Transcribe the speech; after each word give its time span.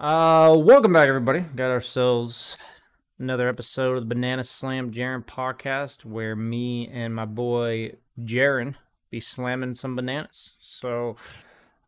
Uh, 0.00 0.56
welcome 0.58 0.94
back, 0.94 1.08
everybody. 1.08 1.40
Got 1.40 1.70
ourselves 1.70 2.56
another 3.18 3.50
episode 3.50 3.98
of 3.98 4.02
the 4.02 4.14
Banana 4.14 4.42
Slam 4.42 4.90
Jaren 4.90 5.22
podcast, 5.22 6.06
where 6.06 6.34
me 6.34 6.88
and 6.88 7.14
my 7.14 7.26
boy 7.26 7.92
Jaren 8.18 8.76
be 9.10 9.20
slamming 9.20 9.74
some 9.74 9.94
bananas. 9.96 10.54
So, 10.58 11.16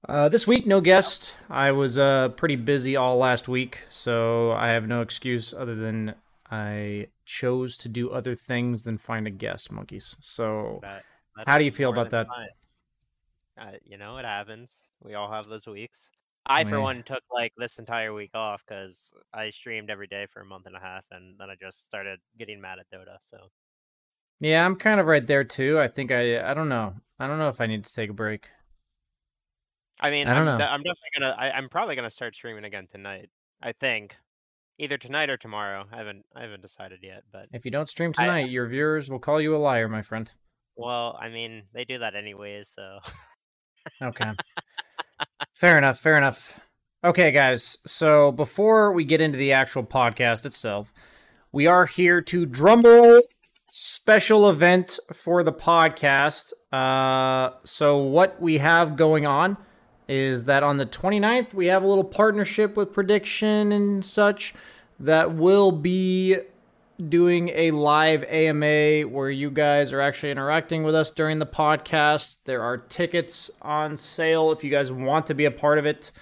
uh, 0.07 0.29
this 0.29 0.47
week 0.47 0.67
no 0.67 0.83
guest. 0.83 1.35
I 1.49 1.73
was 1.73 1.97
uh 1.97 2.29
pretty 2.37 2.57
busy 2.57 2.97
all 2.97 3.17
last 3.17 3.49
week, 3.49 3.79
so 3.89 4.53
I 4.53 4.69
have 4.69 4.87
no 4.87 5.01
excuse 5.01 5.55
other 5.55 5.75
than 5.75 6.15
I 6.51 7.07
chose 7.25 7.79
to 7.79 7.89
do 7.89 8.11
other 8.11 8.35
things 8.35 8.83
than 8.83 8.99
find 8.99 9.27
a 9.27 9.31
guest, 9.31 9.73
monkeys. 9.73 10.17
So, 10.21 10.81
That, 10.83 11.03
How 11.47 11.57
do 11.57 11.65
you 11.65 11.71
feel 11.71 11.89
about 11.89 12.11
that? 12.11 12.27
fine. 12.27 12.49
Uh, 13.59 13.79
you 13.87 13.97
know, 13.97 14.19
it 14.19 14.27
happens. 14.27 14.85
We 15.03 15.15
all 15.15 15.33
have 15.33 15.47
those 15.47 15.67
weeks. 15.67 16.11
I, 16.47 16.65
for 16.65 16.81
one, 16.81 17.03
took 17.05 17.23
like 17.33 17.53
this 17.57 17.79
entire 17.79 18.13
week 18.13 18.33
off 18.35 18.63
because 18.67 19.13
I 19.33 19.51
streamed 19.51 19.91
every 19.91 20.07
day 20.09 20.27
for 20.33 20.41
a 20.41 20.45
month 20.45 20.67
and 20.67 20.77
a 20.77 20.81
half, 20.81 21.05
and 21.11 21.37
then 21.39 21.49
I 21.51 21.55
just 21.61 21.85
started 21.85 22.19
getting 22.39 22.61
mad 22.61 22.79
at 22.81 22.87
Dota. 22.91 23.17
So 23.21 23.39
yeah, 24.41 24.65
I'm 24.65 24.75
kind 24.77 24.99
of 25.01 25.07
right 25.07 25.27
there 25.27 25.45
too. 25.45 25.79
I 25.79 25.87
think 25.89 26.11
I 26.11 26.51
I 26.51 26.53
don't 26.55 26.69
know. 26.69 26.95
I 27.21 27.27
don't 27.29 27.39
know 27.39 27.49
if 27.49 27.61
I 27.61 27.67
need 27.67 27.85
to 27.85 27.93
take 27.95 28.11
a 28.11 28.15
break. 28.15 28.49
I 30.01 30.11
mean, 30.11 30.27
I 30.27 30.35
don't 30.35 30.49
I'm, 30.49 30.59
know. 30.59 30.65
I'm 30.67 30.81
definitely 30.81 31.11
gonna. 31.19 31.37
I, 31.39 31.51
I'm 31.53 31.69
probably 31.69 31.95
gonna 31.95 32.11
start 32.11 32.35
streaming 32.35 32.65
again 32.65 32.89
tonight. 32.91 33.31
I 33.63 33.71
think, 33.71 34.17
either 34.79 34.99
tonight 34.99 35.31
or 35.31 35.37
tomorrow. 35.37 35.85
I 35.93 35.97
haven't. 35.99 36.25
I 36.35 36.43
haven't 36.43 36.63
decided 36.63 36.99
yet. 37.03 37.23
But 37.33 37.47
If 37.53 37.65
you 37.65 37.71
don't 37.71 37.89
stream 37.89 38.13
I- 38.19 38.25
tonight, 38.25 38.51
your 38.51 38.67
viewers 38.67 39.09
will 39.09 39.21
call 39.21 39.41
you 39.41 39.55
a 39.55 39.59
liar, 39.59 39.89
my 39.89 40.03
friend. 40.03 40.29
well, 40.75 41.17
I 41.21 41.29
mean, 41.29 41.63
they 41.73 41.85
do 41.85 41.99
that 41.99 42.17
anyways. 42.17 42.69
So 42.75 42.99
Okay. 44.03 44.31
Fair 45.55 45.79
enough. 45.79 45.99
Fair 45.99 46.17
enough. 46.17 46.61
Okay, 47.05 47.31
guys. 47.31 47.79
So 47.87 48.33
before 48.33 48.93
we 48.93 49.05
get 49.05 49.21
into 49.21 49.39
the 49.39 49.53
actual 49.53 49.83
podcast 49.83 50.47
itself, 50.47 50.93
we 51.51 51.67
are 51.67 51.87
here 51.87 52.21
to 52.23 52.47
drumroll 52.47 53.21
special 53.71 54.49
event 54.51 54.99
for 55.13 55.43
the 55.43 55.53
podcast. 55.53 56.53
Uh, 56.73 57.55
so 57.65 57.99
what 57.99 58.41
we 58.41 58.59
have 58.59 58.97
going 58.97 59.27
on 59.27 59.57
is 60.09 60.45
that 60.45 60.63
on 60.63 60.77
the 60.77 60.87
29th, 60.87 61.55
we 61.55 61.67
have 61.67 61.83
a 61.83 61.87
little 61.87 62.05
partnership 62.05 62.77
with 62.77 62.93
Prediction 62.93 63.73
and 63.73 64.05
such 64.05 64.55
that 65.01 65.35
will 65.35 65.73
be 65.73 66.37
doing 67.09 67.49
a 67.51 67.71
live 67.71 68.25
AMA 68.25 69.03
where 69.03 69.31
you 69.31 69.51
guys 69.51 69.93
are 69.93 70.01
actually 70.01 70.31
interacting 70.31 70.83
with 70.83 70.95
us 70.95 71.11
during 71.11 71.39
the 71.39 71.47
podcast. 71.47 72.39
There 72.45 72.63
are 72.63 72.77
tickets 72.77 73.51
on 73.61 73.97
sale 73.97 74.53
if 74.53 74.63
you 74.63 74.71
guys 74.71 74.93
want 74.93 75.27
to 75.27 75.35
be 75.35 75.45
a 75.45 75.51
part 75.51 75.79
of 75.79 75.87
it. 75.87 76.13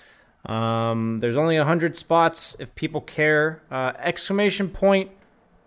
Um, 0.46 1.20
there's 1.20 1.36
only 1.36 1.58
100 1.58 1.94
spots 1.94 2.56
if 2.58 2.74
people 2.74 3.00
care. 3.00 3.62
Uh, 3.70 3.92
exclamation 3.98 4.68
point 4.68 5.10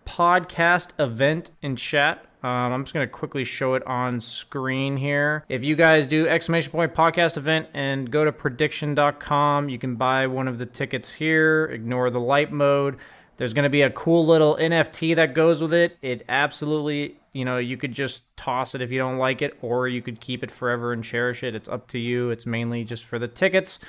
podcast 0.05 0.89
event 0.99 1.51
in 1.61 1.75
chat. 1.75 2.25
Um, 2.43 2.73
I'm 2.73 2.83
just 2.83 2.93
going 2.93 3.07
to 3.07 3.11
quickly 3.11 3.45
show 3.45 3.75
it 3.75 3.87
on 3.87 4.19
screen 4.19 4.97
here. 4.97 5.45
If 5.47 5.63
you 5.63 5.77
guys 5.77 6.09
do 6.09 6.27
exclamation 6.27 6.71
point 6.71 6.93
podcast 6.93 7.37
event 7.37 7.69
and 7.73 8.11
go 8.11 8.25
to 8.25 8.33
prediction.com, 8.33 9.69
you 9.69 9.79
can 9.79 9.95
buy 9.95 10.27
one 10.27 10.49
of 10.49 10.57
the 10.57 10.65
tickets 10.65 11.13
here. 11.13 11.65
Ignore 11.67 12.09
the 12.09 12.19
light 12.19 12.51
mode. 12.51 12.97
There's 13.37 13.53
going 13.53 13.63
to 13.63 13.69
be 13.69 13.81
a 13.81 13.89
cool 13.89 14.25
little 14.25 14.55
NFT 14.57 15.15
that 15.15 15.33
goes 15.33 15.61
with 15.61 15.73
it. 15.73 15.97
It 16.01 16.23
absolutely, 16.29 17.17
you 17.33 17.45
know, 17.45 17.57
you 17.57 17.77
could 17.77 17.91
just 17.91 18.23
toss 18.37 18.75
it 18.75 18.81
if 18.81 18.91
you 18.91 18.99
don't 18.99 19.17
like 19.17 19.41
it, 19.41 19.57
or 19.61 19.87
you 19.87 20.01
could 20.01 20.19
keep 20.19 20.43
it 20.43 20.51
forever 20.51 20.93
and 20.93 21.03
cherish 21.03 21.43
it. 21.43 21.55
It's 21.55 21.67
up 21.67 21.87
to 21.89 21.99
you. 21.99 22.29
It's 22.29 22.45
mainly 22.45 22.83
just 22.83 23.05
for 23.05 23.17
the 23.17 23.27
tickets. 23.27 23.79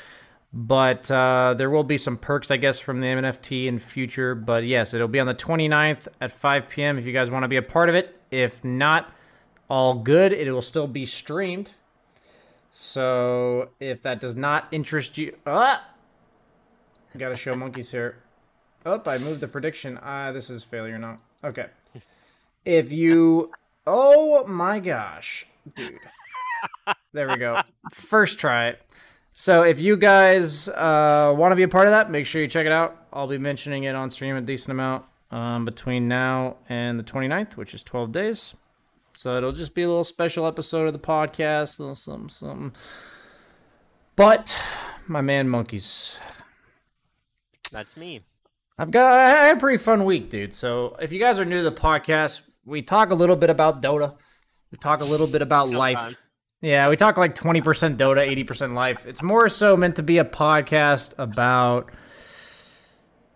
But 0.53 1.11
uh, 1.11 1.55
there 1.59 1.69
will 1.69 1.85
be 1.85 1.99
some 1.99 2.17
perks, 2.17 2.51
I 2.51 2.57
guess, 2.57 2.79
from 2.79 3.01
the 3.01 3.09
NFT 3.09 3.67
in 3.67 3.79
future. 3.79 4.35
But 4.35 4.65
yes, 4.65 4.95
it'll 4.95 5.09
be 5.09 5.21
on 5.21 5.27
the 5.27 5.35
29th 5.35 6.09
at 6.21 6.31
5 6.31 6.69
p.m. 6.69 6.97
if 6.97 7.05
you 7.05 7.13
guys 7.13 7.31
want 7.31 7.43
to 7.43 7.49
be 7.49 7.57
a 7.57 7.63
part 7.63 7.89
of 7.89 7.95
it. 7.95 8.19
If 8.31 8.65
not, 8.65 9.13
all 9.69 9.95
good. 9.95 10.33
It 10.33 10.51
will 10.51 10.63
still 10.63 10.87
be 10.87 11.05
streamed. 11.05 11.73
So 12.71 13.69
if 13.79 14.03
that 14.03 14.21
does 14.21 14.37
not 14.37 14.69
interest 14.73 15.19
you, 15.19 15.37
ah, 15.47 15.85
got 17.17 17.29
to 17.29 17.37
show 17.37 17.55
monkeys 17.55 17.91
here. 17.91 18.24
Oh, 18.87 19.01
I 19.07 19.19
moved 19.19 19.41
the 19.41 19.49
prediction. 19.49 19.99
Ah, 20.03 20.33
this 20.33 20.51
is 20.51 20.63
failure 20.63 20.99
now. 20.99 21.17
Okay. 21.43 21.67
If 22.65 22.93
you, 22.93 23.53
oh 23.87 24.47
my 24.47 24.79
gosh, 24.79 25.47
dude. 25.75 25.99
There 27.13 27.29
we 27.29 27.37
go. 27.37 27.63
First 27.93 28.39
try. 28.39 28.77
So 29.33 29.63
if 29.63 29.81
you 29.81 29.97
guys 29.97 30.69
uh, 30.69 31.35
want 31.37 31.53
to 31.53 31.57
be 31.57 31.63
a 31.63 31.69
part 31.69 31.87
of 31.87 31.93
that, 31.93 32.11
make 32.11 32.27
sure 32.27 32.43
you 32.43 32.49
check 32.49 32.67
it 32.67 32.73
out. 32.73 33.07
I'll 33.13 33.27
be 33.27 33.39
mentioning 33.39 33.85
it 33.85 33.95
on 33.95 34.11
stream 34.11 34.37
a 34.37 34.41
decent 34.41 34.73
amount 34.73 35.05
um, 35.31 35.65
between 35.65 36.09
now 36.09 36.57
and 36.69 36.99
the 36.99 37.05
29th, 37.05 37.57
which 37.57 37.75
is 37.75 37.83
12 37.83 38.13
days. 38.13 38.55
So 39.15 39.37
it'll 39.37 39.53
just 39.53 39.75
be 39.75 39.83
a 39.83 39.89
little 39.89 40.05
special 40.05 40.47
episode 40.47 40.87
of 40.87 40.93
the 40.93 40.99
podcast, 40.99 41.79
a 41.79 41.83
little 41.83 41.95
something, 41.95 42.29
something. 42.29 42.73
But 44.17 44.59
my 45.07 45.21
man, 45.21 45.49
monkeys, 45.49 46.19
that's 47.71 47.97
me. 47.97 48.23
I've 48.79 48.91
got 48.91 49.13
I 49.13 49.47
had 49.47 49.57
a 49.57 49.61
pretty 49.61 49.79
fun 49.79 50.05
week, 50.05 50.31
dude. 50.31 50.53
So 50.53 50.97
if 51.01 51.13
you 51.13 51.21
guys 51.21 51.39
are 51.39 51.45
new 51.45 51.59
to 51.59 51.63
the 51.63 51.73
podcast, 51.73 52.43
we 52.65 52.83
talk 52.83 53.11
a 53.11 53.15
little 53.15 53.37
bit 53.37 53.51
about 53.51 53.81
Dota. 53.81 54.15
We 54.73 54.79
talk 54.79 55.01
a 55.01 55.05
little 55.05 55.29
bit 55.29 55.43
about 55.43 55.71
life. 55.71 56.25
Yeah, 56.61 56.89
we 56.89 56.97
talk 56.97 57.17
like 57.17 57.35
20% 57.35 57.63
Dota, 57.97 58.27
80% 58.47 58.75
life. 58.75 59.07
It's 59.07 59.23
more 59.23 59.49
so 59.49 59.77
meant 59.77 59.97
to 59.97 60.03
be 60.03 60.19
a 60.19 60.25
podcast 60.25 61.15
about 61.19 61.91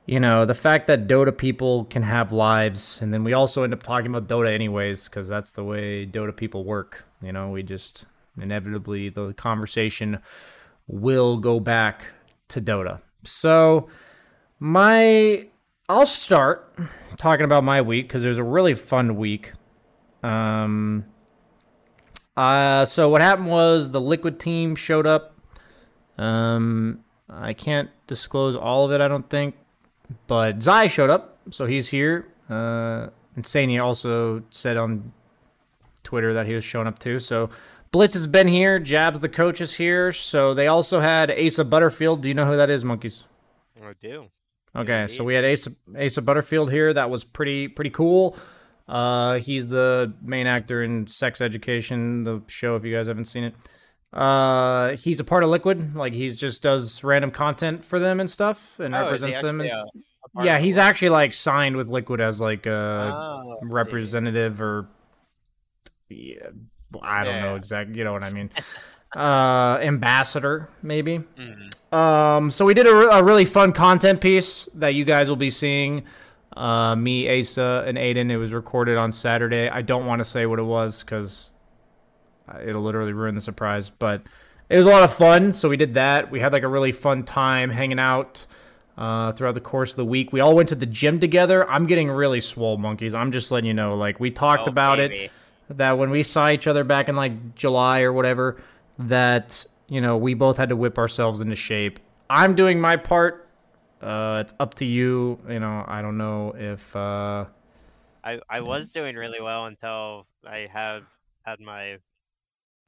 you 0.06 0.18
know, 0.18 0.46
the 0.46 0.54
fact 0.54 0.86
that 0.86 1.06
Dota 1.06 1.36
people 1.36 1.84
can 1.84 2.02
have 2.02 2.32
lives 2.32 3.00
and 3.02 3.12
then 3.12 3.24
we 3.24 3.34
also 3.34 3.62
end 3.62 3.74
up 3.74 3.82
talking 3.82 4.06
about 4.06 4.26
Dota 4.26 4.50
anyways 4.50 5.06
cuz 5.08 5.28
that's 5.28 5.52
the 5.52 5.62
way 5.62 6.06
Dota 6.06 6.34
people 6.34 6.64
work. 6.64 7.04
You 7.20 7.32
know, 7.32 7.50
we 7.50 7.62
just 7.62 8.06
inevitably 8.40 9.10
the 9.10 9.34
conversation 9.34 10.20
will 10.86 11.36
go 11.36 11.60
back 11.60 12.06
to 12.48 12.60
Dota. 12.60 13.00
So, 13.24 13.88
my 14.58 15.46
I'll 15.88 16.06
start 16.06 16.74
talking 17.16 17.44
about 17.44 17.64
my 17.64 17.80
week 17.80 18.08
cuz 18.08 18.24
it 18.24 18.28
was 18.28 18.38
a 18.38 18.44
really 18.44 18.74
fun 18.74 19.16
week. 19.16 19.52
Um 20.22 21.04
uh, 22.38 22.84
so 22.84 23.08
what 23.08 23.20
happened 23.20 23.48
was 23.48 23.90
the 23.90 24.00
Liquid 24.00 24.38
team 24.38 24.76
showed 24.76 25.08
up. 25.08 25.34
Um, 26.18 27.00
I 27.28 27.52
can't 27.52 27.90
disclose 28.06 28.54
all 28.54 28.84
of 28.84 28.92
it, 28.92 29.00
I 29.00 29.08
don't 29.08 29.28
think, 29.28 29.56
but 30.28 30.62
Zai 30.62 30.86
showed 30.86 31.10
up, 31.10 31.36
so 31.50 31.66
he's 31.66 31.88
here. 31.88 32.28
Uh, 32.48 33.08
and 33.34 33.44
Sania 33.44 33.82
also 33.82 34.44
said 34.50 34.76
on 34.76 35.12
Twitter 36.04 36.32
that 36.34 36.46
he 36.46 36.54
was 36.54 36.62
showing 36.62 36.86
up 36.86 37.00
too. 37.00 37.18
So 37.18 37.50
Blitz 37.90 38.14
has 38.14 38.28
been 38.28 38.46
here. 38.46 38.78
Jabz, 38.78 39.20
the 39.20 39.28
coach, 39.28 39.60
is 39.60 39.74
here. 39.74 40.12
So 40.12 40.54
they 40.54 40.68
also 40.68 41.00
had 41.00 41.32
Asa 41.32 41.64
Butterfield. 41.64 42.22
Do 42.22 42.28
you 42.28 42.34
know 42.34 42.46
who 42.46 42.56
that 42.56 42.70
is, 42.70 42.84
monkeys? 42.84 43.24
I 43.82 43.94
do. 44.00 44.26
Okay, 44.78 45.02
indeed. 45.02 45.16
so 45.16 45.24
we 45.24 45.34
had 45.34 45.44
Asa, 45.44 45.70
Asa 46.00 46.22
Butterfield 46.22 46.70
here. 46.70 46.92
That 46.94 47.10
was 47.10 47.24
pretty 47.24 47.68
pretty 47.68 47.90
cool. 47.90 48.36
Uh, 48.88 49.34
he's 49.38 49.68
the 49.68 50.14
main 50.22 50.46
actor 50.46 50.82
in 50.82 51.06
Sex 51.06 51.40
Education, 51.40 52.24
the 52.24 52.42
show. 52.46 52.76
If 52.76 52.84
you 52.84 52.94
guys 52.94 53.06
haven't 53.06 53.26
seen 53.26 53.44
it, 53.44 53.54
uh, 54.12 54.96
he's 54.96 55.20
a 55.20 55.24
part 55.24 55.42
of 55.44 55.50
Liquid. 55.50 55.94
Like 55.94 56.14
he's 56.14 56.38
just 56.38 56.62
does 56.62 57.04
random 57.04 57.30
content 57.30 57.84
for 57.84 57.98
them 57.98 58.20
and 58.20 58.30
stuff, 58.30 58.78
and 58.80 58.94
Oh, 58.94 59.00
represents 59.02 59.42
them. 59.42 59.60
And, 59.60 59.70
a- 59.70 59.84
a 60.38 60.44
yeah, 60.44 60.58
he's 60.58 60.78
actually 60.78 61.08
like 61.10 61.34
signed 61.34 61.76
with 61.76 61.88
Liquid 61.88 62.20
as 62.20 62.40
like 62.40 62.66
a 62.66 63.12
Oh, 63.14 63.58
representative 63.62 64.60
or 64.62 64.88
yeah, 66.08 66.48
I 67.02 67.24
don't 67.24 67.42
know 67.42 67.54
exactly. 67.56 67.98
You 67.98 68.04
know 68.04 68.12
what 68.12 68.24
I 68.24 68.30
mean? 68.30 68.50
uh, 69.16 69.78
ambassador 69.80 70.68
maybe. 70.82 71.20
Mhm. 71.38 71.94
Um, 71.94 72.50
so 72.50 72.64
we 72.64 72.74
did 72.74 72.86
a, 72.86 72.90
a 72.90 73.22
really 73.22 73.44
fun 73.46 73.72
content 73.72 74.20
piece 74.20 74.68
that 74.74 74.94
you 74.94 75.04
guys 75.04 75.28
will 75.28 75.36
be 75.36 75.50
seeing. 75.50 76.04
Uh, 76.56 76.96
me, 76.96 77.40
Asa, 77.40 77.84
and 77.86 77.96
Aiden. 77.96 78.30
It 78.30 78.36
was 78.36 78.52
recorded 78.52 78.96
on 78.98 79.12
Saturday. 79.12 79.68
I 79.68 79.80
don't 79.80 80.06
want 80.06 80.18
to 80.18 80.24
say 80.24 80.44
what 80.44 80.58
it 80.58 80.64
was 80.64 81.04
because 81.04 81.52
it'll 82.66 82.82
literally 82.82 83.12
ruin 83.12 83.36
the 83.36 83.40
surprise. 83.40 83.90
But 83.90 84.22
it 84.68 84.76
was 84.76 84.84
a 84.86 84.90
lot 84.90 85.04
of 85.04 85.14
fun. 85.14 85.52
So 85.52 85.68
we 85.68 85.76
did 85.76 85.94
that. 85.94 86.30
We 86.32 86.40
had 86.40 86.52
like 86.52 86.64
a 86.64 86.68
really 86.68 86.90
fun 86.90 87.22
time 87.22 87.70
hanging 87.70 88.00
out 88.00 88.44
uh, 88.96 89.32
throughout 89.32 89.54
the 89.54 89.60
course 89.60 89.92
of 89.92 89.96
the 89.98 90.04
week. 90.04 90.32
We 90.32 90.40
all 90.40 90.56
went 90.56 90.68
to 90.70 90.74
the 90.74 90.86
gym 90.86 91.20
together. 91.20 91.68
I'm 91.70 91.86
getting 91.86 92.10
really 92.10 92.40
swole, 92.40 92.76
monkeys. 92.76 93.14
I'm 93.14 93.30
just 93.30 93.52
letting 93.52 93.68
you 93.68 93.74
know. 93.74 93.94
Like 93.94 94.18
we 94.18 94.32
talked 94.32 94.66
Oh, 94.66 94.70
about 94.70 94.98
it 94.98 95.30
that 95.70 95.96
when 95.96 96.10
we 96.10 96.24
saw 96.24 96.50
each 96.50 96.66
other 96.66 96.82
back 96.82 97.08
in 97.08 97.14
like 97.14 97.54
July 97.54 98.00
or 98.00 98.12
whatever, 98.12 98.60
that 98.98 99.64
you 99.88 100.00
know 100.00 100.16
we 100.16 100.34
both 100.34 100.56
had 100.56 100.68
to 100.70 100.76
whip 100.76 100.98
ourselves 100.98 101.40
into 101.40 101.56
shape. 101.56 102.00
I'm 102.30 102.54
doing 102.54 102.80
my 102.80 102.96
part. 102.96 103.48
Uh, 104.00 104.38
it's 104.40 104.54
up 104.60 104.74
to 104.74 104.84
you. 104.84 105.38
You 105.48 105.60
know, 105.60 105.84
I 105.86 106.02
don't 106.02 106.18
know 106.18 106.54
if 106.56 106.94
uh, 106.94 107.46
I 108.24 108.40
I 108.48 108.60
was 108.60 108.90
doing 108.90 109.16
really 109.16 109.40
well 109.40 109.66
until 109.66 110.26
I 110.46 110.68
have 110.72 111.04
had 111.42 111.60
my 111.60 111.98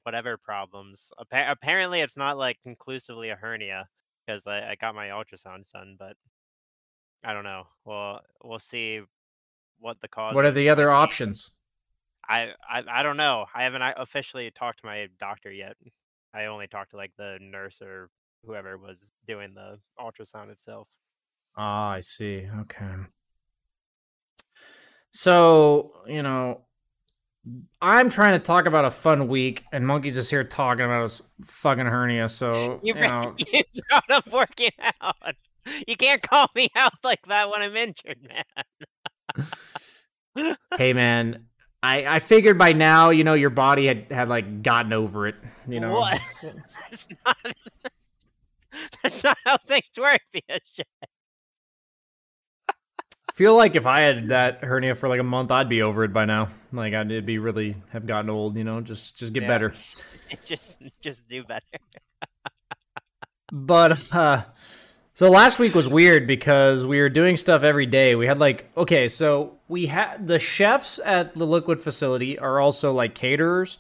whatever 0.05 0.37
problems. 0.37 1.11
Appa- 1.21 1.51
apparently, 1.51 2.01
it's 2.01 2.17
not 2.17 2.39
like 2.39 2.59
conclusively 2.63 3.31
a 3.31 3.37
hernia 3.37 3.89
because 4.27 4.47
I, 4.47 4.71
I 4.71 4.75
got 4.81 4.95
my 4.95 5.09
ultrasound 5.09 5.71
done, 5.73 5.97
but 5.99 6.17
I 7.25 7.33
don't 7.33 7.45
know. 7.45 7.65
Well, 7.85 8.21
we'll 8.43 8.59
see 8.59 9.01
what 9.79 10.01
the 10.01 10.09
cause. 10.09 10.35
What 10.35 10.45
are 10.45 10.51
the 10.51 10.69
other 10.69 10.91
options? 10.91 11.53
I, 12.29 12.51
I 12.69 12.83
I 12.89 13.03
don't 13.03 13.17
know. 13.17 13.47
I 13.55 13.65
haven't 13.65 13.83
officially 13.97 14.51
talked 14.51 14.81
to 14.81 14.87
my 14.87 15.09
doctor 15.19 15.51
yet. 15.51 15.77
I 16.35 16.47
only 16.47 16.67
talked 16.67 16.93
to 16.93 16.97
like 16.97 17.13
the 17.19 17.39
nurse 17.41 17.81
or 17.83 18.11
whoever 18.45 18.79
was 18.79 19.11
doing 19.27 19.55
the 19.55 19.79
ultrasound 19.99 20.51
itself. 20.51 20.89
Ah, 21.57 21.91
I 21.91 22.01
see. 22.01 22.49
Okay. 22.61 22.87
So, 25.13 25.93
you 26.07 26.23
know, 26.23 26.63
I'm 27.81 28.11
trying 28.11 28.33
to 28.33 28.39
talk 28.39 28.67
about 28.67 28.85
a 28.85 28.91
fun 28.91 29.29
week, 29.29 29.65
and 29.73 29.87
Monkey's 29.87 30.15
just 30.15 30.31
here 30.31 30.45
talking 30.45 30.85
about 30.85 31.03
his 31.03 31.23
fucking 31.45 31.87
hernia. 31.87 32.29
So, 32.29 32.81
you, 32.83 32.95
You, 32.95 33.01
know, 33.01 33.35
you 33.53 33.63
brought 33.89 34.11
up 34.11 34.33
working 34.33 34.71
out. 35.01 35.35
You 35.87 35.97
can't 35.97 36.23
call 36.23 36.49
me 36.55 36.69
out 36.77 36.95
like 37.03 37.27
that 37.27 37.51
when 37.51 37.63
I'm 37.63 37.77
injured, 37.77 38.19
man. 40.37 40.57
hey, 40.77 40.93
man, 40.93 41.47
I 41.83 42.07
I 42.17 42.19
figured 42.19 42.59
by 42.59 42.73
now, 42.73 43.11
you 43.11 43.25
know, 43.25 43.35
your 43.35 43.51
body 43.51 43.87
had 43.87 44.11
had 44.11 44.29
like 44.29 44.63
gotten 44.63 44.93
over 44.93 45.27
it. 45.27 45.37
You 45.69 45.81
know, 45.81 45.93
What? 45.93 46.21
That's 46.91 47.09
not. 47.25 47.37
That's 49.03 49.25
not 49.25 49.39
how 49.45 49.57
things 49.67 49.85
work. 49.99 50.21
I 53.29 53.33
feel 53.35 53.57
like 53.57 53.75
if 53.77 53.87
I 53.87 54.03
had 54.03 54.29
that 54.29 54.63
hernia 54.63 54.95
for 54.95 55.09
like 55.09 55.21
a 55.21 55.25
month, 55.25 55.51
I'd 55.51 55.69
be 55.69 55.81
over 55.83 56.05
it 56.05 56.13
by 56.13 56.25
now. 56.27 56.49
Like 56.73 56.93
I'd 56.95 57.25
be 57.25 57.39
really 57.39 57.77
have 57.91 58.07
gotten 58.07 58.29
old. 58.29 58.57
You 58.59 58.65
know, 58.65 58.81
just 58.81 59.17
just 59.17 59.33
get 59.33 59.43
Yeah. 59.45 59.49
better. 59.49 59.75
Just, 60.45 60.77
just 61.01 61.29
do 61.29 61.43
better. 61.45 61.65
But 63.51 64.15
uh 64.15 64.45
so 65.21 65.29
last 65.31 65.59
week 65.59 65.75
was 65.75 65.87
weird 65.87 66.27
because 66.27 66.87
we 66.87 66.99
were 66.99 67.11
doing 67.11 67.37
stuff 67.37 67.63
every 67.63 67.85
day. 67.85 68.15
We 68.15 68.27
had 68.27 68.39
like 68.39 68.71
okay, 68.75 69.07
so 69.07 69.59
we 69.69 69.85
had 69.85 70.27
the 70.27 70.39
chefs 70.39 70.99
at 71.05 71.35
the 71.35 71.47
liquid 71.47 71.79
facility 71.79 72.39
are 72.39 72.59
also 72.59 72.95
like 72.95 73.15
caterers. 73.15 73.77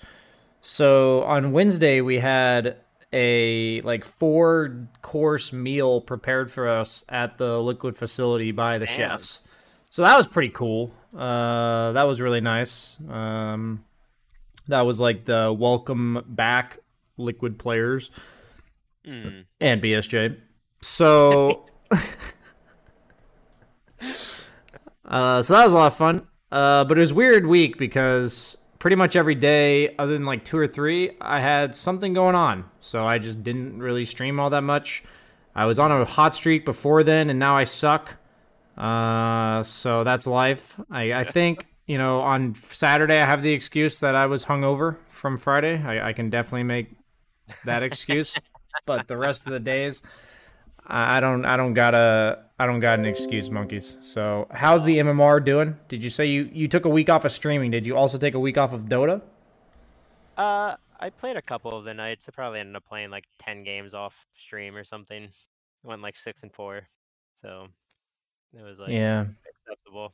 So 0.60 1.22
on 1.22 1.52
Wednesday 1.52 2.02
we 2.02 2.18
had 2.18 2.76
a 3.10 3.80
like 3.80 4.04
four 4.04 4.86
course 5.00 5.50
meal 5.50 6.02
prepared 6.02 6.52
for 6.52 6.68
us 6.68 7.06
at 7.08 7.38
the 7.38 7.58
liquid 7.58 7.96
facility 7.96 8.52
by 8.52 8.76
the 8.76 8.84
Damn. 8.84 8.94
chefs. 8.96 9.40
So 9.88 10.02
that 10.02 10.18
was 10.18 10.26
pretty 10.26 10.50
cool. 10.50 10.92
Uh 11.16 11.92
that 11.92 12.02
was 12.02 12.20
really 12.20 12.42
nice. 12.42 12.98
Um 13.08 13.82
that 14.68 14.82
was 14.82 15.00
like 15.00 15.24
the 15.24 15.56
welcome 15.58 16.22
back 16.28 16.80
liquid 17.16 17.58
players 17.58 18.10
Mm. 19.06 19.46
and 19.58 19.80
BSJ. 19.80 20.36
So, 20.82 21.66
uh, 25.04 25.42
so 25.42 25.54
that 25.54 25.64
was 25.64 25.72
a 25.72 25.76
lot 25.76 25.86
of 25.88 25.96
fun. 25.96 26.26
Uh, 26.50 26.84
but 26.84 26.98
it 26.98 27.00
was 27.00 27.12
a 27.12 27.14
weird 27.14 27.46
week 27.46 27.78
because 27.78 28.56
pretty 28.78 28.96
much 28.96 29.14
every 29.14 29.36
day, 29.36 29.94
other 29.96 30.12
than 30.12 30.24
like 30.24 30.44
two 30.44 30.58
or 30.58 30.66
three, 30.66 31.12
I 31.20 31.40
had 31.40 31.74
something 31.74 32.12
going 32.12 32.34
on. 32.34 32.64
So 32.80 33.06
I 33.06 33.18
just 33.18 33.42
didn't 33.44 33.78
really 33.78 34.04
stream 34.04 34.40
all 34.40 34.50
that 34.50 34.62
much. 34.62 35.04
I 35.54 35.66
was 35.66 35.78
on 35.78 35.92
a 35.92 36.04
hot 36.04 36.34
streak 36.34 36.64
before 36.64 37.04
then, 37.04 37.30
and 37.30 37.38
now 37.38 37.56
I 37.56 37.64
suck. 37.64 38.16
Uh, 38.76 39.62
so 39.62 40.04
that's 40.04 40.26
life. 40.26 40.80
I, 40.90 41.12
I 41.12 41.24
think 41.24 41.66
you 41.86 41.98
know 41.98 42.20
on 42.20 42.54
Saturday 42.54 43.18
I 43.18 43.26
have 43.26 43.42
the 43.42 43.52
excuse 43.52 44.00
that 44.00 44.14
I 44.14 44.26
was 44.26 44.44
hungover 44.44 44.96
from 45.08 45.36
Friday. 45.36 45.82
I, 45.82 46.08
I 46.08 46.12
can 46.12 46.30
definitely 46.30 46.64
make 46.64 46.88
that 47.64 47.82
excuse, 47.82 48.38
but 48.86 49.06
the 49.08 49.16
rest 49.16 49.46
of 49.46 49.52
the 49.52 49.60
days, 49.60 50.02
I 50.90 51.20
don't. 51.20 51.44
I 51.44 51.56
don't 51.56 51.74
got 51.74 51.94
a. 51.94 52.44
I 52.58 52.66
don't 52.66 52.80
got 52.80 52.98
an 52.98 53.06
excuse, 53.06 53.48
monkeys. 53.50 53.96
So 54.02 54.46
how's 54.50 54.84
the 54.84 54.98
MMR 54.98 55.42
doing? 55.44 55.76
Did 55.88 56.02
you 56.02 56.10
say 56.10 56.26
you 56.26 56.50
you 56.52 56.68
took 56.68 56.84
a 56.84 56.88
week 56.88 57.08
off 57.08 57.24
of 57.24 57.32
streaming? 57.32 57.70
Did 57.70 57.86
you 57.86 57.96
also 57.96 58.18
take 58.18 58.34
a 58.34 58.40
week 58.40 58.58
off 58.58 58.72
of 58.72 58.82
Dota? 58.84 59.22
Uh, 60.36 60.74
I 60.98 61.10
played 61.10 61.36
a 61.36 61.42
couple 61.42 61.76
of 61.76 61.84
the 61.84 61.94
nights. 61.94 62.26
I 62.28 62.32
probably 62.32 62.60
ended 62.60 62.76
up 62.76 62.84
playing 62.86 63.10
like 63.10 63.24
ten 63.38 63.62
games 63.64 63.94
off 63.94 64.14
stream 64.34 64.76
or 64.76 64.84
something. 64.84 65.28
Went 65.84 66.02
like 66.02 66.16
six 66.16 66.42
and 66.42 66.52
four, 66.52 66.82
so 67.40 67.68
it 68.58 68.62
was 68.62 68.78
like 68.78 68.90
yeah, 68.90 69.26
acceptable. 69.66 70.12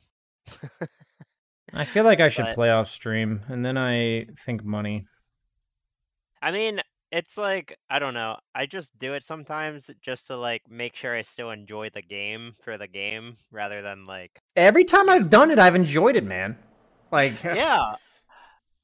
I 1.73 1.83
feel 1.85 2.05
like 2.05 2.21
I 2.21 2.27
should 2.29 2.45
But- 2.45 2.55
play 2.55 2.69
off 2.69 2.89
stream, 2.89 3.41
and 3.47 3.65
then 3.65 3.77
I 3.77 4.27
think 4.45 4.63
money. 4.63 5.05
I 6.41 6.51
mean, 6.51 6.81
it's 7.11 7.37
like 7.37 7.77
I 7.89 7.99
don't 7.99 8.13
know. 8.13 8.37
I 8.53 8.65
just 8.65 8.97
do 8.99 9.13
it 9.13 9.23
sometimes 9.23 9.89
just 10.01 10.27
to 10.27 10.35
like 10.37 10.63
make 10.69 10.95
sure 10.95 11.15
I 11.15 11.21
still 11.21 11.51
enjoy 11.51 11.89
the 11.89 12.01
game 12.01 12.55
for 12.63 12.77
the 12.77 12.87
game 12.87 13.37
rather 13.51 13.81
than 13.81 14.03
like 14.05 14.31
Every 14.55 14.83
time 14.83 15.09
I've 15.09 15.29
done 15.29 15.51
it, 15.51 15.59
I've 15.59 15.75
enjoyed 15.75 16.15
it, 16.15 16.25
man. 16.25 16.57
Like, 17.11 17.41
yeah. 17.43 17.95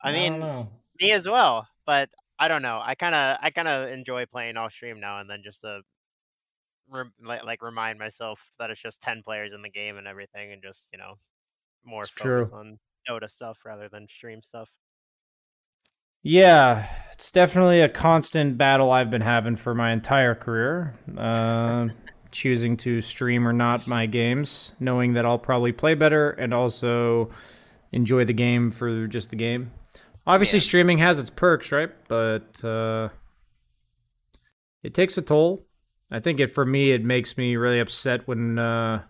I 0.02 0.12
don't 0.12 0.40
mean, 0.40 0.68
me 1.00 1.12
as 1.12 1.28
well, 1.28 1.68
but 1.86 2.10
I 2.40 2.48
don't 2.48 2.62
know. 2.62 2.82
I 2.84 2.96
kind 2.96 3.16
of 3.16 3.38
I 3.42 3.50
kind 3.50 3.68
of 3.68 3.90
enjoy 3.90 4.26
playing 4.26 4.58
off 4.58 4.74
stream 4.74 5.00
now 5.00 5.20
and 5.20 5.30
then 5.30 5.42
just 5.44 5.62
to 5.62 5.82
rem- 6.90 7.14
like, 7.22 7.62
remind 7.62 8.00
myself 8.00 8.40
that 8.60 8.70
it's 8.70 8.82
just 8.82 9.02
10 9.02 9.24
players 9.24 9.54
in 9.54 9.62
the 9.62 9.70
game 9.70 9.98
and 9.98 10.08
everything 10.08 10.52
and 10.52 10.62
just, 10.62 10.88
you 10.92 10.98
know, 11.00 11.16
more 11.84 12.02
It's 12.02 12.12
focus 12.12 12.50
true. 12.50 12.58
on 12.58 12.80
Dota 13.10 13.30
stuff 13.30 13.60
rather 13.66 13.90
than 13.90 14.08
stream 14.08 14.42
stuff. 14.42 14.70
Yeah, 16.24 16.88
it's 17.12 17.32
definitely 17.32 17.82
a 17.82 17.90
constant 17.90 18.58
battle 18.58 18.92
I've 18.92 19.10
been 19.10 19.22
having 19.22 19.58
for 19.58 19.76
my 19.76 19.92
entire 19.92 20.36
career. 20.36 20.96
Uh, 21.18 21.90
choosing 22.32 22.78
to 22.78 23.02
stream 23.02 23.48
or 23.48 23.54
not 23.54 23.88
my 23.88 24.06
games, 24.06 24.72
knowing 24.80 25.14
that 25.14 25.26
I'll 25.26 25.38
probably 25.38 25.72
play 25.72 25.94
better 25.94 26.32
and 26.32 26.54
also 26.54 27.30
enjoy 27.92 28.24
the 28.26 28.34
game 28.34 28.72
for 28.72 29.06
just 29.08 29.30
the 29.30 29.36
game. 29.36 29.72
Obviously, 30.26 30.60
Yeah. 30.60 30.64
streaming 30.64 30.98
has 31.00 31.20
its 31.20 31.30
perks, 31.30 31.72
right? 31.72 31.92
But 32.08 32.64
uh, 32.64 33.10
it 34.82 34.94
takes 34.94 35.18
a 35.18 35.22
toll. 35.22 35.66
I 36.10 36.20
think 36.22 36.40
it 36.40 36.48
for 36.52 36.66
me, 36.66 36.92
it 36.92 37.04
makes 37.04 37.38
me 37.38 37.56
really 37.56 37.80
upset 37.80 38.28
when 38.28 38.58
uh, 38.58 39.04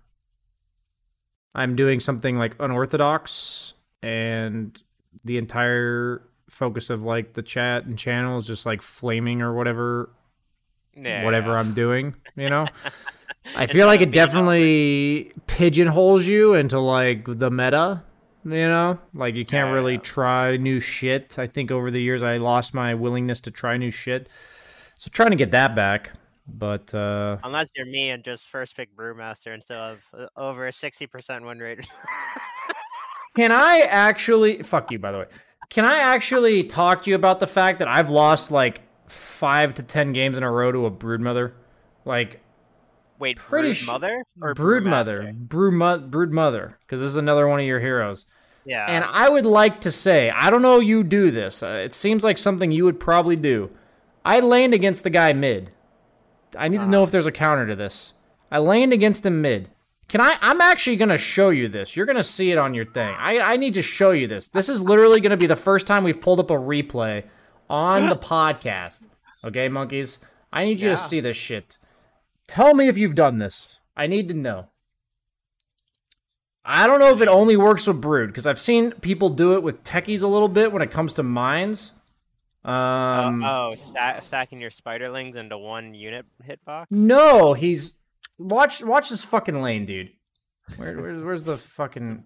I'm 1.53 1.75
doing 1.75 1.99
something 1.99 2.37
like 2.37 2.55
unorthodox 2.59 3.75
and 4.01 4.81
the 5.23 5.37
entire 5.37 6.27
focus 6.53 6.89
of 6.89 7.03
like 7.03 7.33
the 7.33 7.41
chat 7.43 7.85
and 7.85 7.97
channels 7.97 8.47
just 8.47 8.65
like 8.65 8.81
flaming 8.81 9.41
or 9.41 9.53
whatever 9.53 10.09
Yeah. 10.95 11.23
whatever 11.23 11.57
I'm 11.57 11.73
doing, 11.73 12.15
you 12.35 12.49
know? 12.49 12.67
I 13.55 13.67
feel 13.67 13.87
like 13.87 14.01
it 14.01 14.11
definitely 14.13 15.33
pigeonholes 15.47 16.25
you 16.25 16.53
into 16.53 16.79
like 16.79 17.25
the 17.27 17.51
meta, 17.51 18.03
you 18.45 18.67
know? 18.69 18.99
Like 19.13 19.35
you 19.35 19.45
can't 19.45 19.67
Yeah, 19.67 19.73
really 19.73 19.97
try 19.97 20.57
new 20.57 20.79
shit. 20.79 21.37
I 21.37 21.47
think 21.47 21.71
over 21.71 21.91
the 21.91 22.01
years 22.01 22.23
I 22.23 22.37
lost 22.37 22.73
my 22.73 22.93
willingness 22.93 23.41
to 23.41 23.51
try 23.51 23.77
new 23.77 23.91
shit. 23.91 24.29
So 24.95 25.09
trying 25.11 25.31
to 25.31 25.35
get 25.35 25.51
that 25.51 25.75
back, 25.75 26.11
but 26.47 26.93
uh 26.93 27.37
Unless 27.43 27.71
you're 27.75 27.85
me 27.85 28.11
and 28.11 28.23
just 28.23 28.47
first 28.49 28.75
pick 28.77 28.95
Brewmaster 28.95 29.53
instead 29.53 29.77
of 29.77 30.03
uh, 30.17 30.27
over 30.37 30.67
a 30.67 30.71
60% 30.71 31.45
win 31.45 31.59
rate. 31.59 31.85
Can 33.35 33.51
I 33.51 33.79
actually 33.89 34.61
fuck 34.63 34.91
you 34.91 34.99
by 34.99 35.11
the 35.11 35.17
way? 35.19 35.25
Can 35.69 35.85
I 35.85 35.97
actually 35.99 36.63
talk 36.63 37.03
to 37.03 37.09
you 37.09 37.15
about 37.15 37.39
the 37.39 37.47
fact 37.47 37.79
that 37.79 37.87
I've 37.87 38.09
lost 38.09 38.51
like 38.51 38.81
5 39.07 39.73
to 39.75 39.83
10 39.83 40.13
games 40.13 40.37
in 40.37 40.43
a 40.43 40.51
row 40.51 40.71
to 40.71 40.85
a 40.85 40.91
broodmother? 40.91 41.53
Like 42.05 42.41
Wait, 43.19 43.37
Pretty 43.37 43.69
Brood 43.69 43.77
sh- 43.77 43.87
Mother 43.87 44.23
or 44.41 44.53
brood 44.53 44.83
mother, 44.83 45.33
brood 45.33 45.73
mo- 45.73 45.99
brood 45.99 46.31
mother 46.31 46.77
cuz 46.87 46.99
this 46.99 47.07
is 47.07 47.17
another 47.17 47.47
one 47.47 47.59
of 47.59 47.65
your 47.65 47.79
heroes. 47.79 48.25
Yeah. 48.65 48.85
And 48.87 49.05
I 49.07 49.29
would 49.29 49.45
like 49.45 49.81
to 49.81 49.91
say, 49.91 50.29
I 50.29 50.49
don't 50.49 50.61
know 50.61 50.79
you 50.79 51.03
do 51.03 51.31
this. 51.31 51.61
Uh, 51.63 51.81
it 51.83 51.93
seems 51.93 52.23
like 52.23 52.37
something 52.37 52.71
you 52.71 52.85
would 52.85 52.99
probably 52.99 53.35
do. 53.35 53.69
I 54.25 54.39
laned 54.39 54.73
against 54.73 55.03
the 55.03 55.09
guy 55.09 55.33
mid. 55.33 55.71
I 56.57 56.67
need 56.69 56.77
to 56.79 56.87
know 56.87 57.03
if 57.03 57.11
there's 57.11 57.25
a 57.25 57.31
counter 57.31 57.67
to 57.67 57.75
this. 57.75 58.13
I 58.51 58.59
laned 58.59 58.93
against 58.93 59.25
him 59.25 59.41
mid. 59.41 59.69
Can 60.09 60.21
I? 60.21 60.37
I'm 60.41 60.61
actually 60.61 60.95
gonna 60.97 61.17
show 61.17 61.49
you 61.49 61.67
this. 61.67 61.95
You're 61.95 62.05
gonna 62.05 62.23
see 62.23 62.51
it 62.51 62.57
on 62.57 62.73
your 62.73 62.85
thing. 62.85 63.15
I, 63.17 63.39
I 63.39 63.57
need 63.57 63.73
to 63.75 63.81
show 63.81 64.11
you 64.11 64.27
this. 64.27 64.47
This 64.47 64.69
is 64.69 64.83
literally 64.83 65.19
gonna 65.21 65.37
be 65.37 65.47
the 65.47 65.55
first 65.55 65.87
time 65.87 66.03
we've 66.03 66.19
pulled 66.21 66.39
up 66.39 66.51
a 66.51 66.55
replay 66.55 67.23
on 67.69 68.09
the 68.09 68.15
podcast. 68.17 69.07
Okay, 69.43 69.69
monkeys. 69.69 70.19
I 70.51 70.65
need 70.65 70.79
you 70.81 70.89
Yeah. 70.89 70.95
to 70.95 71.01
see 71.01 71.19
this 71.19 71.37
shit. 71.37 71.77
Tell 72.47 72.73
me 72.75 72.87
if 72.87 72.97
you've 72.97 73.15
done 73.15 73.39
this. 73.39 73.69
I 73.97 74.05
need 74.07 74.27
to 74.27 74.33
know. 74.33 74.67
I 76.65 76.87
don't 76.87 76.99
know 76.99 77.09
if 77.13 77.19
it 77.21 77.27
only 77.27 77.57
works 77.57 77.87
with 77.87 77.99
Brood 77.99 78.27
because 78.29 78.47
I've 78.47 78.59
seen 78.59 78.91
people 78.91 79.29
do 79.29 79.53
it 79.55 79.63
with 79.63 79.83
techies 79.83 80.21
a 80.21 80.27
little 80.27 80.47
bit 80.47 80.71
when 80.71 80.81
it 80.81 80.91
comes 80.91 81.13
to 81.15 81.23
mines. 81.23 81.91
Oh, 82.63 82.71
Um, 82.71 83.43
oh, 83.43 83.75
sta- 83.75 84.21
stacking 84.21 84.61
your 84.61 84.69
spiderlings 84.69 85.35
into 85.35 85.57
one 85.57 85.93
unit 85.93 86.25
hitbox? 86.47 86.85
no, 86.89 87.53
he's 87.53 87.95
watch 88.43 88.83
watch 88.83 89.09
this 89.09 89.23
fucking 89.23 89.61
lane, 89.61 89.85
dude. 89.85 90.09
Where, 90.77 90.95
where's 91.01 91.23
where's 91.23 91.43
the 91.43 91.57
fucking? 91.57 92.25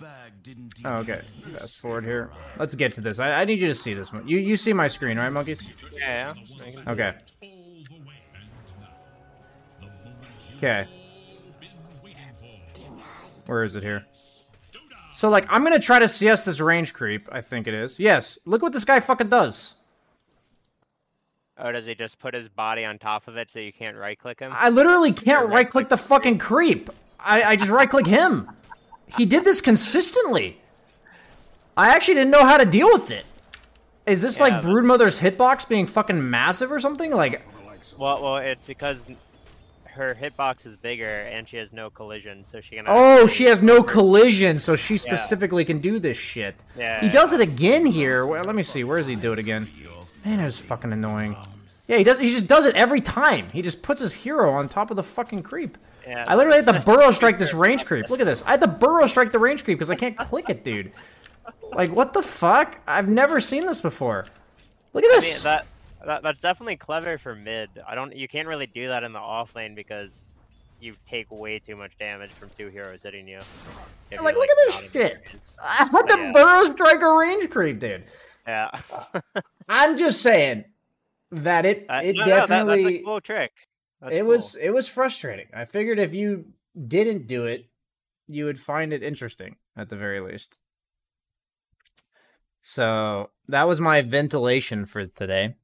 Oh, 0.86 0.98
okay. 0.98 1.22
Fast 1.28 1.78
forward 1.78 2.04
here. 2.04 2.30
Let's 2.58 2.76
get 2.76 2.94
to 2.96 3.02
this. 3.02 3.20
I, 3.20 3.32
I 3.32 3.46
need 3.46 3.60
you 3.60 3.68
to 3.68 3.74
see 3.76 3.94
this 3.94 4.14
one. 4.14 4.28
You 4.28 4.38
you 4.38 4.56
see 4.58 4.74
my 4.74 4.88
screen, 4.88 5.18
right, 5.18 5.32
monkeys? 5.32 5.68
Yeah. 5.94 6.34
yeah. 6.36 6.66
I 6.66 6.72
can- 6.72 6.90
Okay. 6.90 7.14
Okay. 10.58 10.88
Where 13.46 13.64
is 13.64 13.76
it 13.76 13.84
here? 13.84 14.06
So, 15.14 15.30
like, 15.30 15.46
I'm 15.50 15.64
gonna 15.64 15.80
try 15.80 15.98
to 16.00 16.08
CS 16.08 16.44
this 16.44 16.60
range 16.60 16.94
creep, 16.94 17.28
I 17.32 17.42
think 17.42 17.66
it 17.68 17.74
is. 17.74 17.98
Yes. 18.00 18.38
Look 18.46 18.62
what 18.62 18.72
this 18.74 18.86
guy 18.86 19.00
fucking 19.00 19.30
does. 19.30 19.74
Oh, 21.60 21.72
does 21.72 21.86
he 21.86 21.96
just 21.96 22.20
put 22.20 22.34
his 22.34 22.48
body 22.48 22.86
on 22.86 23.00
top 23.00 23.28
of 23.28 23.36
it 23.38 23.50
so 23.50 23.60
you 23.60 23.74
can't 23.74 23.98
right 23.98 24.18
click 24.20 24.40
him? 24.40 24.52
I 24.54 24.70
literally 24.70 25.12
can't 25.12 25.50
right 25.50 25.68
click 25.70 25.90
the 25.90 25.98
fucking 25.98 26.38
creep. 26.38 26.90
I, 27.20 27.42
I 27.44 27.56
just 27.56 27.72
right 27.72 27.90
click 27.90 28.06
him. 28.06 28.50
He 29.18 29.26
did 29.26 29.44
this 29.44 29.60
consistently. 29.62 30.60
I 31.76 31.90
actually 31.96 32.16
didn't 32.16 32.32
know 32.32 32.46
how 32.46 32.58
to 32.58 32.66
deal 32.66 32.90
with 32.92 33.10
it. 33.12 33.26
Is 34.06 34.22
this 34.22 34.38
Yeah, 34.38 34.44
like 34.44 34.54
but- 34.64 34.66
Broodmother's 34.70 35.20
hitbox 35.20 35.68
being 35.68 35.88
fucking 35.88 36.30
massive 36.30 36.72
or 36.72 36.80
something? 36.80 37.12
Like, 37.12 37.42
Well, 37.98 38.22
well, 38.22 38.38
it's 38.38 38.66
because 38.68 39.06
her 39.86 40.16
hitbox 40.20 40.66
is 40.68 40.78
bigger 40.78 41.22
and 41.32 41.48
she 41.48 41.58
has 41.58 41.74
no 41.74 41.90
collision, 41.90 42.46
so 42.46 42.62
she 42.62 42.76
can. 42.76 42.86
oh, 42.88 43.26
she 43.26 43.46
has 43.46 43.64
no 43.64 43.82
collision, 43.82 44.60
so 44.60 44.76
she 44.76 44.96
specifically 44.98 45.66
can 45.66 45.80
do 45.80 45.98
this 45.98 46.18
shit. 46.18 46.56
Yeah, 46.78 47.02
He 47.02 47.10
does 47.10 47.34
it 47.34 47.42
again 47.42 47.86
here. 47.88 48.26
Well, 48.28 48.44
let 48.44 48.54
me 48.56 48.62
see. 48.64 48.84
Where 48.84 48.98
does 49.00 49.08
he 49.08 49.16
do 49.16 49.34
it 49.34 49.40
again? 49.40 49.68
Man, 50.28 50.42
it 50.42 50.46
was 50.46 50.60
fucking 50.60 50.92
annoying. 50.92 51.38
Yeah, 51.88 51.98
he 51.98 52.04
does. 52.04 52.20
He 52.20 52.30
just 52.30 52.48
does 52.48 52.66
it 52.66 52.76
every 52.76 53.00
time. 53.00 53.48
He 53.54 53.62
just 53.62 53.82
puts 53.82 54.02
his 54.02 54.14
hero 54.14 54.52
on 54.52 54.68
top 54.68 54.92
of 54.92 54.98
the 54.98 55.04
fucking 55.04 55.42
creep. 55.42 55.78
Yeah, 56.06 56.26
I 56.28 56.36
literally 56.36 56.58
had 56.58 56.66
to 56.66 56.82
burrow 56.86 57.12
strike 57.12 57.38
this 57.38 57.54
range 57.54 57.86
creep. 57.86 58.10
Look 58.10 58.20
at 58.20 58.26
this. 58.26 58.44
I 58.46 58.52
had 58.52 58.62
to 58.62 58.68
burrow 58.68 59.08
strike 59.08 59.32
the 59.32 59.40
range 59.40 59.64
creep 59.64 59.78
because 59.78 59.90
I 59.90 59.96
can't 59.96 60.18
click 60.18 60.50
it, 60.50 60.66
dude. 60.66 60.92
Like, 61.74 61.92
what 61.94 62.12
the 62.12 62.22
fuck? 62.22 62.78
I've 62.88 63.08
never 63.08 63.40
seen 63.40 63.66
this 63.66 63.80
before. 63.80 64.26
Look 64.92 65.06
at 65.06 65.12
I 65.12 65.14
mean, 65.14 65.22
this. 65.22 65.44
that, 65.44 65.66
that 66.06 66.24
that's 66.24 66.42
definitely 66.42 66.76
clever 66.76 67.18
for 67.18 67.34
mid. 67.34 67.70
I 67.88 67.96
don't. 67.96 68.14
You 68.14 68.28
can't 68.28 68.50
really 68.50 68.68
do 68.68 68.90
that 68.90 69.06
in 69.06 69.14
the 69.14 69.20
off 69.20 69.56
lane 69.56 69.76
because 69.76 70.24
you 70.82 70.94
take 71.10 71.32
way 71.32 71.58
too 71.60 71.78
much 71.78 71.98
damage 71.98 72.32
from 72.32 72.50
two 72.58 72.68
heroes 72.68 73.04
hitting 73.04 73.30
you. 73.30 73.40
if 74.12 74.22
Like, 74.22 74.36
look 74.36 74.50
at 74.50 74.58
this 74.66 74.82
shit. 74.82 75.12
experienced. 75.14 75.58
I 75.64 75.86
had 75.90 76.08
to 76.08 76.20
yeah. 76.20 76.32
burrow 76.34 76.66
strike 76.66 77.02
a 77.02 77.14
range 77.14 77.50
creep, 77.50 77.80
dude. 77.80 78.04
Yeah. 78.48 78.72
I'm 79.70 79.98
just 79.98 80.22
saying 80.22 80.66
that 81.32 81.66
it 81.66 81.86
Uh, 81.90 82.02
it 82.04 82.16
no, 82.16 82.24
no, 82.24 82.26
that- 82.26 82.48
definitely 82.48 82.84
that's 82.84 82.96
a 82.96 83.04
cool 83.04 83.22
trick. 83.22 83.52
That's 84.02 84.16
it 84.16 84.20
cool. 84.20 84.28
was 84.28 84.56
it 84.56 84.70
was 84.70 84.88
frustrating. 84.88 85.48
I 85.54 85.66
figured 85.66 86.00
if 86.00 86.14
you 86.14 86.46
didn't 86.88 87.28
do 87.28 87.46
it, 87.46 87.66
you 88.28 88.46
would 88.46 88.60
find 88.60 88.94
it 88.94 89.04
interesting 89.04 89.56
at 89.76 89.90
the 89.90 89.96
very 89.96 90.20
least. 90.22 90.58
So 92.62 93.30
that 93.48 93.68
was 93.68 93.80
my 93.80 94.02
ventilation 94.02 94.86
for 94.86 95.06
today. 95.08 95.56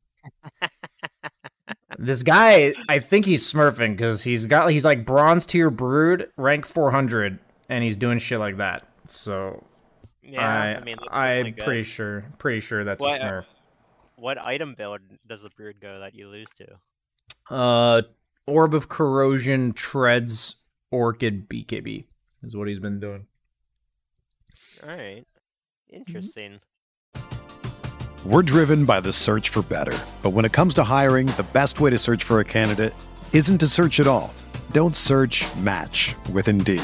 this 1.98 2.24
guy, 2.24 2.74
I 2.90 3.00
think 3.00 3.26
he's 3.26 3.52
smurfing 3.52 3.96
because 3.98 4.24
he's 4.24 4.46
got 4.46 4.70
he's 4.72 4.86
like 4.86 5.06
bronze 5.06 5.46
tier 5.46 5.70
brood, 5.70 6.30
rank 6.38 6.66
400, 6.66 7.40
and 7.70 7.84
he's 7.84 7.98
doing 7.98 8.20
shit 8.20 8.40
like 8.40 8.58
that. 8.58 8.88
So 9.10 9.64
Yeah, 10.24 10.48
I, 10.48 10.76
I, 10.76 10.84
mean, 10.84 10.98
I'm 11.12 11.28
definitely 11.28 11.52
good. 11.52 11.66
pretty 11.66 11.84
sure 11.84 12.26
pretty 12.38 12.60
sure 12.62 12.84
that's 12.84 13.02
What, 13.02 13.22
a 13.22 13.26
uh. 13.26 13.42
What 14.16 14.38
item 14.38 14.76
build 14.76 15.02
does 15.28 15.42
the 15.42 15.50
brood 15.50 15.82
go 15.82 16.00
that 16.00 16.16
you 16.16 16.30
lose 16.30 16.48
to? 16.58 17.54
Uh, 17.54 18.04
Orb 18.48 18.74
of 18.74 18.88
Corrosion 18.88 19.74
treads 19.74 20.56
Orchid 20.92 21.50
BKB 21.50 22.06
is 22.44 22.56
what 22.56 22.68
he's 22.68 22.80
been 22.80 23.00
doing. 23.00 23.26
All 24.84 24.90
right, 24.90 25.26
interesting. 25.90 26.60
We're 28.26 28.44
driven 28.44 28.86
by 28.86 29.02
the 29.02 29.12
search 29.12 29.50
for 29.50 29.62
better. 29.64 29.98
But 30.22 30.30
when 30.30 30.46
it 30.46 30.54
comes 30.54 30.74
to 30.76 30.84
hiring, 30.86 31.28
the 31.28 31.46
best 31.52 31.82
way 31.82 31.90
to 31.90 31.98
search 31.98 32.24
for 32.24 32.40
a 32.40 32.46
candidate 32.46 32.94
isn't 33.34 33.58
to 33.58 33.68
search 33.68 34.00
at 34.00 34.08
all. 34.08 34.34
Don't 34.72 34.96
search 34.96 35.44
match 35.58 36.16
with 36.32 36.48
Indeed. 36.48 36.84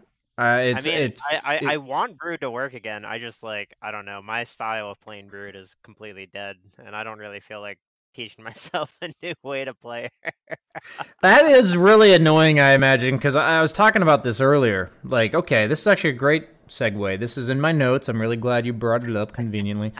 Uh, 0.41 0.59
it's 0.63 0.87
I 0.87 0.89
mean, 0.89 0.97
it's 0.99 1.21
I, 1.29 1.41
I, 1.45 1.55
it- 1.55 1.63
I 1.67 1.77
want 1.77 2.17
Brood 2.17 2.41
to 2.41 2.49
work 2.51 2.73
again. 2.73 3.05
I 3.05 3.19
just 3.19 3.43
like 3.43 3.75
I 3.81 3.91
don't 3.91 4.05
know. 4.05 4.21
My 4.21 4.43
style 4.43 4.91
of 4.91 4.99
playing 5.01 5.27
Brood 5.27 5.55
is 5.55 5.75
completely 5.83 6.25
dead, 6.33 6.57
and 6.83 6.95
I 6.95 7.03
don't 7.03 7.19
really 7.19 7.39
feel 7.39 7.61
like 7.61 7.77
teaching 8.15 8.43
myself 8.49 8.91
a 9.01 9.09
new 9.21 9.33
way 9.43 9.65
to 9.65 9.73
play. 9.73 10.09
That 11.21 11.45
is 11.45 11.77
really 11.77 12.13
annoying, 12.13 12.59
I 12.59 12.71
imagine, 12.73 13.15
because 13.15 13.35
I 13.35 13.59
I 13.59 13.61
was 13.61 13.73
talking 13.73 14.01
about 14.01 14.23
this 14.23 14.41
earlier. 14.41 14.89
Like, 15.03 15.33
okay, 15.35 15.67
this 15.67 15.81
is 15.81 15.87
actually 15.87 16.11
a 16.11 16.13
great 16.13 16.47
segue. 16.67 17.19
This 17.19 17.37
is 17.37 17.49
in 17.49 17.61
my 17.61 17.71
notes. 17.71 18.09
I'm 18.09 18.19
really 18.19 18.37
glad 18.37 18.65
you 18.65 18.73
brought 18.73 19.03
it 19.03 19.15
up 19.15 19.33
conveniently. 19.33 19.91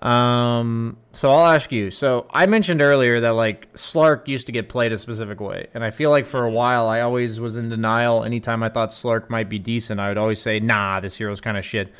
Um, 0.00 0.96
so 1.12 1.30
I'll 1.30 1.52
ask 1.54 1.70
you. 1.70 1.90
So 1.90 2.26
I 2.30 2.46
mentioned 2.46 2.80
earlier 2.80 3.20
that 3.20 3.30
like 3.30 3.72
Slark 3.74 4.26
used 4.28 4.46
to 4.46 4.52
get 4.52 4.68
played 4.68 4.92
a 4.92 4.98
specific 4.98 5.40
way, 5.40 5.68
and 5.74 5.84
I 5.84 5.90
feel 5.90 6.10
like 6.10 6.24
for 6.24 6.44
a 6.44 6.50
while 6.50 6.88
I 6.88 7.02
always 7.02 7.38
was 7.38 7.56
in 7.56 7.68
denial. 7.68 8.24
Anytime 8.24 8.62
I 8.62 8.70
thought 8.70 8.90
Slark 8.90 9.28
might 9.28 9.50
be 9.50 9.58
decent, 9.58 10.00
I 10.00 10.08
would 10.08 10.18
always 10.18 10.40
say, 10.40 10.58
"Nah, 10.58 11.00
this 11.00 11.16
hero's 11.16 11.40
kind 11.40 11.58
of 11.58 11.64
shit." 11.64 11.92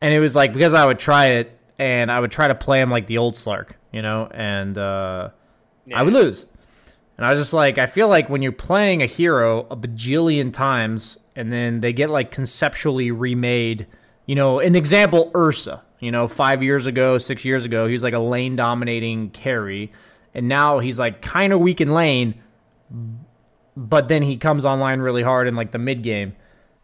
And 0.00 0.12
it 0.12 0.18
was 0.18 0.34
like 0.34 0.52
because 0.52 0.74
I 0.74 0.84
would 0.84 0.98
try 0.98 1.26
it, 1.26 1.56
and 1.78 2.10
I 2.10 2.18
would 2.18 2.32
try 2.32 2.48
to 2.48 2.54
play 2.54 2.80
him 2.80 2.90
like 2.90 3.06
the 3.06 3.18
old 3.18 3.34
Slark, 3.34 3.72
you 3.92 4.02
know, 4.02 4.28
and 4.32 4.76
uh, 4.76 5.30
I 5.94 6.02
would 6.02 6.14
lose. 6.14 6.46
And 7.16 7.26
I 7.26 7.30
was 7.30 7.40
just 7.40 7.54
like, 7.54 7.78
I 7.78 7.86
feel 7.86 8.08
like 8.08 8.28
when 8.28 8.42
you're 8.42 8.52
playing 8.52 9.02
a 9.02 9.06
hero 9.06 9.66
a 9.70 9.76
bajillion 9.76 10.52
times 10.52 11.16
and 11.34 11.50
then 11.50 11.80
they 11.80 11.92
get 11.92 12.10
like 12.10 12.30
conceptually 12.30 13.10
remade, 13.10 13.86
you 14.26 14.34
know, 14.34 14.60
an 14.60 14.74
example, 14.74 15.30
Ursa, 15.34 15.82
you 16.06 16.12
know, 16.12 16.28
five 16.28 16.62
years 16.62 16.86
ago, 16.86 17.18
six 17.18 17.44
years 17.44 17.64
ago, 17.64 17.88
he 17.88 17.92
was 17.92 18.04
like 18.04 18.14
a 18.14 18.20
lane 18.20 18.54
dominating 18.54 19.28
carry, 19.30 19.90
and 20.34 20.46
now 20.46 20.78
he's 20.78 21.00
like 21.00 21.20
kind 21.20 21.52
of 21.52 21.58
weak 21.58 21.80
in 21.80 21.92
lane, 21.92 22.40
but 23.76 24.06
then 24.06 24.22
he 24.22 24.36
comes 24.36 24.64
online 24.64 25.00
really 25.00 25.24
hard 25.24 25.48
in 25.48 25.56
like 25.56 25.72
the 25.72 25.78
mid 25.78 26.02
game. 26.02 26.36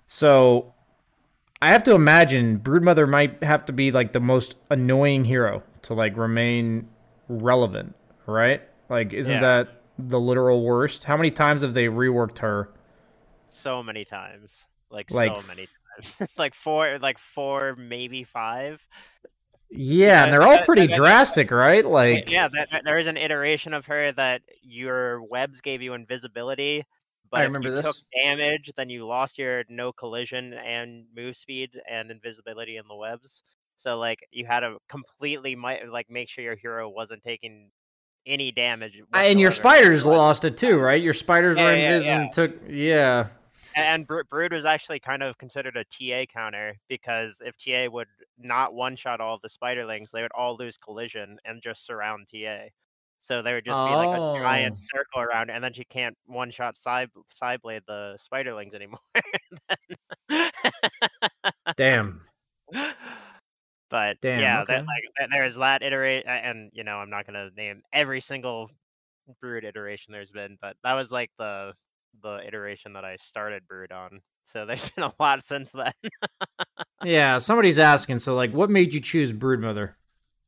So 0.07 0.75
I 1.63 1.69
have 1.71 1.85
to 1.85 1.95
imagine 1.95 2.59
Broodmother 2.59 3.09
might 3.09 3.45
have 3.45 3.65
to 3.67 3.73
be 3.73 3.93
like 3.93 4.13
the 4.13 4.19
most 4.19 4.57
annoying 4.71 5.25
hero 5.25 5.63
to 5.83 5.95
like 5.95 6.17
remain 6.17 6.89
relevant, 7.29 7.95
right? 8.27 8.61
Like, 8.89 9.13
isn't 9.13 9.33
Yeah. 9.35 9.41
that 9.41 9.69
the 9.99 10.19
literal 10.19 10.65
worst? 10.65 11.05
How 11.05 11.17
many 11.17 11.31
times 11.31 11.63
have 11.63 11.75
they 11.75 11.85
reworked 11.87 12.39
her? 12.39 12.71
So 13.51 13.83
many 13.85 14.05
times, 14.05 14.67
like, 14.91 15.11
Like 15.13 15.31
so 15.41 15.47
many 15.47 15.67
times, 15.67 15.71
like 16.37 16.55
four, 16.55 16.99
like 17.01 17.19
four, 17.19 17.75
maybe 17.77 18.25
five. 18.25 18.81
Yeah, 19.71 20.25
and 20.25 20.33
they're 20.33 20.43
all 20.43 20.59
pretty 20.65 20.83
that- 20.83 20.91
that- 20.91 20.97
drastic, 20.97 21.51
right? 21.51 21.85
Like, 21.85 22.31
yeah, 22.31 22.49
that, 22.49 22.83
there 22.85 22.99
is 22.99 23.07
an 23.07 23.17
iteration 23.17 23.73
of 23.73 23.87
her 23.87 24.13
that 24.13 24.43
your 24.63 25.23
webs 25.23 25.61
gave 25.63 25.81
you 25.81 25.95
invisibility, 25.95 26.85
but 27.31 27.41
I 27.41 27.45
if 27.45 27.47
remember 27.49 27.69
you 27.71 27.77
this. 27.77 27.87
took 27.87 27.97
damage, 28.23 28.71
then 28.77 28.91
you 28.91 29.07
lost 29.07 29.39
your 29.39 29.65
no 29.71 29.91
collision 29.93 30.53
and 30.53 31.05
move 31.17 31.37
speed 31.39 31.71
and 31.91 32.11
invisibility 32.11 32.77
in 32.77 32.85
the 32.87 32.95
webs. 32.97 33.43
So 33.77 33.99
like 33.99 34.19
you 34.31 34.45
had 34.45 34.61
to 34.61 34.77
completely 34.91 35.57
like 35.57 36.11
make 36.11 36.29
sure 36.29 36.45
your 36.45 36.55
hero 36.57 36.89
wasn't 36.91 37.23
taking 37.25 37.71
any 38.27 38.53
damage. 38.53 39.01
and 39.15 39.41
your 39.41 39.51
spiders 39.51 40.05
lost 40.07 40.45
it 40.45 40.57
too, 40.59 40.79
right? 40.79 41.03
Your 41.03 41.15
spiders 41.15 41.57
Yeah, 41.57 41.65
were 41.65 41.77
yeah, 41.77 41.91
invis 41.99 42.05
yeah. 42.05 42.21
and 42.21 42.33
took, 42.33 42.53
yeah. 42.69 43.27
And 43.77 44.07
Bro- 44.07 44.25
Brood 44.31 44.53
was 44.53 44.65
actually 44.65 45.01
kind 45.01 45.23
of 45.23 45.39
considered 45.39 45.77
a 45.77 45.85
TA 45.85 46.25
counter 46.33 46.75
because 46.89 47.41
if 47.45 47.57
TA 47.57 47.91
would 47.93 48.09
not 48.39 48.75
one 48.75 48.97
shot 48.97 49.21
all 49.21 49.35
of 49.37 49.43
the 49.43 49.49
spiderlings, 49.49 50.11
they 50.11 50.23
would 50.23 50.33
all 50.35 50.57
lose 50.57 50.77
collision 50.77 51.39
and 51.45 51.63
just 51.63 51.85
surround 51.87 52.29
TA. 52.33 52.67
So 53.21 53.41
there 53.41 53.55
would 53.55 53.65
just 53.65 53.79
be 53.81 53.95
like 53.95 54.19
a 54.19 54.21
Oh. 54.21 54.37
giant 54.39 54.77
circle 54.77 55.21
around, 55.21 55.49
and 55.51 55.63
then 55.63 55.73
she 55.73 55.85
can't 55.85 56.17
one 56.27 56.51
shot 56.51 56.77
side 56.77 57.09
side 57.33 57.63
blade 57.63 57.83
the 57.87 58.19
spiderlings 58.21 58.75
anymore. 58.75 58.99
Damn. 61.77 62.21
but 63.91 64.17
Damn, 64.21 64.41
yeah, 64.41 64.63
okay. 64.63 64.75
that, 64.75 64.87
like 64.87 65.03
that- 65.21 65.29
there's 65.31 65.57
that 65.57 65.83
iteration, 65.83 66.29
and 66.29 66.71
you 66.73 66.83
know 66.85 66.97
I'm 66.97 67.11
not 67.11 67.27
gonna 67.27 67.51
name 67.57 67.83
every 67.93 68.21
single 68.21 68.71
Brood 69.41 69.65
iteration 69.65 70.13
there's 70.13 70.33
been, 70.33 70.59
but 70.61 70.77
that 70.83 70.95
was 70.95 71.13
like 71.13 71.31
the 71.39 71.75
the 72.23 72.47
iteration 72.47 72.93
that 72.95 73.05
I 73.05 73.17
started 73.17 73.67
Brood 73.69 73.93
on. 73.93 74.21
So 74.43 74.67
there's 74.67 74.89
been 74.91 75.05
a 75.05 75.13
lot 75.19 75.45
since 75.45 75.71
then. 75.73 75.93
Yeah, 77.05 77.39
somebody's 77.39 77.79
asking. 77.93 78.19
So, 78.19 78.35
like, 78.35 78.53
what 78.53 78.71
made 78.71 78.95
you 78.95 79.01
choose 79.01 79.33
Broodmother, 79.33 79.95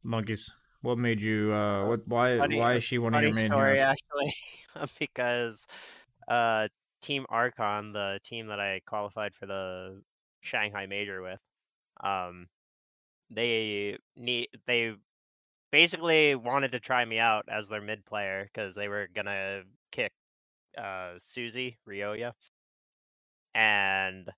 monkeys? 0.02 0.50
What 0.83 0.99
made 0.99 1.21
you? 1.21 1.52
uh 1.52 1.88
What? 1.88 2.06
Why? 2.06 2.38
funny- 2.38 2.59
why 2.59 2.75
is 2.75 2.85
she 2.85 2.99
one 2.99 3.14
of 3.14 3.23
your 3.23 3.35
main 3.35 3.49
story, 3.50 3.76
heroes? 3.76 3.97
actually, 3.97 4.35
because 4.99 5.66
uh, 6.28 6.68
Team 7.02 7.26
Archon, 7.28 7.92
the 7.92 8.21
team 8.25 8.49
that 8.49 8.61
I 8.61 8.80
qualified 8.87 9.35
for 9.35 9.47
the 9.47 10.02
Shanghai 10.42 10.87
Major 10.87 11.23
with, 11.23 11.40
um, 12.02 12.49
they 13.30 13.99
need 14.16 14.49
they 14.66 14.94
basically 15.73 16.35
wanted 16.35 16.73
to 16.73 16.80
try 16.80 17.04
me 17.04 17.18
out 17.18 17.47
as 17.49 17.66
their 17.68 17.80
mid 17.80 18.04
player 18.04 18.49
because 18.52 18.75
they 18.75 18.88
were 18.88 19.09
gonna 19.14 19.62
kick 19.90 20.12
uh 20.78 21.14
Susie 21.21 21.78
Ryoya, 21.88 22.35
and 23.54 24.28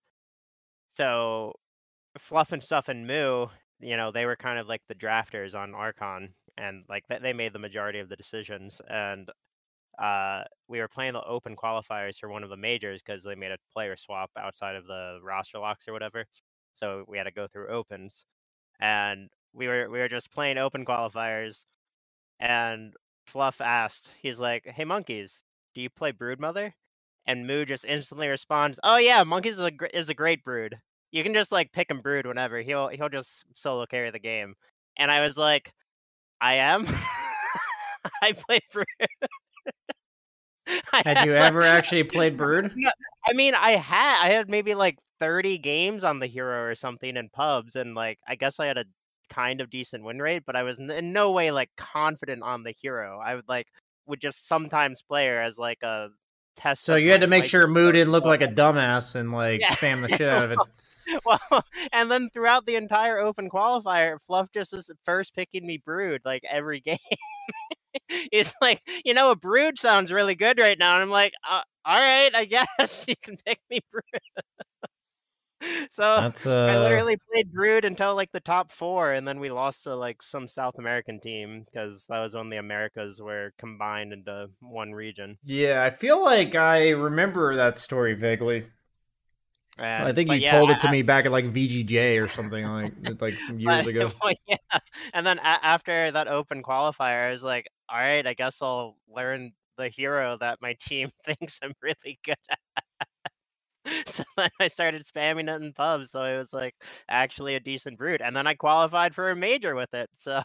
so 0.95 1.55
Fluff 2.19 2.53
and 2.53 2.63
Stuff 2.65 2.89
and 2.89 3.07
Moo, 3.07 3.49
you 3.81 3.97
know, 3.97 4.13
they 4.13 4.27
were 4.27 4.37
kind 4.37 4.59
of 4.59 4.69
like 4.69 4.83
the 4.89 4.95
drafters 4.95 5.55
on 5.55 5.75
Archon, 5.75 6.35
and 6.59 6.85
like 6.89 7.05
they 7.09 7.33
made 7.35 7.53
the 7.53 7.61
majority 7.61 8.01
of 8.01 8.09
the 8.09 8.17
decisions. 8.17 8.81
And 8.89 9.31
uh, 9.99 10.45
we 10.69 10.81
were 10.81 10.89
playing 10.89 11.15
the 11.15 11.25
open 11.25 11.57
qualifiers 11.57 12.19
for 12.21 12.31
one 12.31 12.45
of 12.45 12.51
the 12.51 12.57
majors 12.57 13.03
because 13.03 13.25
they 13.25 13.35
made 13.37 13.53
a 13.53 13.59
player 13.73 13.97
swap 13.97 14.31
outside 14.39 14.77
of 14.77 14.87
the 14.87 15.21
roster 15.23 15.59
locks 15.59 15.89
or 15.89 15.93
whatever. 15.95 16.27
So 16.75 17.05
we 17.09 17.19
had 17.19 17.25
to 17.25 17.33
go 17.33 17.49
through 17.49 17.69
opens, 17.69 18.25
and 18.81 19.31
we 19.55 19.69
were 19.69 19.91
we 19.91 20.01
were 20.01 20.09
just 20.09 20.33
playing 20.33 20.59
open 20.59 20.85
qualifiers, 20.87 21.65
and 22.41 22.95
Fluff 23.27 23.61
asked, 23.61 24.13
he's 24.23 24.41
like, 24.41 24.67
"Hey 24.67 24.85
monkeys, 24.85 25.45
do 25.77 25.83
you 25.83 25.91
play 25.91 26.11
Broodmother?" 26.13 26.73
And 27.27 27.47
Moo 27.47 27.65
just 27.65 27.85
instantly 27.85 28.29
responds, 28.29 28.81
"Oh 28.83 28.97
yeah, 28.97 29.23
monkeys 29.23 29.55
is 29.55 29.61
a 29.65 29.71
gr- 29.71 29.87
is 29.87 30.09
a 30.09 30.15
great 30.15 30.43
brood. 30.43 30.77
You 31.13 31.23
can 31.23 31.35
just 31.35 31.53
like 31.53 31.73
pick 31.73 31.91
him 31.91 32.01
brood 32.01 32.27
whenever. 32.27 32.63
He'll 32.63 32.89
he'll 32.89 33.09
just 33.09 33.45
solo 33.55 33.87
carry 33.87 34.11
the 34.11 34.19
game." 34.19 34.55
And 34.97 35.11
I 35.11 35.21
was 35.21 35.37
like, 35.37 35.73
"I 36.41 36.55
am. 36.55 36.87
I 38.23 38.33
play 38.33 38.61
brood." 38.73 38.87
I 40.93 41.03
Had 41.05 41.27
you 41.27 41.35
ever 41.35 41.63
actually 41.63 42.05
played 42.05 42.37
Brood? 42.37 42.75
I 43.27 43.33
mean, 43.33 43.55
I 43.55 43.73
had 43.73 44.25
I 44.25 44.29
had 44.31 44.51
maybe 44.51 44.75
like 44.75 44.99
30 45.21 45.59
games 45.59 46.05
on 46.05 46.19
the 46.19 46.27
hero 46.27 46.65
or 46.69 46.75
something 46.75 47.17
in 47.17 47.29
pubs, 47.31 47.77
and 47.77 47.95
like 47.95 48.19
I 48.27 48.35
guess 48.35 48.59
I 48.59 48.67
had 48.67 48.79
a 48.79 48.85
kind 49.31 49.61
of 49.61 49.71
decent 49.71 50.05
win 50.05 50.21
rate, 50.21 50.43
but 50.47 50.57
I 50.57 50.63
was 50.63 50.79
in 50.79 51.13
no 51.13 51.33
way 51.33 51.51
like 51.51 51.71
confident 51.77 52.43
on 52.43 52.63
the 52.63 52.73
hero. 52.73 53.21
I 53.21 53.35
would 53.35 53.49
like 53.49 53.69
would 54.07 54.21
just 54.21 54.47
sometimes 54.49 55.03
play 55.03 55.27
her 55.29 55.41
as 55.41 55.59
like 55.59 55.83
a 55.83 56.09
test. 56.57 56.85
So 56.85 56.97
you 56.97 57.11
had 57.11 57.21
to 57.21 57.27
make 57.27 57.45
might 57.45 57.51
sure 57.51 57.65
and 57.65 57.73
Moo 57.75 57.93
didn't 57.93 58.13
look 58.13 58.25
like 58.25 58.43
a 58.43 58.49
dumbass 58.49 59.15
and 59.15 59.33
like 59.33 59.61
Yeah. 59.61 59.69
spam 59.71 60.03
the 60.03 60.09
shit 60.17 60.29
out 60.29 60.45
of 60.45 60.53
it. 60.53 60.59
well, 61.25 61.65
and 61.93 62.11
then 62.11 62.29
throughout 62.33 62.67
the 62.67 62.77
entire 62.77 63.19
open 63.19 63.49
qualifier, 63.49 64.19
Fluff 64.27 64.49
just 64.53 64.73
is 64.75 64.91
first 65.05 65.35
picking 65.35 65.67
me 65.67 65.79
Brood 65.79 66.23
like 66.25 66.43
every 66.51 66.81
game. 66.87 66.99
It's 68.09 68.53
like, 68.61 68.83
you 69.05 69.15
know, 69.15 69.31
a 69.31 69.37
Brood 69.37 69.79
sounds 69.79 70.13
really 70.13 70.35
good 70.35 70.59
right 70.59 70.79
now, 70.79 70.95
and 70.95 71.03
I'm 71.05 71.11
like, 71.11 71.33
uh, 71.49 71.63
all 71.85 71.99
right, 71.99 72.31
I 72.35 72.45
guess 72.45 73.05
you 73.09 73.15
can 73.23 73.37
pick 73.47 73.61
me 73.71 73.81
Brood. 73.91 74.03
so 75.91 76.17
That's 76.21 76.47
I 76.47 76.77
uh. 76.77 76.81
literally 76.81 77.17
played 77.31 77.53
Brood 77.53 77.85
until 77.85 78.15
like 78.15 78.33
the 78.33 78.41
top 78.41 78.73
four, 78.73 79.13
and 79.13 79.27
then 79.27 79.41
we 79.41 79.51
lost 79.51 79.85
to 79.85 79.95
like 79.95 80.23
some 80.23 80.49
South 80.49 80.75
American 80.79 81.21
team 81.21 81.65
because 81.65 82.07
that 82.09 82.21
was 82.21 82.35
when 82.35 82.51
the 82.51 82.57
Americas 82.59 83.21
were 83.21 83.53
combined 83.59 84.13
into 84.13 84.51
one 84.61 84.93
region. 84.93 85.39
Yeah, 85.45 85.83
I 85.83 85.91
feel 85.91 86.23
like 86.23 86.55
I 86.55 86.91
remember 86.91 87.57
that 87.57 87.77
story 87.77 88.15
vaguely. 88.15 88.67
I 89.79 90.13
think 90.13 90.31
you 90.31 90.37
yeah, 90.37 90.53
told 90.59 90.71
it 90.71 90.81
to 90.81 90.91
me 90.91 91.03
back 91.03 91.27
at 91.27 91.33
like 91.33 91.45
VGJ 91.53 92.23
or 92.23 92.29
something 92.29 92.67
like 92.67 92.95
like 93.21 93.35
years 93.51 93.85
But- 93.85 93.87
ago. 93.91 94.11
well, 94.23 94.35
yeah. 94.47 94.57
And 95.13 95.27
then 95.27 95.39
a- 95.39 95.65
after 95.65 96.11
that 96.13 96.29
open 96.29 96.63
qualifier, 96.63 97.29
I 97.29 97.31
was 97.31 97.43
like, 97.43 97.69
all 97.89 97.99
right, 97.99 98.27
I 98.27 98.33
guess 98.35 98.63
I'll 98.63 98.97
learn 99.15 99.53
the 99.77 99.89
hero 99.91 100.39
that 100.41 100.63
my 100.63 100.77
team 100.81 101.11
thinks 101.27 101.59
I'm 101.63 101.75
really 101.83 102.19
good 102.25 102.37
at. 102.51 102.59
so 104.07 104.25
then 104.37 104.51
I 104.61 104.69
started 104.69 105.05
spamming 105.05 105.55
it 105.55 105.63
in 105.63 105.73
pubs, 105.73 106.11
so 106.11 106.23
it 106.23 106.37
was 106.37 106.53
like 106.53 106.75
actually 107.09 107.55
a 107.55 107.61
decent 107.61 107.99
brute. 107.99 108.21
And 108.23 108.35
then 108.35 108.47
I 108.47 108.55
qualified 108.55 109.15
for 109.15 109.31
a 109.31 109.37
major 109.37 109.75
with 109.75 109.95
it. 109.95 110.11
So 110.15 110.43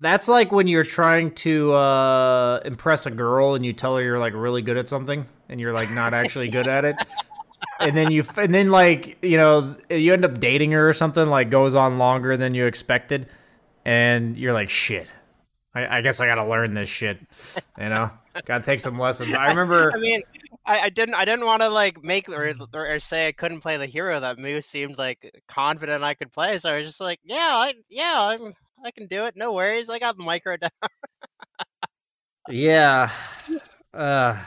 That's 0.00 0.28
like 0.28 0.50
when 0.50 0.66
you're 0.66 0.84
trying 1.00 1.32
to 1.36 1.72
uh, 1.72 2.60
impress 2.64 3.06
a 3.06 3.10
girl 3.10 3.54
and 3.54 3.64
you 3.64 3.72
tell 3.72 3.96
her 3.96 4.02
you're 4.02 4.18
like 4.18 4.34
really 4.34 4.62
good 4.62 4.76
at 4.76 4.88
something 4.88 5.26
and 5.48 5.60
you're 5.60 5.72
like 5.72 5.90
not 5.90 6.14
actually 6.14 6.48
good 6.48 6.66
at 6.66 6.84
it. 6.84 6.96
And 7.78 7.96
then 7.96 8.10
you, 8.10 8.24
and 8.36 8.54
then 8.54 8.70
like 8.70 9.18
you 9.22 9.36
know, 9.36 9.76
you 9.90 10.12
end 10.12 10.24
up 10.24 10.40
dating 10.40 10.72
her 10.72 10.88
or 10.88 10.94
something. 10.94 11.26
Like 11.28 11.50
goes 11.50 11.74
on 11.74 11.98
longer 11.98 12.36
than 12.36 12.54
you 12.54 12.66
expected, 12.66 13.26
and 13.84 14.36
you're 14.36 14.52
like, 14.52 14.70
shit. 14.70 15.08
I, 15.74 15.98
I 15.98 16.00
guess 16.00 16.20
I 16.20 16.26
gotta 16.26 16.46
learn 16.46 16.74
this 16.74 16.88
shit. 16.88 17.18
You 17.78 17.88
know, 17.88 18.10
gotta 18.44 18.64
take 18.64 18.80
some 18.80 18.98
lessons. 18.98 19.34
I 19.34 19.46
remember. 19.48 19.92
I 19.94 19.98
mean, 19.98 20.22
I, 20.64 20.80
I 20.80 20.88
didn't 20.90 21.14
I 21.14 21.24
didn't 21.24 21.46
want 21.46 21.62
to 21.62 21.68
like 21.68 22.02
make 22.02 22.28
or, 22.28 22.52
or 22.74 22.94
or 22.94 22.98
say 22.98 23.28
I 23.28 23.32
couldn't 23.32 23.60
play 23.60 23.76
the 23.76 23.86
hero 23.86 24.20
that 24.20 24.38
Moose 24.38 24.66
seemed 24.66 24.98
like 24.98 25.42
confident 25.48 26.04
I 26.04 26.14
could 26.14 26.32
play. 26.32 26.58
So 26.58 26.70
I 26.70 26.78
was 26.78 26.86
just 26.86 27.00
like, 27.00 27.20
yeah, 27.24 27.50
I 27.52 27.74
yeah, 27.88 28.14
I'm 28.20 28.54
I 28.84 28.90
can 28.90 29.06
do 29.06 29.24
it. 29.24 29.34
No 29.36 29.52
worries. 29.52 29.90
I 29.90 29.98
got 29.98 30.16
the 30.16 30.24
micro 30.24 30.56
down. 30.56 30.70
Yeah. 32.48 33.10
Uh, 33.94 34.38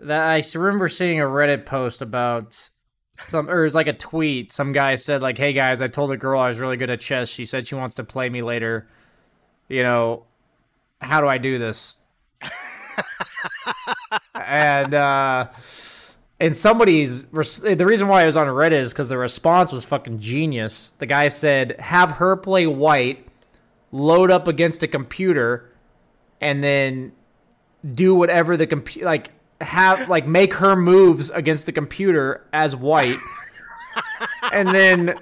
that 0.00 0.30
I 0.30 0.38
s- 0.38 0.54
remember 0.54 0.88
seeing 0.88 1.20
a 1.20 1.24
Reddit 1.24 1.66
post 1.66 2.02
about 2.02 2.70
some, 3.18 3.48
or 3.50 3.60
it 3.60 3.64
was 3.64 3.74
like 3.74 3.88
a 3.88 3.92
tweet. 3.92 4.52
Some 4.52 4.72
guy 4.72 4.94
said 4.94 5.22
like, 5.22 5.36
"Hey 5.36 5.52
guys, 5.52 5.80
I 5.80 5.86
told 5.86 6.12
a 6.12 6.16
girl 6.16 6.38
I 6.40 6.48
was 6.48 6.58
really 6.58 6.76
good 6.76 6.90
at 6.90 7.00
chess. 7.00 7.28
She 7.28 7.44
said 7.46 7.66
she 7.66 7.74
wants 7.74 7.96
to 7.96 8.04
play 8.04 8.28
me 8.28 8.42
later. 8.42 8.88
You 9.68 9.82
know, 9.82 10.26
how 11.00 11.20
do 11.20 11.26
I 11.26 11.38
do 11.38 11.58
this?" 11.58 11.96
And 14.34 14.94
uh, 14.94 15.48
and 16.38 16.56
somebody's 16.56 17.24
the 17.26 17.84
reason 17.86 18.08
why 18.08 18.22
it 18.22 18.26
was 18.26 18.36
on 18.36 18.46
Reddit 18.46 18.72
is 18.72 18.92
because 18.92 19.08
the 19.08 19.18
response 19.18 19.72
was 19.72 19.84
fucking 19.84 20.20
genius. 20.20 20.94
The 20.98 21.06
guy 21.06 21.28
said, 21.28 21.76
"Have 21.80 22.12
her 22.12 22.36
play 22.36 22.66
white, 22.66 23.26
load 23.92 24.30
up 24.30 24.48
against 24.48 24.82
a 24.82 24.88
computer." 24.88 25.66
and 26.40 26.64
then 26.64 27.12
do 27.94 28.14
whatever 28.14 28.56
the 28.56 28.66
computer 28.66 29.04
like 29.04 29.30
have 29.60 30.08
like 30.08 30.26
make 30.26 30.54
her 30.54 30.74
moves 30.74 31.30
against 31.30 31.66
the 31.66 31.72
computer 31.72 32.46
as 32.52 32.74
white 32.74 33.16
and 34.52 34.68
then 34.68 35.14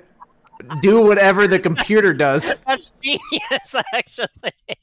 do 0.81 1.01
whatever 1.01 1.47
the 1.47 1.59
computer 1.59 2.13
does. 2.13 2.55
That's 2.67 2.93
genius, 3.03 3.75
actually. 3.95 4.77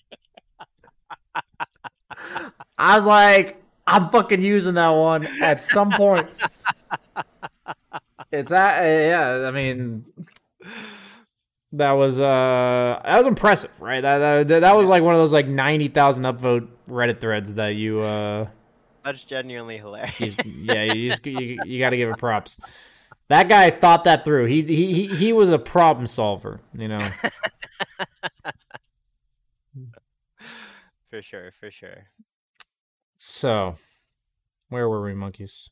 I 2.77 2.95
was 2.95 3.05
like, 3.05 3.61
I'm 3.87 4.09
fucking 4.09 4.41
using 4.41 4.75
that 4.75 4.89
one 4.89 5.27
at 5.41 5.61
some 5.61 5.91
point. 5.91 6.27
It's 8.31 8.51
at, 8.51 8.83
yeah, 8.83 9.47
I 9.47 9.51
mean 9.51 10.05
that 11.77 11.91
was 11.91 12.19
uh 12.19 13.01
that 13.03 13.17
was 13.17 13.27
impressive, 13.27 13.71
right? 13.79 14.01
That 14.01 14.47
that, 14.47 14.61
that 14.61 14.75
was 14.75 14.87
like 14.89 15.03
one 15.03 15.13
of 15.13 15.21
those 15.21 15.33
like 15.33 15.47
90,000 15.47 16.23
upvote 16.23 16.67
Reddit 16.87 17.19
threads 17.21 17.53
that 17.55 17.75
you 17.75 18.01
uh 18.01 18.47
That's 19.03 19.23
genuinely 19.23 19.77
hilarious. 19.77 20.35
Yeah, 20.43 20.83
you 20.83 21.09
just 21.09 21.25
you, 21.25 21.59
you 21.63 21.79
got 21.79 21.89
to 21.91 21.97
give 21.97 22.09
it 22.09 22.17
props. 22.17 22.57
That 23.27 23.49
guy 23.49 23.71
thought 23.71 24.03
that 24.03 24.23
through. 24.25 24.45
He 24.45 24.61
he 24.61 24.93
he, 24.93 25.07
he 25.07 25.33
was 25.33 25.49
a 25.49 25.59
problem 25.59 26.07
solver, 26.07 26.61
you 26.73 26.87
know. 26.87 27.09
for 31.09 31.21
sure, 31.21 31.51
for 31.59 31.71
sure. 31.71 32.05
So, 33.17 33.75
where 34.69 34.89
were 34.89 35.03
we, 35.03 35.13
monkeys? 35.15 35.69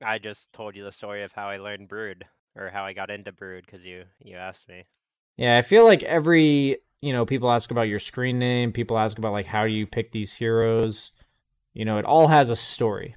I 0.00 0.18
just 0.18 0.54
told 0.54 0.74
you 0.74 0.82
the 0.84 0.90
story 0.90 1.22
of 1.22 1.32
how 1.32 1.50
I 1.50 1.58
learned 1.58 1.88
Brood 1.88 2.26
or 2.54 2.70
how 2.70 2.86
I 2.86 2.94
got 2.94 3.10
into 3.10 3.30
Brood 3.30 3.66
because 3.66 3.84
you 3.84 4.06
you 4.24 4.36
asked 4.38 4.68
me. 4.70 4.86
Yeah, 5.36 5.58
I 5.58 5.62
feel 5.62 5.84
like 5.84 6.02
every 6.02 6.78
you 7.02 7.12
know 7.12 7.26
people 7.26 7.50
ask 7.50 7.70
about 7.70 7.82
your 7.88 7.98
screen 7.98 8.38
name, 8.38 8.72
people 8.72 8.98
ask 8.98 9.18
about 9.18 9.32
like 9.32 9.46
how 9.46 9.64
do 9.66 9.72
you 9.72 9.86
pick 9.86 10.12
these 10.12 10.32
heroes. 10.34 11.12
You 11.74 11.84
know, 11.84 11.98
it 11.98 12.04
all 12.04 12.28
has 12.28 12.50
a 12.50 12.56
story, 12.56 13.16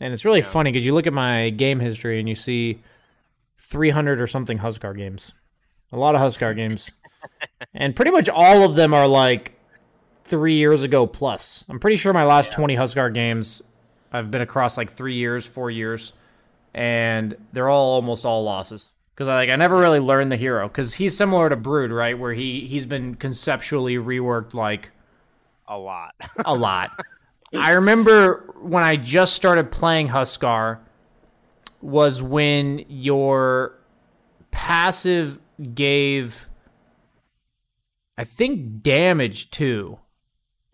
and 0.00 0.12
it's 0.14 0.24
really 0.24 0.42
Yeah. 0.42 0.42
funny 0.42 0.72
because 0.72 0.86
you 0.86 0.94
look 0.94 1.06
at 1.06 1.12
my 1.14 1.50
game 1.50 1.80
history 1.80 2.20
and 2.20 2.28
you 2.28 2.34
see 2.36 2.82
300 3.58 4.20
or 4.20 4.26
something 4.28 4.58
Huskar 4.60 4.96
games, 4.96 5.32
a 5.92 5.98
lot 5.98 6.14
of 6.16 6.22
Huskar 6.22 6.54
games, 6.56 6.92
and 7.74 7.96
pretty 7.96 8.12
much 8.12 8.28
all 8.28 8.64
of 8.64 8.76
them 8.76 8.94
are 8.94 9.08
like 9.08 9.55
three 10.26 10.54
years 10.56 10.82
ago 10.82 11.06
plus. 11.06 11.64
I'm 11.68 11.78
pretty 11.78 11.96
sure 11.96 12.12
my 12.12 12.24
last 12.24 12.52
20 12.52 12.76
Huskar 12.76 13.12
games, 13.12 13.62
I've 14.12 14.30
been 14.30 14.42
across 14.42 14.76
like 14.76 14.90
three 14.90 15.14
years, 15.14 15.46
four 15.46 15.70
years, 15.70 16.12
and 16.74 17.36
they're 17.52 17.68
all 17.68 17.94
almost 17.94 18.26
all 18.26 18.42
losses. 18.42 18.88
Because 19.14 19.28
I 19.28 19.34
like 19.36 19.50
I 19.50 19.56
never 19.56 19.78
really 19.78 20.00
learned 20.00 20.30
the 20.30 20.36
hero 20.36 20.68
because 20.68 20.94
he's 20.94 21.16
similar 21.16 21.48
to 21.48 21.56
Brood, 21.56 21.90
right? 21.90 22.18
Where 22.18 22.34
he 22.34 22.66
he's 22.66 22.84
been 22.84 23.14
conceptually 23.14 23.94
reworked 23.96 24.52
like 24.52 24.90
A 25.68 25.78
lot. 25.78 26.14
a 26.44 26.54
lot. 26.54 26.90
I 27.54 27.72
remember 27.72 28.52
when 28.60 28.84
I 28.84 28.96
just 28.96 29.34
started 29.34 29.70
playing 29.70 30.08
Huskar 30.08 30.80
was 31.80 32.22
when 32.22 32.84
your 32.88 33.78
passive 34.50 35.38
gave 35.74 36.46
I 38.18 38.24
think 38.24 38.82
damage 38.82 39.50
too. 39.50 39.98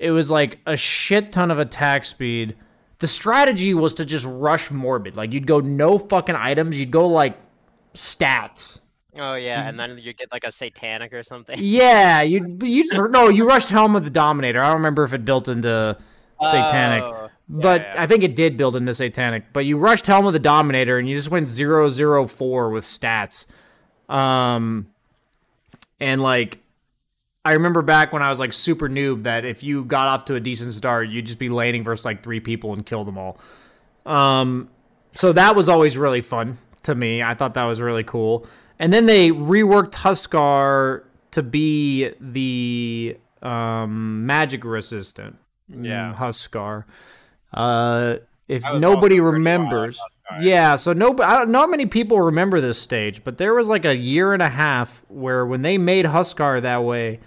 It 0.03 0.11
was 0.11 0.31
like 0.33 0.59
a 0.67 0.77
shit 0.77 1.31
ton 1.31 1.53
of 1.53 1.61
attack 1.61 2.05
speed. 2.05 2.57
The 2.99 3.07
strategy 3.07 3.73
was 3.73 3.95
to 3.95 4.05
just 4.05 4.27
rush 4.27 4.71
morbid. 4.71 5.17
Like 5.17 5.33
you'd 5.33 5.47
go 5.47 5.61
no 5.61 5.97
fucking 5.97 6.35
items, 6.35 6.77
you'd 6.77 6.91
go 6.91 7.07
like 7.07 7.39
stats. 7.95 8.81
oh 9.17 9.35
yeah, 9.35 9.69
and 9.69 9.79
then 9.79 9.99
you 9.99 10.13
get 10.13 10.33
like 10.33 10.43
a 10.45 10.51
satanic 10.51 11.13
or 11.13 11.23
something. 11.23 11.57
Yeah, 11.61 12.23
you 12.23 12.59
you 12.63 12.85
just, 12.91 13.11
no, 13.11 13.29
you 13.29 13.47
rushed 13.47 13.69
Helm 13.69 13.95
of 13.95 14.03
the 14.05 14.11
Dominator. 14.11 14.61
I 14.61 14.67
don't 14.67 14.79
remember 14.79 15.05
if 15.05 15.13
it 15.15 15.25
built 15.25 15.49
into 15.49 15.97
Satanic. 16.41 17.05
Oh, 17.05 17.11
yeah, 17.23 17.29
But 17.49 17.81
yeah. 17.83 17.95
I 17.99 18.07
think 18.07 18.25
it 18.25 18.35
did 18.35 18.57
build 18.57 18.75
into 18.75 18.93
Satanic. 18.95 19.53
But 19.53 19.67
you 19.67 19.79
rushed 19.79 20.07
Helm 20.09 20.27
of 20.27 20.33
the 20.33 20.39
Dominator 20.41 20.99
and 20.99 21.09
you 21.09 21.15
just 21.15 21.31
went 21.31 21.49
004 21.49 22.71
with 22.71 22.83
stats. 22.85 23.47
Um, 24.09 24.89
and 26.01 26.21
like, 26.21 26.59
I 27.45 27.55
remember 27.55 27.83
back 27.83 28.13
when 28.13 28.23
I 28.23 28.31
was 28.31 28.39
like 28.39 28.53
super 28.53 28.89
noob 28.89 29.25
that 29.25 29.45
if 29.45 29.63
you 29.63 29.85
got 29.85 30.07
off 30.07 30.25
to 30.27 30.37
a 30.37 30.41
decent 30.41 30.75
start, 30.75 31.09
you'd 31.09 31.27
just 31.27 31.39
be 31.39 31.49
laning 31.49 31.83
versus 31.83 32.05
like 32.05 32.23
three 32.23 32.39
people 32.41 32.73
and 32.73 32.87
kill 32.87 33.05
them 33.05 33.19
all. 33.19 33.39
Um, 34.07 34.69
so 35.15 35.33
that 35.33 35.57
was 35.57 35.69
always 35.69 35.99
really 35.99 36.21
fun 36.21 36.59
to 36.85 36.95
me. 36.95 37.21
I 37.23 37.35
thought 37.35 37.55
that 37.55 37.65
was 37.65 37.81
really 37.81 38.05
cool. 38.05 38.47
And 38.79 38.93
then 38.93 39.07
they 39.07 39.31
reworked 39.31 39.93
Huskar 39.95 41.03
to 41.33 41.43
be 41.43 42.11
the 42.21 43.17
um, 43.43 44.25
magic 44.25 44.65
resistant. 44.65 45.37
Yeah. 45.69 46.13
Mm, 46.13 46.17
Huskar. 46.19 46.85
Uh, 47.53 48.17
if 48.49 48.63
nobody 48.63 48.85
also 48.85 49.01
pretty 49.01 49.21
wild 49.21 49.29
on 49.29 49.35
remembers, 49.35 50.01
yeah. 50.41 50.77
So 50.77 50.93
no, 50.93 51.11
I 51.23 51.39
don't- 51.39 51.51
not 51.51 51.71
many 51.71 51.87
people 51.87 52.21
remember 52.21 52.61
this 52.61 52.79
stage, 52.81 53.25
but 53.25 53.39
there 53.39 53.55
was 53.55 53.69
like 53.69 53.85
a 53.85 53.97
year 53.97 54.33
and 54.33 54.43
a 54.43 54.49
half 54.49 55.03
where 55.09 55.45
when 55.47 55.63
they 55.63 55.77
made 55.79 56.05
Huskar 56.07 56.61
that 56.63 56.85
way, 56.85 57.21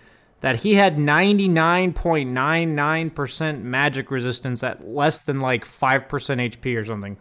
that 0.45 0.57
he 0.57 0.75
had 0.75 0.99
ninety 0.99 1.47
nine 1.47 1.91
point 1.91 2.29
nine 2.29 2.75
nine 2.75 3.09
percent 3.09 3.63
magic 3.63 4.11
resistance 4.11 4.61
at 4.63 4.87
less 4.87 5.19
than 5.19 5.39
like 5.39 5.65
five 5.65 6.07
percent 6.07 6.39
HP 6.39 6.77
or 6.77 6.85
something. 6.85 7.17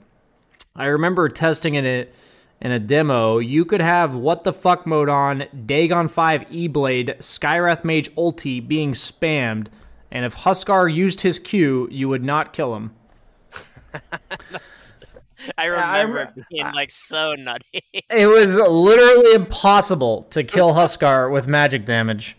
I 0.77 0.89
remember 0.89 1.31
testing 1.31 1.73
in 1.73 1.87
it 1.87 2.15
in 2.61 2.71
a 2.71 2.79
demo. 2.79 3.39
You 3.39 3.65
could 3.65 3.81
have 3.81 4.15
what 4.15 4.45
the 4.45 4.53
fuck 4.53 4.87
mode 4.87 5.09
on, 5.09 5.47
Dagon 5.65 6.09
5 6.09 6.53
E 6.53 6.69
Blade, 6.69 7.17
Skywrath 7.21 7.83
Mage 7.83 8.15
ulti 8.15 8.61
being 8.61 8.93
spammed, 8.93 9.69
and 10.11 10.27
if 10.27 10.35
Huskar 10.35 10.95
used 10.95 11.23
his 11.23 11.39
Q, 11.39 11.89
you 11.91 12.11
would 12.11 12.23
not 12.23 12.53
kill 12.53 12.75
him. 12.75 12.91
I 15.57 15.63
I 15.63 15.65
remember 15.65 16.31
rem- 16.37 16.47
being 16.51 16.73
like 16.75 16.91
so 16.91 17.35
nutty. 17.37 17.83
It 18.11 18.27
was 18.27 18.57
literally 18.57 19.33
impossible 19.33 20.25
to 20.25 20.45
kill 20.45 20.75
Huskar 20.75 21.33
with 21.33 21.47
magic 21.47 21.87
damage. 21.87 22.37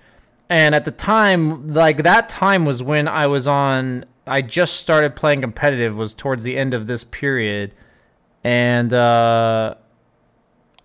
And 0.49 0.75
at 0.75 0.86
the 0.86 0.91
time, 0.91 1.67
like 1.69 2.03
that 2.03 2.29
time 2.29 2.65
was 2.65 2.84
when 2.84 3.08
I 3.08 3.27
was 3.27 3.47
on 3.47 4.05
I 4.27 4.41
just 4.41 4.77
started 4.77 5.15
playing 5.15 5.41
competitive 5.41 5.95
was 5.95 6.13
towards 6.13 6.43
the 6.43 6.58
end 6.58 6.73
of 6.73 6.88
this 6.88 7.03
period. 7.03 7.73
And 8.43 8.93
uh 8.93 9.75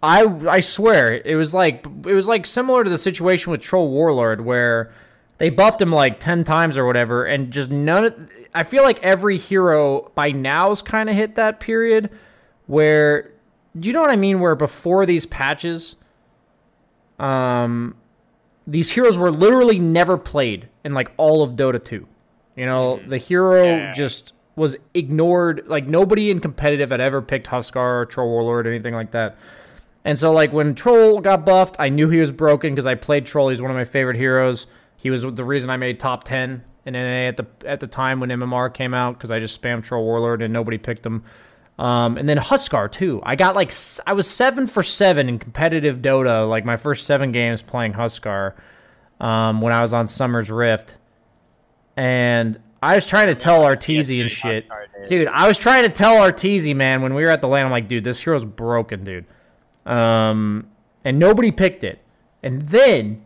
I 0.03 0.25
I 0.49 0.61
swear 0.61 1.13
it 1.13 1.37
was 1.37 1.53
like 1.53 1.87
it 2.07 2.15
was 2.15 2.27
like 2.27 2.47
similar 2.47 2.85
to 2.85 2.91
the 2.91 2.99
situation 2.99 3.53
with 3.53 3.61
Troll 3.61 3.91
Warlord 3.91 4.41
where 4.41 4.93
they 5.39 5.51
buffed 5.51 5.81
him 5.81 5.93
like 5.93 6.21
10 6.21 6.45
times 6.45 6.77
or 6.77 6.87
whatever 6.87 7.25
and 7.25 7.51
just 7.51 7.71
none 7.71 8.05
of 8.05 8.33
I 8.55 8.65
feel 8.65 8.83
like 8.83 9.03
every 9.03 9.37
hero 9.37 10.11
by 10.15 10.33
now's 10.33 10.81
kind 10.81 11.11
of 11.11 11.17
hit 11.17 11.35
that 11.35 11.61
period 11.61 12.11
where 12.67 13.31
do 13.79 13.89
you 13.89 13.93
know 13.93 14.01
what 14.01 14.11
I 14.11 14.17
mean 14.17 14.41
where 14.41 14.55
before 14.55 15.05
these 15.05 15.27
patches 15.27 15.97
um 17.19 17.95
these 18.67 18.91
heroes 18.91 19.19
were 19.19 19.31
literally 19.31 19.79
never 19.79 20.17
played 20.17 20.69
in 20.85 20.95
like 20.95 21.13
all 21.17 21.43
of 21.43 21.53
Dota 21.57 21.83
2. 21.83 22.07
You 22.57 22.67
know, 22.67 22.97
mm-hmm. 22.97 23.11
the 23.11 23.19
hero 23.19 23.65
Yeah. 23.65 23.93
just 23.93 24.35
was 24.57 24.77
ignored. 24.95 25.63
Like 25.67 25.87
nobody 25.87 26.31
in 26.31 26.41
competitive 26.41 26.91
had 26.91 27.01
ever 27.01 27.23
picked 27.23 27.49
Huskar 27.49 28.03
or 28.03 28.07
Troll 28.07 28.29
Warlord 28.29 28.67
or 28.67 28.71
anything 28.71 28.95
like 28.95 29.13
that. 29.13 29.37
And 30.05 30.19
so 30.19 30.33
like 30.33 30.53
when 30.53 30.75
Troll 30.75 31.21
got 31.21 31.45
buffed, 31.45 31.77
I 31.79 31.89
knew 31.89 32.09
he 32.09 32.19
was 32.19 32.33
broken 32.33 32.73
because 32.73 32.87
I 32.87 32.95
played 32.95 33.27
Troll. 33.27 33.49
He's 33.49 33.63
one 33.63 33.71
of 33.71 33.77
my 33.77 33.85
favorite 33.85 34.17
heroes. 34.17 34.67
He 34.97 35.11
was 35.11 35.23
the 35.23 35.45
reason 35.45 35.71
I 35.71 35.77
made 35.77 35.99
top 35.99 36.25
10 36.25 36.63
in 36.87 36.93
NA 36.95 37.29
at 37.29 37.37
the 37.37 37.47
at 37.67 37.81
the 37.81 37.87
time 37.87 38.21
when 38.21 38.31
MMR 38.31 38.73
came 38.73 38.95
out 38.95 39.15
because 39.15 39.31
I 39.31 39.39
just 39.39 39.61
spammed 39.61 39.85
Troll 39.85 40.05
Warlord 40.05 40.43
and 40.43 40.53
nobody 40.53 40.79
picked 40.79 41.05
him. 41.05 41.23
Um, 41.81 42.19
and 42.19 42.29
then 42.29 42.37
Huskar 42.37 42.93
too. 42.93 43.23
I 43.23 43.37
got 43.37 43.57
like 43.57 43.73
I 44.07 44.13
was 44.13 44.29
seven 44.29 44.67
for 44.67 44.83
seven 44.83 45.31
in 45.31 45.39
competitive 45.39 46.03
Dota, 46.03 46.47
like 46.47 46.67
my 46.67 46.77
first 46.77 47.07
seven 47.07 47.33
games 47.33 47.63
playing 47.63 47.95
Huskar. 47.95 48.53
Um, 49.19 49.63
when 49.63 49.73
I 49.73 49.81
was 49.81 49.95
on 49.95 50.07
Summer's 50.07 50.51
Rift, 50.51 50.99
and 51.97 52.61
I 52.83 52.97
was 52.97 53.07
trying 53.07 53.29
to 53.29 53.35
tell 53.35 53.63
Arteezy 53.63 54.21
and 54.21 54.31
shit, 54.31 54.67
dude. 55.09 55.29
I 55.29 55.49
was 55.49 55.57
trying 55.57 55.85
to 55.85 55.89
tell 55.89 56.17
Arteezy, 56.17 56.77
man, 56.77 57.01
when 57.01 57.15
we 57.15 57.23
were 57.23 57.31
at 57.31 57.41
the 57.41 57.49
lane, 57.49 57.65
I'm 57.65 57.71
like, 57.71 57.89
dude, 57.89 58.05
this 58.05 58.21
hero's 58.21 58.45
broken, 58.45 59.03
dude. 59.03 59.25
Um, 59.87 60.67
and 61.03 61.19
nobody 61.19 61.51
picked 61.51 61.83
it. 61.83 61.99
And 62.43 62.63
then, 62.63 63.23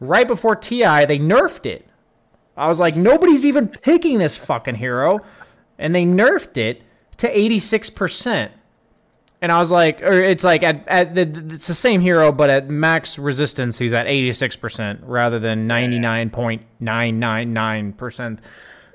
right 0.00 0.26
before 0.26 0.56
TI, 0.56 1.04
they 1.04 1.18
nerfed 1.18 1.66
it. 1.66 1.86
I 2.56 2.66
was 2.68 2.80
like, 2.80 2.96
nobody's 2.96 3.44
even 3.44 3.68
picking 3.68 4.18
this 4.18 4.36
fucking 4.36 4.76
hero. 4.76 5.20
And 5.78 5.94
they 5.94 6.04
nerfed 6.04 6.56
it 6.56 6.82
to 7.18 7.32
86%. 7.32 8.50
And 9.40 9.52
I 9.52 9.60
was 9.60 9.70
like, 9.70 10.02
or 10.02 10.12
it's 10.12 10.44
like 10.44 10.62
at, 10.62 10.86
at 10.88 11.14
the, 11.14 11.22
it's 11.54 11.66
the 11.66 11.74
same 11.74 12.00
hero, 12.00 12.32
but 12.32 12.48
at 12.48 12.70
max 12.70 13.18
resistance, 13.18 13.76
he's 13.78 13.92
at 13.92 14.06
86% 14.06 15.00
rather 15.02 15.38
than 15.38 15.68
99.999%. 15.68 18.38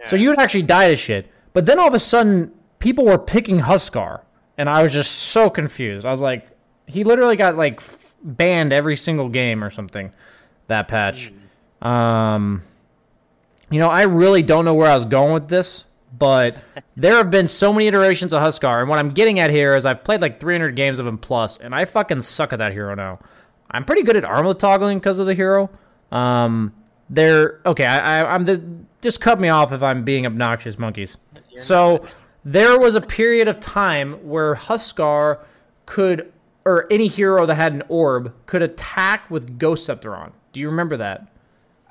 So 0.06 0.16
you 0.16 0.30
would 0.30 0.40
actually 0.40 0.64
die 0.64 0.88
to 0.88 0.96
shit. 0.96 1.30
But 1.54 1.66
then 1.66 1.78
all 1.78 1.88
of 1.88 1.94
a 1.94 2.00
sudden, 2.00 2.52
people 2.80 3.06
were 3.06 3.20
picking 3.20 3.60
Huskar. 3.60 4.22
And 4.58 4.70
I 4.70 4.84
was 4.84 4.92
just 4.92 5.12
so 5.12 5.50
confused. 5.50 6.06
I 6.06 6.12
was 6.12 6.22
like, 6.22 6.48
he 6.86 7.04
literally 7.04 7.36
got 7.36 7.56
like 7.56 7.78
f- 7.78 8.14
banned 8.24 8.74
every 8.74 8.96
single 8.96 9.30
game 9.30 9.64
or 9.64 9.70
something 9.70 10.12
that 10.68 10.88
patch. 10.88 11.32
Um, 11.82 12.64
you 13.70 13.80
know, 13.80 13.90
I 13.90 14.04
really 14.04 14.42
don't 14.42 14.66
know 14.66 14.74
where 14.74 14.90
I 14.90 14.96
was 14.96 15.06
going 15.06 15.34
with 15.34 15.48
this, 15.48 15.86
but 16.18 16.58
there 16.96 17.16
have 17.16 17.30
been 17.30 17.48
so 17.48 17.72
many 17.72 17.88
iterations 17.88 18.34
of 18.34 18.42
Huskar, 18.42 18.80
and 18.80 18.90
what 18.90 19.00
I'm 19.00 19.12
getting 19.12 19.40
at 19.40 19.50
here 19.50 19.76
is 19.76 19.86
I've 19.86 20.04
played 20.04 20.22
like 20.22 20.40
300 20.40 20.76
games 20.76 21.00
of 21.00 21.08
him 21.08 21.18
plus, 21.18 21.58
and 21.58 21.74
I 21.76 21.86
fucking 21.86 22.22
suck 22.22 22.54
at 22.54 22.60
that 22.60 22.74
hero 22.74 22.96
now. 22.96 23.20
I'm 23.72 23.86
pretty 23.86 24.04
good 24.04 24.16
at 24.16 24.26
armlet 24.26 24.60
toggling 24.60 25.00
because 25.00 25.20
of 25.20 25.28
the 25.28 25.36
hero. 25.36 25.70
Um, 26.12 26.74
they're 27.10 27.60
okay. 27.66 27.86
I, 27.86 28.22
I, 28.22 28.34
I'm 28.34 28.46
the 28.46 28.64
just 29.02 29.22
cut 29.22 29.40
me 29.40 29.50
off 29.50 29.72
if 29.72 29.82
I'm 29.82 30.04
being 30.04 30.26
obnoxious, 30.26 30.78
monkeys. 30.78 31.18
so 31.56 32.06
there 32.44 32.80
was 32.80 32.96
a 32.96 33.02
period 33.02 33.48
of 33.48 33.60
time 33.60 34.14
where 34.28 34.56
Huskar 34.56 35.40
could, 35.86 36.32
or 36.66 36.88
any 36.92 37.08
hero 37.08 37.46
that 37.46 37.56
had 37.56 37.74
an 37.74 37.84
orb, 37.90 38.34
could 38.46 38.62
attack 38.62 39.30
with 39.30 39.58
Ghost 39.58 39.86
Scepter 39.86 40.16
on. 40.16 40.34
Do 40.52 40.60
you 40.60 40.70
remember 40.70 40.98
that? 40.98 41.28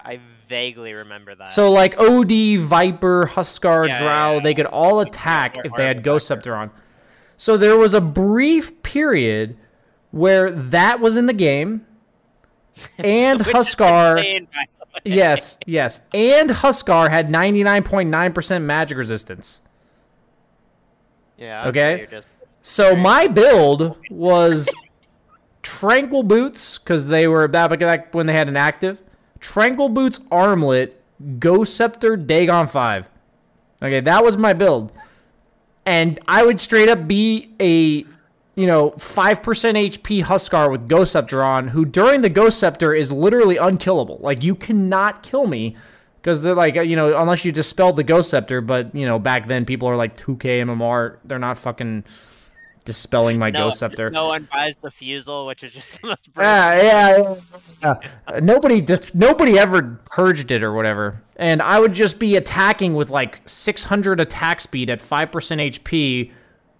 I 0.00 0.20
vaguely 0.48 0.92
remember 0.92 1.34
that. 1.34 1.50
So 1.50 1.70
like 1.70 1.98
OD, 1.98 2.58
Viper, 2.61 3.26
Huskar, 3.34 3.87
Yeah, 3.88 4.00
Drow, 4.00 4.34
yeah, 4.37 4.40
they 4.40 4.54
could 4.54 4.66
all 4.66 5.00
attack 5.00 5.56
if 5.64 5.72
they 5.76 5.84
had 5.84 6.02
Ghost. 6.02 6.26
Scepter 6.26 6.54
on. 6.54 6.70
So 7.37 7.56
there 7.56 7.76
was 7.76 7.94
a 7.94 8.00
brief 8.00 8.82
period 8.82 9.56
where 10.11 10.50
that 10.50 11.00
was 11.00 11.16
in 11.16 11.26
the 11.26 11.32
game, 11.32 11.87
and 12.98 13.40
Huskar. 13.40 14.16
insane, 14.18 14.48
by 14.52 14.64
the 14.80 15.11
way. 15.11 15.16
yes, 15.16 15.58
yes, 15.66 16.00
and 16.14 16.50
Huskar 16.50 17.11
had 17.11 17.30
ninety 17.30 17.62
nine 17.62 17.82
point 17.84 18.08
nine 18.08 18.32
percent 18.32 18.64
magic 18.64 18.96
resistance. 18.98 19.61
Yeah. 21.37 21.62
I'm 21.62 21.68
Okay. 21.68 21.80
sure 21.80 21.98
you're 21.98 22.06
just- 22.06 22.28
So 22.62 22.96
my 22.96 23.28
build 23.28 23.96
was 24.11 24.68
Tranquil 25.62 26.22
Boots 26.24 26.78
because 26.78 27.06
they 27.06 27.28
were 27.28 27.46
back 27.46 28.12
when 28.14 28.26
they 28.26 28.32
had 28.32 28.48
an 28.48 28.56
active. 28.56 29.00
Tranquil 29.40 29.88
Boots 29.88 30.20
Armlet, 30.31 31.01
Ghost 31.38 31.77
Scepter, 31.77 32.16
Dagon 32.16 32.66
5. 32.66 33.11
Okay, 33.83 34.01
that 34.01 34.24
was 34.24 34.37
my 34.37 34.53
build. 34.53 34.92
And 35.87 36.18
I 36.29 36.44
would 36.44 36.61
straight 36.61 36.88
up 36.88 37.09
be 37.09 37.55
a, 37.61 38.05
you 38.57 38.66
know, 38.66 38.90
5% 38.90 39.37
HP 39.42 40.24
Huskar 40.24 40.70
with 40.70 40.88
Ghost 40.88 41.12
Scepter 41.12 41.42
on, 41.42 41.68
who 41.68 41.85
during 41.85 42.20
the 42.20 42.29
Ghost 42.29 42.59
Scepter 42.59 42.94
is 42.94 43.12
literally 43.12 43.57
unkillable. 43.57 44.18
Like, 44.20 44.42
you 44.42 44.55
cannot 44.55 45.22
kill 45.22 45.46
me 45.46 45.77
because 46.20 46.42
they're 46.42 46.55
like, 46.55 46.74
you 46.74 46.96
know, 46.96 47.16
unless 47.16 47.44
you 47.44 47.53
dispelled 47.53 47.96
the 47.96 48.03
Ghost 48.05 48.29
Scepter, 48.29 48.61
but, 48.61 48.94
you 48.94 49.07
know, 49.07 49.18
back 49.18 49.46
then 49.46 49.64
people 49.64 49.88
are 49.88 49.96
like 49.96 50.16
2k 50.16 50.62
MMR. 50.64 51.18
They're 51.24 51.38
not 51.38 51.57
fucking 51.57 52.05
dispelling 52.88 53.38
my 53.38 53.51
no, 53.51 53.64
Ghost 53.64 53.81
Scepter. 53.81 54.09
No 54.09 54.29
one 54.29 54.48
buys 54.51 54.74
the 54.77 54.88
Fusel, 54.88 55.46
which 55.46 55.62
is 55.62 55.72
just 55.74 56.01
the 56.01 56.09
most. 56.09 56.33
broken 56.33 56.51
Yeah, 56.51 56.83
yeah, 56.83 57.35
yeah. 57.83 57.94
Uh, 58.27 58.40
nobody, 58.40 58.81
dis- 58.81 59.14
nobody 59.14 59.59
ever 59.59 60.01
purged 60.07 60.51
it 60.51 60.62
or 60.62 60.72
whatever. 60.72 61.22
And 61.37 61.61
I 61.61 61.79
would 61.79 61.92
just 61.92 62.18
be 62.18 62.37
attacking 62.37 62.94
with 62.94 63.11
like 63.11 63.42
600 63.44 64.20
attack 64.20 64.62
speed 64.62 64.88
at 64.88 65.01
5% 65.01 65.31
HP, 65.31 66.33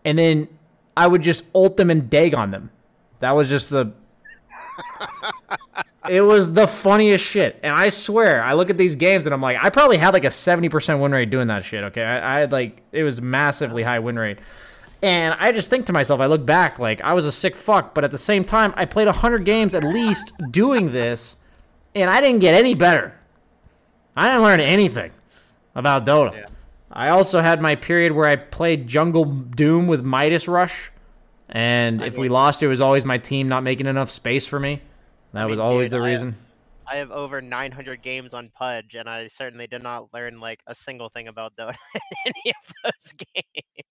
and 0.07 0.18
then 0.18 0.49
I 0.97 1.07
would 1.07 1.21
just 1.21 1.44
ult 1.55 1.77
them 1.77 1.90
and 1.90 2.09
Dagon 2.09 2.53
them. 2.53 2.71
That 3.18 3.33
was 3.33 3.51
just 3.51 3.68
the. 3.68 3.92
it 6.09 6.23
was 6.23 6.55
the 6.55 6.66
funniest 6.66 7.23
shit, 7.23 7.61
and 7.62 7.75
I 7.75 7.90
swear, 7.90 8.42
I 8.42 8.55
look 8.55 8.71
at 8.71 8.79
these 8.79 8.94
games 8.94 9.27
and 9.27 9.35
I'm 9.35 9.42
like, 9.42 9.59
I 9.61 9.68
probably 9.68 9.99
had 9.99 10.14
like 10.14 10.25
a 10.25 10.29
70% 10.29 11.03
win 11.03 11.12
rate 11.12 11.29
doing 11.29 11.49
that 11.49 11.66
shit. 11.66 11.85
Okay, 11.85 12.03
I, 12.03 12.37
I 12.37 12.40
had 12.40 12.51
like 12.51 12.81
it 12.92 13.03
was 13.03 13.21
massively 13.21 13.83
high 13.83 13.99
win 13.99 14.18
rate. 14.18 14.38
And 15.02 15.34
I 15.38 15.52
just 15.52 15.70
think 15.70 15.87
to 15.87 15.92
myself, 15.92 16.20
I 16.20 16.26
look 16.26 16.44
back 16.44 16.78
like 16.78 17.00
I 17.02 17.12
was 17.12 17.24
a 17.24 17.32
sick 17.32 17.54
fuck, 17.56 17.94
but 17.94 18.02
at 18.04 18.11
the 18.11 18.18
same 18.18 18.44
time, 18.44 18.72
I 18.76 18.84
played 18.84 19.06
100 19.06 19.44
games 19.44 19.74
at 19.74 19.84
least 19.84 20.32
doing 20.50 20.92
this, 20.92 21.37
and 21.94 22.11
I 22.11 22.20
didn't 22.20 22.40
get 22.40 22.54
any 22.54 22.74
better. 22.74 23.14
I 24.16 24.26
didn't 24.26 24.42
learn 24.42 24.61
anything 24.61 25.12
about 25.76 26.04
Dota. 26.04 26.32
Yeah. 26.34 26.46
I 26.90 27.11
also 27.11 27.40
had 27.40 27.61
my 27.61 27.76
period 27.76 28.12
where 28.12 28.26
I 28.28 28.34
played 28.37 28.88
Jungle 28.88 29.24
Doom 29.24 29.87
with 29.87 30.02
Midas 30.02 30.48
Rush, 30.48 30.90
and 31.48 32.02
if 32.02 32.18
we 32.18 32.28
lost, 32.28 32.62
it 32.62 32.68
was 32.68 32.80
always 32.80 33.04
my 33.04 33.18
team 33.18 33.48
not 33.48 33.62
making 33.62 33.87
enough 33.87 34.11
space 34.11 34.46
for 34.46 34.58
me. 34.58 34.82
That 35.32 35.42
I 35.42 35.46
was 35.46 35.58
mean, 35.58 35.66
always 35.66 35.90
dude, 35.90 36.00
the 36.00 36.04
I- 36.04 36.11
reason. 36.11 36.37
I 36.90 36.96
have 36.96 37.11
over 37.11 37.42
900 37.42 38.00
games 38.00 38.32
on 38.32 38.48
Pudge, 38.48 38.94
and 38.94 39.08
I 39.11 39.26
certainly 39.26 39.66
did 39.66 39.82
not 39.82 40.08
learn 40.14 40.40
like 40.40 40.61
a 40.66 40.74
single 40.74 41.11
thing 41.11 41.28
about 41.28 41.54
Dota 41.54 41.74
in 41.94 42.00
any 42.34 42.50
of 42.56 42.74
those 42.82 43.12
games. 43.34 43.88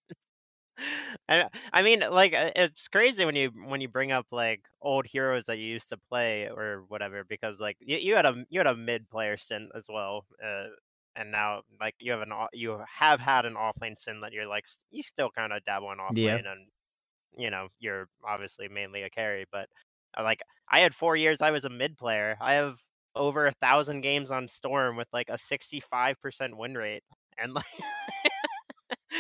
I, 1.30 1.50
I 1.74 1.82
mean, 1.82 2.02
like 2.10 2.34
uh, 2.34 2.52
it's 2.56 2.88
crazy 2.88 3.26
when 3.26 3.36
you 3.36 3.50
when 3.68 3.82
you 3.82 3.88
bring 3.88 4.12
up 4.12 4.28
like 4.32 4.68
old 4.82 5.06
heroes 5.08 5.46
that 5.46 5.58
you 5.58 5.66
used 5.66 5.90
to 5.90 5.98
play 6.10 6.50
or 6.50 6.84
whatever, 6.88 7.24
because 7.24 7.60
like 7.60 7.78
you, 7.80 7.98
you 7.98 8.16
had 8.16 8.26
a 8.26 8.46
you 8.50 8.60
had 8.60 8.68
a 8.68 8.76
mid 8.76 9.10
player 9.10 9.38
stint 9.38 9.72
as 9.76 9.88
well, 9.90 10.26
uh, 10.44 10.68
and 11.16 11.32
now 11.32 11.64
like 11.80 11.96
you 12.00 12.12
have 12.12 12.22
an 12.22 12.32
you 12.54 12.84
have 12.88 13.20
had 13.20 13.46
an 13.46 13.56
offlane 13.56 13.98
stint 13.98 14.22
that 14.22 14.34
you're 14.34 14.48
like 14.48 14.66
you 14.92 15.04
still 15.04 15.30
kind 15.32 15.54
of 15.54 15.64
dabble 15.66 15.92
in 15.92 15.98
offlane, 16.00 16.12
Yeah. 16.12 16.42
and 16.46 16.68
you 17.38 17.50
know 17.50 17.70
you're 17.80 18.08
obviously 18.26 18.68
mainly 18.70 19.04
a 19.04 19.10
carry, 19.10 19.46
but 19.52 19.70
uh, 20.18 20.24
like 20.24 20.42
I 20.70 20.80
had 20.80 20.96
four 20.96 21.16
years 21.16 21.42
I 21.42 21.52
was 21.52 21.66
a 21.66 21.70
mid 21.70 21.98
player. 21.98 22.38
I 22.42 22.54
have 22.56 22.80
over 23.16 23.48
a 23.48 23.54
thousand 23.62 24.02
games 24.02 24.32
on 24.32 24.48
Storm 24.48 24.96
with 24.98 25.08
like 25.14 25.30
a 25.30 25.38
65% 25.38 26.58
win 26.58 26.76
rate. 26.76 27.04
And 27.40 27.54
like 27.54 27.66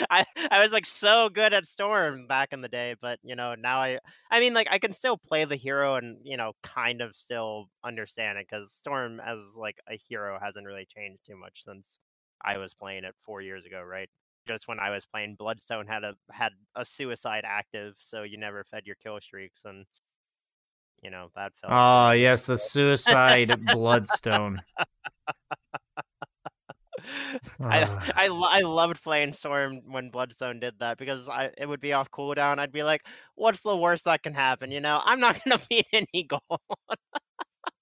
I 0.09 0.25
I 0.51 0.61
was 0.61 0.71
like 0.71 0.85
so 0.85 1.29
good 1.29 1.53
at 1.53 1.65
Storm 1.65 2.27
back 2.27 2.53
in 2.53 2.61
the 2.61 2.67
day, 2.67 2.95
but 3.01 3.19
you 3.23 3.35
know, 3.35 3.55
now 3.55 3.79
I 3.79 3.99
I 4.31 4.39
mean 4.39 4.53
like 4.53 4.67
I 4.71 4.79
can 4.79 4.93
still 4.93 5.17
play 5.17 5.45
the 5.45 5.55
hero 5.55 5.95
and, 5.95 6.17
you 6.23 6.37
know, 6.37 6.53
kind 6.63 7.01
of 7.01 7.15
still 7.15 7.69
understand 7.83 8.37
it 8.37 8.47
cuz 8.49 8.71
Storm 8.73 9.19
as 9.19 9.55
like 9.55 9.79
a 9.89 9.97
hero 9.97 10.39
hasn't 10.41 10.65
really 10.65 10.85
changed 10.85 11.25
too 11.25 11.35
much 11.37 11.63
since 11.63 11.99
I 12.41 12.57
was 12.57 12.73
playing 12.73 13.03
it 13.03 13.15
4 13.25 13.41
years 13.41 13.65
ago, 13.65 13.81
right? 13.81 14.09
Just 14.47 14.67
when 14.67 14.79
I 14.79 14.91
was 14.91 15.05
playing 15.05 15.35
Bloodstone 15.35 15.87
had 15.87 16.03
a 16.03 16.15
had 16.31 16.53
a 16.75 16.85
suicide 16.85 17.43
active, 17.45 17.95
so 17.99 18.23
you 18.23 18.37
never 18.37 18.63
fed 18.63 18.85
your 18.85 18.95
kill 18.95 19.19
streaks 19.21 19.65
and 19.65 19.85
you 21.03 21.11
know, 21.11 21.29
that 21.35 21.53
felt 21.61 21.73
Oh 21.73 22.11
yes, 22.11 22.43
the 22.43 22.57
suicide 22.57 23.65
bloodstone. 23.71 24.61
I 27.59 27.83
Ah. 27.83 28.11
I, 28.15 28.25
I 28.27 28.61
loved 28.61 29.01
playing 29.03 29.33
Storm 29.33 29.81
when 29.89 30.09
Bloodstone 30.09 30.59
did 30.59 30.79
that 30.79 30.97
because 30.97 31.29
I 31.29 31.51
it 31.57 31.65
would 31.67 31.81
be 31.81 31.93
off 31.93 32.11
cooldown. 32.11 32.59
I'd 32.59 32.71
be 32.71 32.83
like, 32.83 33.01
"What's 33.35 33.61
the 33.61 33.75
worst 33.77 34.05
that 34.05 34.23
can 34.23 34.33
happen?" 34.33 34.71
You 34.71 34.79
know, 34.79 35.01
I'm 35.03 35.19
not 35.19 35.39
gonna 35.47 35.61
beat 35.69 35.87
any 35.93 36.23
goal. 36.23 36.59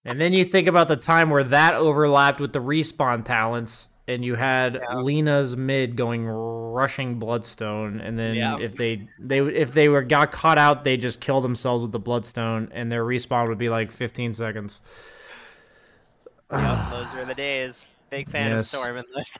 And 0.04 0.22
then 0.22 0.34
you 0.34 0.46
think 0.46 0.68
about 0.68 0.88
the 0.88 0.96
time 0.98 1.30
where 1.30 1.44
that 1.46 1.74
overlapped 1.74 2.40
with 2.40 2.54
the 2.54 2.60
respawn 2.60 3.26
talents, 3.26 3.88
and 4.08 4.24
you 4.24 4.36
had 4.36 4.76
Yeah. 4.76 4.98
Lina's 4.98 5.58
mid 5.58 5.96
going 5.96 6.26
rushing 6.28 7.18
Bloodstone, 7.18 8.00
and 8.02 8.20
then 8.20 8.36
Yeah. 8.36 8.60
if 8.60 8.76
they 8.76 9.08
they 9.20 9.40
if 9.40 9.74
they 9.74 9.90
were 9.90 10.04
got 10.04 10.32
caught 10.32 10.58
out, 10.60 10.84
they 10.84 10.96
just 10.98 11.22
kill 11.22 11.42
themselves 11.42 11.82
with 11.82 11.92
the 11.92 12.00
Bloodstone, 12.00 12.70
and 12.72 12.92
their 12.92 13.04
respawn 13.04 13.48
would 13.48 13.58
be 13.58 13.70
like 13.70 13.90
15 13.92 14.34
seconds. 14.34 14.82
Those 16.52 17.12
were 17.16 17.26
the 17.26 17.34
days. 17.36 17.84
Big 18.16 18.30
fan 18.30 18.54
of 18.54 18.66
Storm 18.66 18.98
in 18.98 19.04
days. 19.16 19.38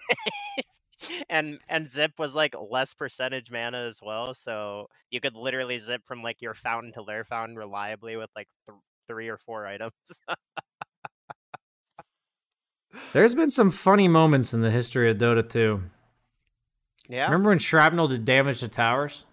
and 1.30 1.60
and 1.70 1.88
Zip 1.90 2.12
was 2.18 2.36
like 2.36 2.56
less 2.70 2.94
percentage 2.94 3.50
mana 3.52 3.78
as 3.78 4.00
well, 4.02 4.34
so 4.34 4.90
you 5.12 5.22
could 5.22 5.36
literally 5.36 5.78
zip 5.78 6.02
from 6.06 6.22
like 6.22 6.42
your 6.42 6.54
fountain 6.54 6.92
to 6.94 7.04
their 7.08 7.24
fountain 7.24 7.56
reliably 7.56 8.18
with 8.18 8.30
like 8.36 8.48
th- 8.68 8.78
three 9.08 9.30
or 9.30 9.38
four 9.38 9.66
items. 9.66 9.94
There's 13.14 13.36
been 13.36 13.52
some 13.52 13.72
funny 13.72 14.08
moments 14.08 14.54
in 14.54 14.62
the 14.62 14.72
history 14.72 15.10
of 15.10 15.18
Dota 15.18 15.48
2. 15.48 15.82
yeah, 17.10 17.26
Remember 17.26 17.50
when 17.50 17.60
Shrapnel 17.60 18.08
did 18.08 18.24
damage 18.24 18.62
to 18.62 18.70
towers? 18.70 19.26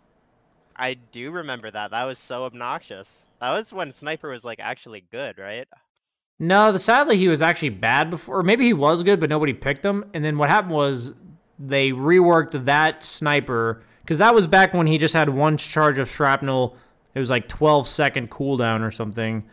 I 0.74 0.94
do 0.94 1.30
remember 1.30 1.70
that. 1.70 1.92
That 1.92 2.04
was 2.04 2.18
so 2.18 2.44
obnoxious. 2.44 3.22
That 3.40 3.52
was 3.52 3.72
when 3.72 3.92
Sniper 3.92 4.30
was 4.30 4.44
like 4.44 4.58
actually 4.60 5.04
good, 5.12 5.38
right? 5.38 5.68
No, 6.42 6.72
the 6.72 6.80
sadly 6.80 7.16
he 7.16 7.28
was 7.28 7.40
actually 7.40 7.68
bad 7.68 8.10
before, 8.10 8.40
or 8.40 8.42
maybe 8.42 8.64
he 8.64 8.72
was 8.72 9.04
good, 9.04 9.20
but 9.20 9.30
nobody 9.30 9.52
picked 9.52 9.84
him. 9.84 10.04
And 10.12 10.24
then 10.24 10.38
what 10.38 10.50
happened 10.50 10.74
was 10.74 11.14
they 11.56 11.90
reworked 11.90 12.64
that 12.64 13.04
sniper 13.04 13.84
because 14.00 14.18
that 14.18 14.34
was 14.34 14.48
back 14.48 14.74
when 14.74 14.88
he 14.88 14.98
just 14.98 15.14
had 15.14 15.28
one 15.28 15.56
charge 15.56 16.00
of 16.00 16.10
shrapnel. 16.10 16.76
It 17.14 17.20
was 17.20 17.30
like 17.30 17.46
12 17.46 17.86
second 17.86 18.28
cooldown 18.28 18.80
or 18.80 18.90
something, 18.90 19.44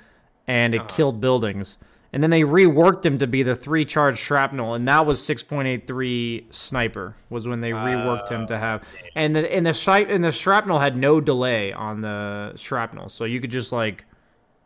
and 0.47 0.73
it 0.73 0.79
uh-huh. 0.79 0.87
killed 0.87 1.21
buildings. 1.21 1.77
And 2.11 2.23
then 2.23 2.31
they 2.31 2.41
reworked 2.41 3.05
him 3.05 3.19
to 3.19 3.27
be 3.27 3.43
the 3.43 3.55
three 3.55 3.85
charge 3.85 4.17
shrapnel, 4.17 4.73
and 4.73 4.87
that 4.87 5.05
was 5.05 5.21
6.83 5.21 6.51
sniper 6.51 7.15
was 7.29 7.47
when 7.47 7.61
they 7.61 7.69
reworked 7.69 8.29
him 8.29 8.47
to 8.47 8.55
oh, 8.55 8.57
have. 8.57 8.83
And 9.15 9.35
the 9.35 9.53
and 9.53 9.63
the 9.63 9.73
shi- 9.73 10.05
and 10.09 10.23
the 10.23 10.31
shrapnel 10.31 10.79
had 10.79 10.97
no 10.97 11.21
delay 11.21 11.71
on 11.71 12.01
the 12.01 12.53
shrapnel, 12.55 13.09
so 13.09 13.25
you 13.25 13.39
could 13.39 13.51
just 13.51 13.71
like 13.71 14.05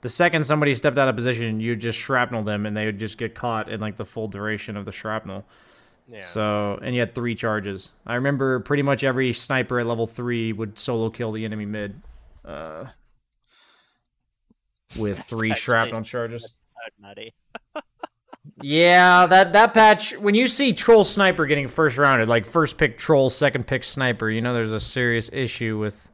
the 0.04 0.10
second 0.10 0.44
somebody 0.44 0.76
stepped 0.76 0.98
out 0.98 1.08
of 1.08 1.16
position, 1.16 1.62
you 1.62 1.78
just 1.78 1.98
shrapnel 1.98 2.44
them, 2.44 2.66
and 2.66 2.76
they 2.76 2.86
would 2.86 3.00
just 3.00 3.18
get 3.18 3.34
caught 3.34 3.70
in 3.70 3.80
like 3.80 3.96
the 3.96 4.04
full 4.04 4.28
duration 4.28 4.76
of 4.76 4.84
the 4.84 4.92
shrapnel. 4.92 5.46
Yeah. 6.12 6.24
So, 6.24 6.78
and 6.82 6.94
you 6.94 7.00
had 7.00 7.16
three 7.16 7.36
charges. 7.36 7.92
I 8.06 8.16
remember 8.16 8.60
pretty 8.60 8.84
much 8.84 9.06
every 9.06 9.32
sniper 9.32 9.80
at 9.80 9.86
level 9.88 10.06
three 10.06 10.52
would 10.52 10.78
solo 10.78 11.10
kill 11.10 11.32
the 11.32 11.46
enemy 11.46 11.66
mid, 11.66 12.02
uh, 12.44 12.88
with 14.98 15.20
three 15.20 15.56
shrapnel 15.56 16.04
charges. 16.04 16.54
nutty. 17.00 17.34
Yeah, 18.62 19.26
that 19.28 19.54
that 19.54 19.74
patch 19.74 20.18
when 20.18 20.36
you 20.36 20.50
see 20.50 20.74
troll 20.74 21.06
sniper 21.06 21.46
getting 21.46 21.70
first 21.70 21.98
rounded, 21.98 22.28
like 22.28 22.46
first 22.46 22.78
pick 22.78 22.98
troll, 22.98 23.30
second 23.30 23.66
pick 23.66 23.86
sniper, 23.86 24.30
you 24.30 24.42
know 24.42 24.54
there's 24.54 24.74
a 24.74 24.82
serious 24.82 25.30
issue 25.32 25.80
with 25.80 26.10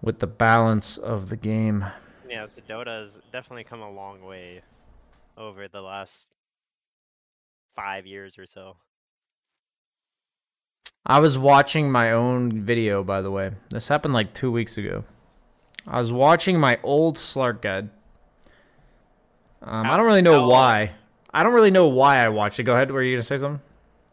with 0.00 0.20
the 0.20 0.28
balance 0.28 0.96
of 0.96 1.28
the 1.28 1.36
game. 1.36 1.84
Yeah, 2.28 2.46
so 2.46 2.60
Dota 2.68 3.00
has 3.02 3.18
definitely 3.32 3.64
come 3.64 3.80
a 3.82 3.90
long 3.90 4.24
way 4.24 4.62
over 5.36 5.68
the 5.68 5.80
last 5.80 6.26
five 7.74 8.06
years 8.06 8.38
or 8.38 8.46
so. 8.46 8.76
I 11.04 11.20
was 11.20 11.38
watching 11.38 11.90
my 11.90 12.12
own 12.12 12.64
video, 12.64 13.04
by 13.04 13.20
the 13.20 13.30
way. 13.30 13.52
This 13.70 13.86
happened 13.88 14.12
like 14.14 14.34
two 14.34 14.50
weeks 14.50 14.76
ago. 14.76 15.04
I 15.86 16.00
was 16.00 16.10
watching 16.12 16.58
my 16.58 16.80
old 16.82 17.16
Slark 17.16 17.62
guide. 17.62 17.90
Um, 19.62 19.86
I 19.86 19.96
don't 19.96 20.06
really 20.06 20.22
know 20.22 20.48
why. 20.48 20.92
I 21.32 21.42
don't 21.44 21.52
really 21.52 21.70
know 21.70 21.86
why 21.86 22.18
I 22.18 22.28
watched 22.28 22.58
it. 22.58 22.64
Go 22.64 22.72
ahead. 22.72 22.90
Were 22.90 23.02
you 23.02 23.14
gonna 23.14 23.22
say 23.22 23.38
something? 23.38 23.60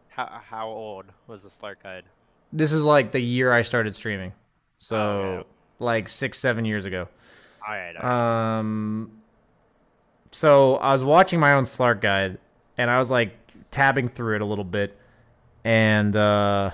How 0.10 0.42
how 0.48 0.68
old 0.68 1.06
was 1.26 1.42
the 1.44 1.50
Slark 1.50 1.76
Guide? 1.82 2.04
This 2.52 2.72
is 2.72 2.84
like 2.86 3.12
the 3.12 3.20
year 3.20 3.52
I 3.52 3.64
started 3.64 3.96
streaming, 3.96 4.34
so 4.78 4.96
Oh, 4.96 5.34
yeah. 5.38 5.44
like 5.80 6.08
six, 6.08 6.38
seven 6.38 6.66
years 6.66 6.86
ago. 6.86 7.08
All 7.66 7.74
right. 7.74 8.04
Um, 8.04 9.12
so 10.32 10.76
I 10.76 10.92
was 10.92 11.04
watching 11.04 11.40
my 11.40 11.54
own 11.54 11.64
Slark 11.64 12.02
guide, 12.02 12.38
and 12.78 12.90
I 12.90 12.98
was 12.98 13.10
like 13.10 13.38
tabbing 13.72 14.10
through 14.10 14.36
it 14.36 14.42
a 14.42 14.46
little 14.46 14.64
bit, 14.64 14.98
and 15.64 16.16
uh, 16.16 16.72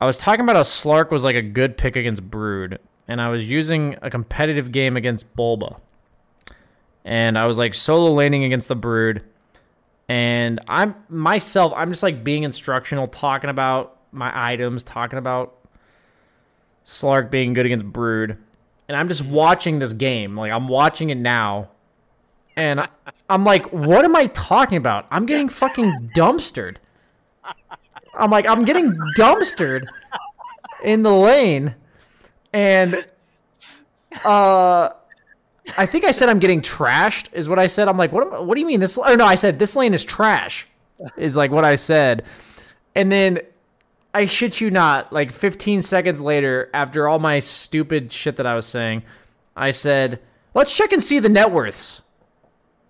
I 0.00 0.06
was 0.06 0.18
talking 0.18 0.40
about 0.40 0.56
how 0.56 0.62
Slark 0.62 1.10
was 1.10 1.22
like 1.22 1.36
a 1.36 1.42
good 1.42 1.76
pick 1.76 1.96
against 1.96 2.22
Brood, 2.28 2.80
and 3.06 3.20
I 3.20 3.28
was 3.28 3.48
using 3.48 3.96
a 4.02 4.10
competitive 4.10 4.72
game 4.72 4.96
against 4.96 5.32
Bulba, 5.36 5.76
and 7.04 7.38
I 7.38 7.46
was 7.46 7.56
like 7.56 7.74
solo 7.74 8.12
laning 8.12 8.42
against 8.44 8.66
the 8.66 8.76
Brood, 8.76 9.22
and 10.08 10.58
I'm 10.66 10.96
myself, 11.08 11.72
I'm 11.76 11.90
just 11.90 12.02
like 12.02 12.24
being 12.24 12.42
instructional, 12.42 13.06
talking 13.06 13.50
about 13.50 13.98
my 14.10 14.32
items, 14.34 14.82
talking 14.82 15.18
about 15.18 15.56
Slark 16.84 17.30
being 17.30 17.52
good 17.52 17.66
against 17.66 17.84
Brood 17.84 18.36
and 18.90 18.96
I'm 18.96 19.06
just 19.06 19.24
watching 19.24 19.78
this 19.78 19.92
game. 19.92 20.36
Like 20.36 20.50
I'm 20.50 20.66
watching 20.66 21.10
it 21.10 21.14
now, 21.16 21.68
and 22.56 22.80
I- 22.80 22.88
I'm 23.28 23.44
like, 23.44 23.72
what 23.72 24.04
am 24.04 24.16
I 24.16 24.26
talking 24.26 24.78
about? 24.78 25.06
I'm 25.12 25.26
getting 25.26 25.48
fucking 25.48 26.10
dumpstered. 26.16 26.78
I'm 28.18 28.32
like, 28.32 28.46
I'm 28.48 28.64
getting 28.64 28.90
dumpstered 29.16 29.84
in 30.82 31.04
the 31.04 31.14
lane, 31.14 31.76
and 32.52 33.06
uh, 34.24 34.88
I 35.78 35.86
think 35.86 36.04
I 36.04 36.10
said 36.10 36.28
I'm 36.28 36.40
getting 36.40 36.60
trashed. 36.60 37.28
Is 37.32 37.48
what 37.48 37.60
I 37.60 37.68
said. 37.68 37.86
I'm 37.86 37.96
like, 37.96 38.10
what? 38.10 38.26
Am, 38.26 38.44
what 38.44 38.56
do 38.56 38.60
you 38.60 38.66
mean 38.66 38.80
this? 38.80 38.98
Or 38.98 39.16
no, 39.16 39.24
I 39.24 39.36
said 39.36 39.60
this 39.60 39.76
lane 39.76 39.94
is 39.94 40.04
trash. 40.04 40.66
Is 41.16 41.36
like 41.36 41.52
what 41.52 41.64
I 41.64 41.76
said, 41.76 42.24
and 42.96 43.12
then 43.12 43.38
I 44.12 44.26
shit 44.26 44.60
you 44.60 44.70
not, 44.70 45.12
like 45.12 45.32
15 45.32 45.82
seconds 45.82 46.20
later, 46.20 46.68
after 46.74 47.08
all 47.08 47.18
my 47.18 47.38
stupid 47.38 48.10
shit 48.10 48.36
that 48.36 48.46
I 48.46 48.54
was 48.54 48.66
saying, 48.66 49.02
I 49.56 49.70
said, 49.70 50.20
let's 50.54 50.72
check 50.72 50.92
and 50.92 51.02
see 51.02 51.18
the 51.18 51.28
net 51.28 51.52
worths. 51.52 52.02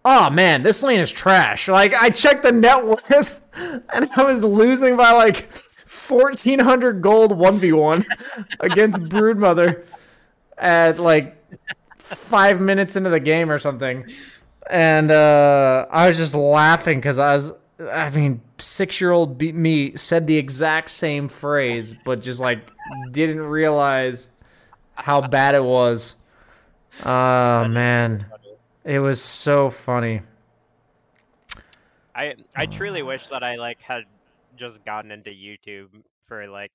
Oh 0.04 0.30
man, 0.30 0.62
this 0.62 0.82
lane 0.82 1.00
is 1.00 1.12
trash. 1.12 1.68
Like, 1.68 1.94
I 1.94 2.08
checked 2.08 2.42
the 2.42 2.52
net 2.52 2.86
worth 2.86 3.42
and 3.54 4.08
I 4.16 4.24
was 4.24 4.42
losing 4.42 4.96
by 4.96 5.12
like 5.12 5.50
1400 6.08 7.02
gold 7.02 7.32
1v1 7.32 8.04
against 8.60 9.00
Broodmother 9.00 9.84
at 10.56 10.98
like 10.98 11.36
five 11.96 12.60
minutes 12.60 12.96
into 12.96 13.10
the 13.10 13.20
game 13.20 13.50
or 13.50 13.58
something. 13.58 14.06
And 14.68 15.10
uh, 15.10 15.86
I 15.90 16.08
was 16.08 16.16
just 16.16 16.34
laughing 16.34 16.98
because 16.98 17.18
I 17.18 17.34
was, 17.34 17.52
I 17.80 18.10
mean, 18.10 18.42
six 18.58 19.00
year 19.00 19.10
old 19.10 19.40
me 19.40 19.96
said 19.96 20.26
the 20.26 20.36
exact 20.36 20.90
same 20.90 21.28
phrase, 21.28 21.94
but 22.04 22.20
just 22.20 22.40
like 22.40 22.70
didn't 23.12 23.40
realize 23.40 24.28
how 24.94 25.20
bad 25.20 25.54
it 25.54 25.64
was. 25.64 26.16
Oh, 27.04 27.68
man. 27.68 28.26
It 28.84 28.98
was 28.98 29.22
so 29.22 29.70
funny. 29.70 30.22
I 32.14 32.34
I 32.56 32.66
truly 32.66 33.02
wish 33.02 33.26
that 33.28 33.42
I 33.42 33.56
like 33.56 33.80
had 33.80 34.04
just 34.56 34.84
gotten 34.84 35.10
into 35.10 35.30
YouTube 35.30 35.88
for 36.24 36.46
like 36.48 36.72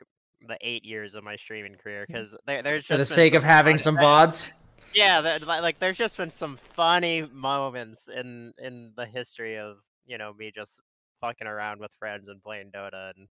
the 0.48 0.58
eight 0.62 0.84
years 0.84 1.16
of 1.16 1.24
my 1.24 1.36
streaming 1.36 1.76
career 1.76 2.06
because 2.08 2.36
there, 2.46 2.64
there's 2.64 2.84
just 2.84 2.88
For 2.88 2.98
the 2.98 3.06
sake 3.06 3.34
of 3.36 3.44
having 3.44 3.78
some 3.78 3.98
VODs. 3.98 4.48
Yeah, 4.94 5.22
that, 5.22 5.46
like 5.46 5.80
there's 5.80 5.98
just 5.98 6.18
been 6.18 6.30
some 6.30 6.58
funny 6.58 7.28
moments 7.32 8.08
in 8.08 8.54
in 8.58 8.94
the 8.96 9.06
history 9.06 9.58
of 9.58 9.78
you 10.06 10.18
know 10.18 10.34
me 10.34 10.52
just 10.56 10.80
fucking 11.22 11.48
around 11.48 11.80
with 11.80 11.92
friends 12.00 12.28
and 12.28 12.42
playing 12.44 12.72
Dota, 12.72 13.12
and 13.16 13.28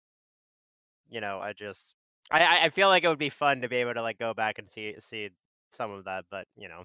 you 1.10 1.22
know 1.22 1.40
I 1.40 1.54
just 1.54 1.94
I 2.32 2.66
I- 2.66 2.70
feel 2.70 2.88
like 2.88 3.04
it 3.04 3.08
would 3.10 3.18
be 3.20 3.30
fun 3.30 3.62
to 3.62 3.70
be 3.70 3.78
able 3.78 3.94
to 3.94 4.02
like 4.02 4.18
go 4.20 4.34
back 4.34 4.60
and 4.60 4.70
see 4.70 4.96
see 5.00 5.30
some 5.72 5.92
of 5.92 6.06
that, 6.06 6.26
but 6.30 6.48
you 6.58 6.68
know, 6.68 6.84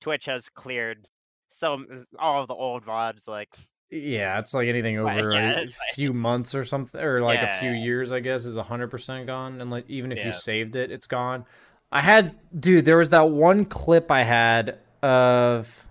Twitch 0.00 0.24
has 0.26 0.48
cleared 0.48 1.06
some 1.48 1.86
uh, 1.92 2.20
all 2.22 2.42
of 2.42 2.48
the 2.48 2.54
old 2.54 2.84
vods 2.84 3.28
like 3.28 3.56
Yeah, 3.90 4.38
it's 4.40 4.52
like 4.52 4.66
anything 4.68 4.98
over 4.98 5.32
yeah, 5.32 5.58
a 5.58 5.62
it's 5.62 5.78
like- 5.78 5.94
few 5.94 6.12
months 6.12 6.54
or 6.54 6.64
something, 6.64 7.00
or 7.00 7.20
like 7.22 7.40
a 7.40 7.58
few 7.60 7.70
years, 7.70 8.10
I 8.12 8.20
guess, 8.20 8.44
is 8.44 8.56
hundred 8.56 8.88
percent 8.90 9.26
gone. 9.26 9.60
And 9.60 9.70
like 9.70 9.84
even 9.88 10.10
if 10.12 10.18
Yeah. 10.18 10.26
you 10.26 10.32
saved 10.32 10.74
it, 10.76 10.90
it's 10.90 11.06
gone. 11.06 11.44
I 11.92 12.00
had, 12.00 12.34
dude, 12.58 12.84
there 12.84 12.96
was 12.98 13.10
that 13.10 13.30
one 13.30 13.64
clip 13.64 14.10
I 14.10 14.24
had 14.24 14.80
of 15.04 15.86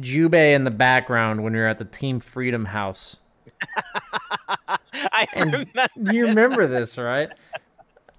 Jubei 0.00 0.54
in 0.56 0.64
the 0.64 0.72
background 0.72 1.44
when 1.44 1.52
we 1.52 1.60
were 1.60 1.68
at 1.68 1.78
the 1.78 1.84
Team 1.84 2.18
Freedom 2.18 2.64
House. 2.64 3.18
I 4.92 5.26
And 5.34 5.52
remember. 5.52 6.12
You 6.12 6.26
remember 6.26 6.66
this, 6.66 6.98
right? 6.98 7.30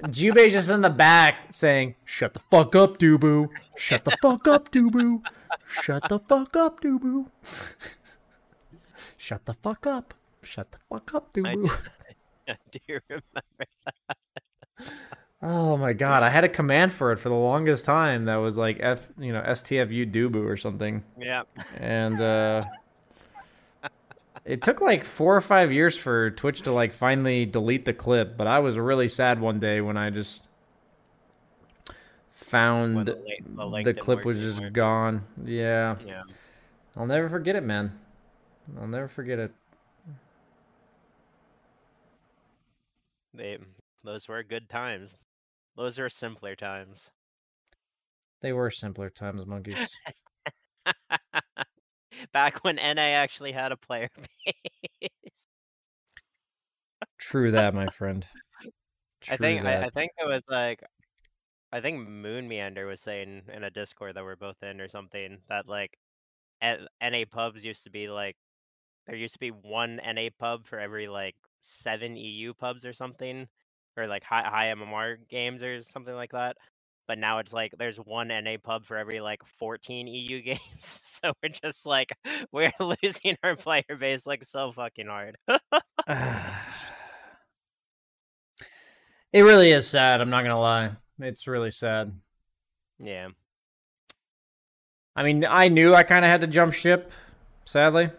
Jubei 0.03 0.51
just 0.51 0.69
in 0.69 0.81
the 0.81 0.89
back 0.89 1.51
saying, 1.51 1.95
"Shut 2.05 2.33
the 2.33 2.39
fuck 2.51 2.75
up, 2.75 2.99
Dubu. 2.99 3.49
Shut 3.77 4.05
the 4.05 4.15
fuck 4.21 4.47
up, 4.47 4.71
Dubu. 4.71 5.21
Shut 5.65 6.07
the 6.07 6.19
fuck 6.19 6.55
up, 6.55 6.81
Dubu. 6.81 7.29
Shut 9.17 9.45
the 9.45 9.53
fuck 9.55 9.87
up. 9.87 10.13
Shut 10.43 10.71
the 10.71 10.77
fuck 10.89 11.13
up, 11.15 11.29
I 11.35 11.39
Dubu." 11.39 11.79
I 12.47 12.55
do 12.71 12.99
remember. 13.09 13.23
Oh 15.41 15.77
my 15.77 15.93
god, 15.93 16.23
I 16.23 16.29
had 16.29 16.43
a 16.43 16.49
command 16.49 16.93
for 16.93 17.11
it 17.11 17.17
for 17.17 17.29
the 17.29 17.35
longest 17.35 17.85
time 17.85 18.25
that 18.25 18.37
was 18.37 18.57
like 18.57 18.77
F, 18.79 19.07
you 19.19 19.31
know, 19.33 19.41
STFU 19.41 20.11
Dubu 20.11 20.43
or 20.43 20.57
something. 20.57 21.03
Yeah. 21.19 21.43
And 21.79 22.19
uh 22.19 22.65
it 24.47 24.61
took 24.61 24.79
like 24.79 25.03
4 25.03 25.35
or 25.35 25.41
5 25.41 25.71
years 25.73 25.97
for 25.97 26.31
Twitch 26.31 26.61
to 26.61 26.71
like 26.71 26.93
finally 26.93 27.45
delete 27.45 27.83
the 27.83 27.93
clip, 27.93 28.37
but 28.37 28.47
I 28.47 28.59
was 28.59 28.77
really 28.79 29.09
sad 29.09 29.41
one 29.41 29.59
day 29.59 29.81
when 29.81 29.97
I 29.97 30.09
just 30.09 30.47
found 32.31 33.05
the, 33.05 33.19
the 33.45 33.65
link- 33.65 33.85
the 33.85 33.93
clip 33.93 34.23
was 34.23 34.39
just 34.39 34.57
anymore. 34.57 34.71
gone. 34.71 35.23
Yeah. 35.43 35.97
Yeah. 36.05 36.23
I'll 36.95 37.05
never 37.05 37.27
forget 37.27 37.57
it, 37.57 37.63
man. 37.63 37.99
I'll 38.79 38.87
never 38.87 39.09
forget 39.09 39.37
it. 39.37 39.51
They 43.33 43.57
those 44.03 44.27
were 44.27 44.41
good 44.43 44.69
times. 44.69 45.13
Those 45.75 45.99
are 45.99 46.09
simpler 46.09 46.55
times. 46.55 47.11
They 48.41 48.53
were 48.53 48.71
simpler 48.71 49.09
times, 49.09 49.45
monkeys. 49.45 49.77
Back 52.33 52.63
when 52.63 52.75
NA 52.77 53.13
actually 53.13 53.51
had 53.51 53.71
a 53.71 53.77
player 53.77 54.09
base. 54.45 55.09
True 57.19 57.51
that, 57.51 57.73
my 57.73 57.87
friend. 57.87 58.25
I 59.29 59.35
True 59.35 59.37
think 59.37 59.65
I, 59.65 59.83
I 59.83 59.89
think 59.89 60.11
it 60.17 60.27
was 60.27 60.43
like 60.49 60.81
I 61.71 61.81
think 61.81 62.07
Moon 62.07 62.47
Meander 62.47 62.85
was 62.85 63.01
saying 63.01 63.43
in 63.53 63.63
a 63.63 63.69
Discord 63.69 64.15
that 64.15 64.23
we're 64.23 64.35
both 64.35 64.61
in 64.63 64.79
or 64.79 64.87
something 64.87 65.39
that 65.49 65.67
like 65.67 65.97
at 66.61 66.79
NA 67.01 67.25
pubs 67.29 67.65
used 67.65 67.83
to 67.83 67.89
be 67.89 68.09
like 68.09 68.35
there 69.05 69.15
used 69.15 69.33
to 69.33 69.39
be 69.39 69.51
one 69.51 69.99
NA 70.05 70.29
pub 70.37 70.65
for 70.65 70.79
every 70.79 71.07
like 71.07 71.35
seven 71.61 72.15
EU 72.15 72.53
pubs 72.53 72.85
or 72.85 72.93
something, 72.93 73.47
or 73.95 74.07
like 74.07 74.23
high 74.23 74.43
high 74.43 74.67
MMR 74.67 75.17
games 75.29 75.63
or 75.63 75.83
something 75.83 76.15
like 76.15 76.31
that. 76.31 76.57
But 77.07 77.17
now 77.19 77.39
it's 77.39 77.53
like 77.53 77.73
there's 77.77 77.97
one 77.97 78.27
NA 78.27 78.57
pub 78.61 78.85
for 78.85 78.97
every 78.97 79.21
like 79.21 79.41
14 79.59 80.07
EU 80.07 80.41
games. 80.43 80.59
So 80.81 81.33
we're 81.41 81.49
just 81.49 81.85
like 81.85 82.11
we're 82.51 82.71
losing 83.03 83.37
our 83.43 83.55
player 83.55 83.83
base 83.97 84.25
like 84.25 84.43
so 84.43 84.71
fucking 84.71 85.07
hard. 85.07 85.37
it 85.47 85.57
really 89.33 89.71
is 89.71 89.87
sad. 89.87 90.21
I'm 90.21 90.29
not 90.29 90.43
gonna 90.43 90.59
lie. 90.59 90.91
It's 91.19 91.47
really 91.47 91.71
sad. 91.71 92.11
yeah. 92.99 93.29
I 95.15 95.23
mean, 95.23 95.45
I 95.49 95.67
knew 95.69 95.95
I 95.95 96.03
kind 96.03 96.23
of 96.23 96.29
had 96.29 96.41
to 96.41 96.47
jump 96.47 96.73
ship. 96.73 97.11
Sadly, 97.65 98.11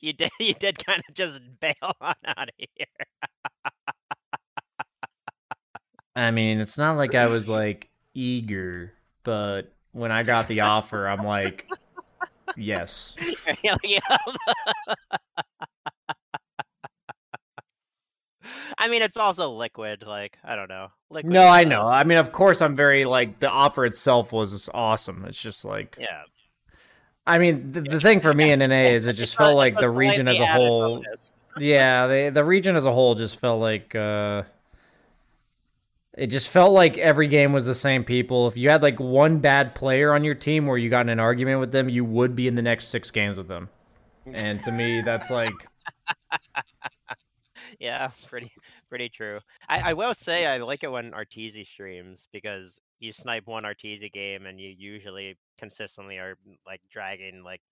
you 0.00 0.12
did 0.12 0.30
you 0.40 0.54
did 0.54 0.84
kind 0.84 1.02
of 1.08 1.14
just 1.14 1.40
bail 1.60 1.74
on 2.00 2.14
out 2.24 2.48
of 2.48 2.54
here. 2.58 2.86
I 6.16 6.30
mean, 6.30 6.60
it's 6.60 6.78
not 6.78 6.96
like 6.96 7.14
I 7.14 7.26
was 7.26 7.48
like 7.48 7.88
eager, 8.14 8.92
but 9.22 9.72
when 9.92 10.12
I 10.12 10.22
got 10.22 10.48
the 10.48 10.60
offer, 10.60 11.06
I'm 11.06 11.24
like, 11.24 11.68
yes. 12.56 13.16
I 18.78 18.88
mean, 18.88 19.02
it's 19.02 19.16
also 19.16 19.50
liquid. 19.50 20.04
Like, 20.06 20.38
I 20.42 20.56
don't 20.56 20.68
know. 20.68 20.88
Liquid, 21.10 21.32
No, 21.32 21.42
I 21.42 21.64
uh, 21.64 21.68
know. 21.68 21.86
I 21.86 22.04
mean, 22.04 22.18
of 22.18 22.32
course, 22.32 22.62
I'm 22.62 22.74
very 22.74 23.04
like 23.04 23.38
the 23.40 23.50
offer 23.50 23.84
itself 23.84 24.32
was 24.32 24.68
awesome. 24.72 25.24
It's 25.26 25.40
just 25.40 25.64
like, 25.64 25.96
Yeah. 25.98 26.22
I 27.26 27.38
mean, 27.38 27.70
the, 27.70 27.82
the 27.82 28.00
thing 28.00 28.20
for 28.20 28.34
me 28.34 28.50
in 28.50 28.58
NA 28.58 28.90
is 28.90 29.06
it 29.06 29.12
just 29.12 29.36
felt 29.38 29.56
like 29.56 29.78
the 29.78 29.90
region 29.90 30.26
as 30.26 30.40
a 30.40 30.46
whole. 30.46 31.04
Yeah, 31.58 32.06
the 32.06 32.30
the 32.30 32.44
region 32.44 32.76
as 32.76 32.86
a 32.86 32.92
whole 32.92 33.14
just 33.14 33.38
felt 33.38 33.60
like 33.60 33.94
uh 33.94 34.44
it 36.20 36.26
just 36.26 36.48
felt 36.50 36.74
like 36.74 36.98
every 36.98 37.28
game 37.28 37.54
was 37.54 37.64
the 37.64 37.74
same 37.74 38.04
people. 38.04 38.46
If 38.46 38.56
you 38.56 38.68
had 38.68 38.82
like 38.82 39.00
one 39.00 39.38
bad 39.38 39.74
player 39.74 40.12
on 40.12 40.22
your 40.22 40.34
team 40.34 40.66
where 40.66 40.76
you 40.76 40.90
got 40.90 41.00
in 41.00 41.08
an 41.08 41.18
argument 41.18 41.60
with 41.60 41.72
them, 41.72 41.88
you 41.88 42.04
would 42.04 42.36
be 42.36 42.46
in 42.46 42.54
the 42.54 42.62
next 42.62 42.88
6 42.88 43.10
games 43.10 43.38
with 43.38 43.48
them. 43.48 43.70
And 44.26 44.62
to 44.64 44.70
me 44.70 45.00
that's 45.00 45.30
like 45.30 45.54
Yeah, 47.80 48.10
pretty 48.28 48.52
pretty 48.90 49.08
true. 49.08 49.40
I, 49.66 49.90
I 49.90 49.92
will 49.94 50.12
say 50.12 50.44
I 50.44 50.58
like 50.58 50.84
it 50.84 50.92
when 50.92 51.12
Arteezy 51.12 51.66
streams 51.66 52.28
because 52.32 52.78
you 52.98 53.14
snipe 53.14 53.46
one 53.46 53.62
Arteezy 53.62 54.12
game 54.12 54.44
and 54.44 54.60
you 54.60 54.74
usually 54.76 55.38
consistently 55.58 56.18
are 56.18 56.36
like 56.66 56.82
dragging 56.92 57.42
like 57.42 57.62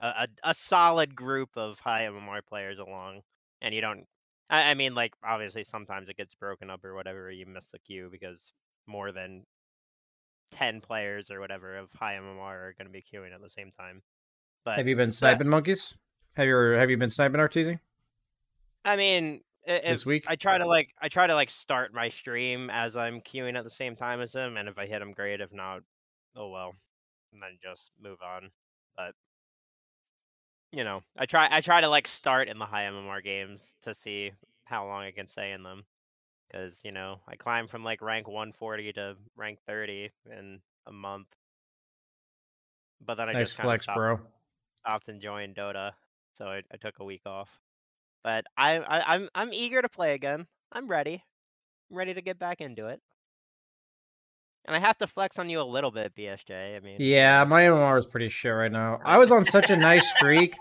a, 0.00 0.06
a, 0.06 0.26
a 0.44 0.54
solid 0.54 1.14
group 1.14 1.50
of 1.56 1.78
high 1.80 2.04
MMR 2.04 2.40
players 2.48 2.78
along, 2.78 3.20
and 3.60 3.74
you 3.74 3.82
don't. 3.82 4.06
I, 4.50 4.70
I 4.70 4.74
mean, 4.74 4.94
like 4.94 5.14
obviously 5.24 5.64
sometimes 5.64 6.08
it 6.08 6.16
gets 6.16 6.34
broken 6.34 6.70
up 6.70 6.84
or 6.84 6.94
whatever. 6.94 7.30
You 7.30 7.46
miss 7.46 7.68
the 7.70 7.78
queue 7.78 8.08
because 8.10 8.52
more 8.86 9.12
than 9.12 9.44
ten 10.52 10.80
players 10.80 11.30
or 11.30 11.40
whatever 11.40 11.76
of 11.76 11.90
high 11.92 12.14
MMR 12.14 12.38
are 12.38 12.74
going 12.78 12.86
to 12.86 12.92
be 12.92 13.02
queuing 13.02 13.34
at 13.34 13.42
the 13.42 13.50
same 13.50 13.72
time. 13.78 14.02
But 14.64 14.76
Have 14.76 14.88
you 14.88 14.96
been 14.96 15.12
sniping 15.12 15.48
monkeys? 15.48 15.94
Have 16.36 16.46
you 16.46 16.56
have 16.56 16.90
you 16.90 16.96
been 16.96 17.10
sniping 17.10 17.40
RTZ 17.40 17.78
I 18.84 18.96
mean, 18.96 19.40
this 19.66 20.04
week? 20.04 20.24
I 20.26 20.36
try 20.36 20.58
to 20.58 20.66
like 20.66 20.90
I 21.00 21.08
try 21.08 21.26
to 21.26 21.34
like 21.34 21.50
start 21.50 21.94
my 21.94 22.08
stream 22.08 22.70
as 22.70 22.96
I'm 22.96 23.20
queuing 23.20 23.56
at 23.56 23.64
the 23.64 23.70
same 23.70 23.96
time 23.96 24.20
as 24.20 24.32
them, 24.32 24.56
and 24.56 24.68
if 24.68 24.78
I 24.78 24.86
hit 24.86 24.98
them, 24.98 25.12
great. 25.12 25.40
If 25.40 25.52
not, 25.52 25.80
oh 26.36 26.50
well, 26.50 26.74
and 27.32 27.42
then 27.42 27.58
just 27.62 27.90
move 28.02 28.18
on. 28.22 28.50
But 28.96 29.14
you 30.74 30.84
know, 30.84 31.02
I 31.16 31.26
try 31.26 31.48
I 31.50 31.60
try 31.60 31.80
to 31.80 31.88
like 31.88 32.06
start 32.06 32.48
in 32.48 32.58
the 32.58 32.66
high 32.66 32.84
MMR 32.84 33.22
games 33.22 33.74
to 33.82 33.94
see 33.94 34.32
how 34.64 34.86
long 34.86 35.02
I 35.04 35.12
can 35.12 35.28
stay 35.28 35.52
in 35.52 35.62
them, 35.62 35.84
because 36.48 36.84
you 36.84 36.92
know 36.92 37.20
I 37.28 37.36
climb 37.36 37.68
from 37.68 37.84
like 37.84 38.02
rank 38.02 38.28
140 38.28 38.92
to 38.94 39.16
rank 39.36 39.60
30 39.66 40.10
in 40.30 40.60
a 40.86 40.92
month. 40.92 41.28
But 43.00 43.14
then 43.16 43.28
I 43.28 43.34
Nice 43.34 43.52
just 43.52 43.54
flex, 43.54 43.84
stopped, 43.84 43.88
bro. 43.88 44.20
stopped 44.76 45.08
enjoying 45.08 45.54
Dota, 45.54 45.92
so 46.34 46.46
I, 46.46 46.62
I 46.72 46.76
took 46.78 46.98
a 47.00 47.04
week 47.04 47.22
off. 47.26 47.60
But 48.24 48.46
I, 48.56 48.78
I 48.80 49.14
I'm 49.14 49.28
I'm 49.34 49.52
eager 49.52 49.82
to 49.82 49.88
play 49.88 50.14
again. 50.14 50.46
I'm 50.72 50.88
ready. 50.88 51.24
I'm 51.90 51.96
ready 51.96 52.14
to 52.14 52.22
get 52.22 52.38
back 52.38 52.60
into 52.60 52.88
it. 52.88 53.00
And 54.66 54.74
I 54.74 54.78
have 54.78 54.96
to 54.98 55.06
flex 55.06 55.38
on 55.38 55.50
you 55.50 55.60
a 55.60 55.62
little 55.62 55.90
bit, 55.90 56.14
BSJ. 56.16 56.76
I 56.76 56.80
mean, 56.80 56.96
Yeah, 56.98 57.44
my 57.44 57.62
MMR 57.62 57.98
is 57.98 58.06
pretty 58.06 58.28
shit 58.30 58.54
right 58.54 58.72
now. 58.72 58.98
I 59.04 59.18
was 59.18 59.30
on 59.30 59.44
such 59.44 59.68
a 59.68 59.76
nice 59.76 60.08
streak, 60.16 60.56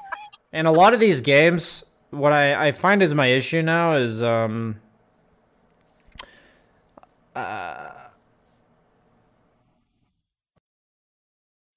and 0.51 0.67
a 0.67 0.71
lot 0.71 0.93
of 0.93 0.99
these 0.99 1.21
games, 1.21 1.85
what 2.09 2.33
I, 2.33 2.67
I 2.67 2.71
find 2.73 3.01
is 3.01 3.13
my 3.13 3.27
issue 3.27 3.61
now 3.61 3.93
is 3.93 4.21
um. 4.21 4.81
Uh, 7.33 7.91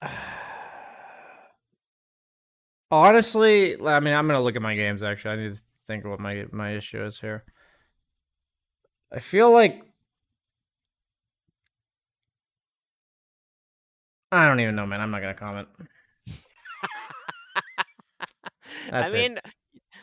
honestly, 2.90 3.80
I 3.80 4.00
mean, 4.00 4.14
I'm 4.14 4.26
gonna 4.26 4.42
look 4.42 4.56
at 4.56 4.62
my 4.62 4.74
games. 4.74 5.04
Actually, 5.04 5.30
I 5.30 5.36
need 5.36 5.54
to 5.54 5.60
think 5.86 6.04
of 6.04 6.10
what 6.10 6.18
my 6.18 6.46
my 6.50 6.72
issue 6.72 7.04
is 7.04 7.20
here. 7.20 7.44
I 9.12 9.20
feel 9.20 9.52
like 9.52 9.84
I 14.36 14.46
don't 14.46 14.60
even 14.60 14.76
know, 14.76 14.86
man. 14.86 15.00
I'm 15.00 15.10
not 15.10 15.22
gonna 15.22 15.34
comment. 15.34 15.66
That's 18.90 19.14
I 19.14 19.16
it. 19.16 19.20
mean, 19.20 19.38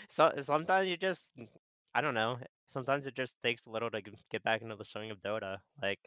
so 0.09 0.33
sometimes 0.41 0.87
you 0.87 0.97
just, 0.97 1.29
I 1.93 2.01
don't 2.01 2.15
know. 2.15 2.39
Sometimes 2.67 3.05
it 3.05 3.15
just 3.15 3.35
takes 3.43 3.67
a 3.67 3.69
little 3.69 3.91
to 3.91 4.01
get 4.31 4.43
back 4.43 4.63
into 4.63 4.75
the 4.75 4.85
swing 4.85 5.11
of 5.11 5.21
Dota. 5.21 5.57
Like, 5.81 5.99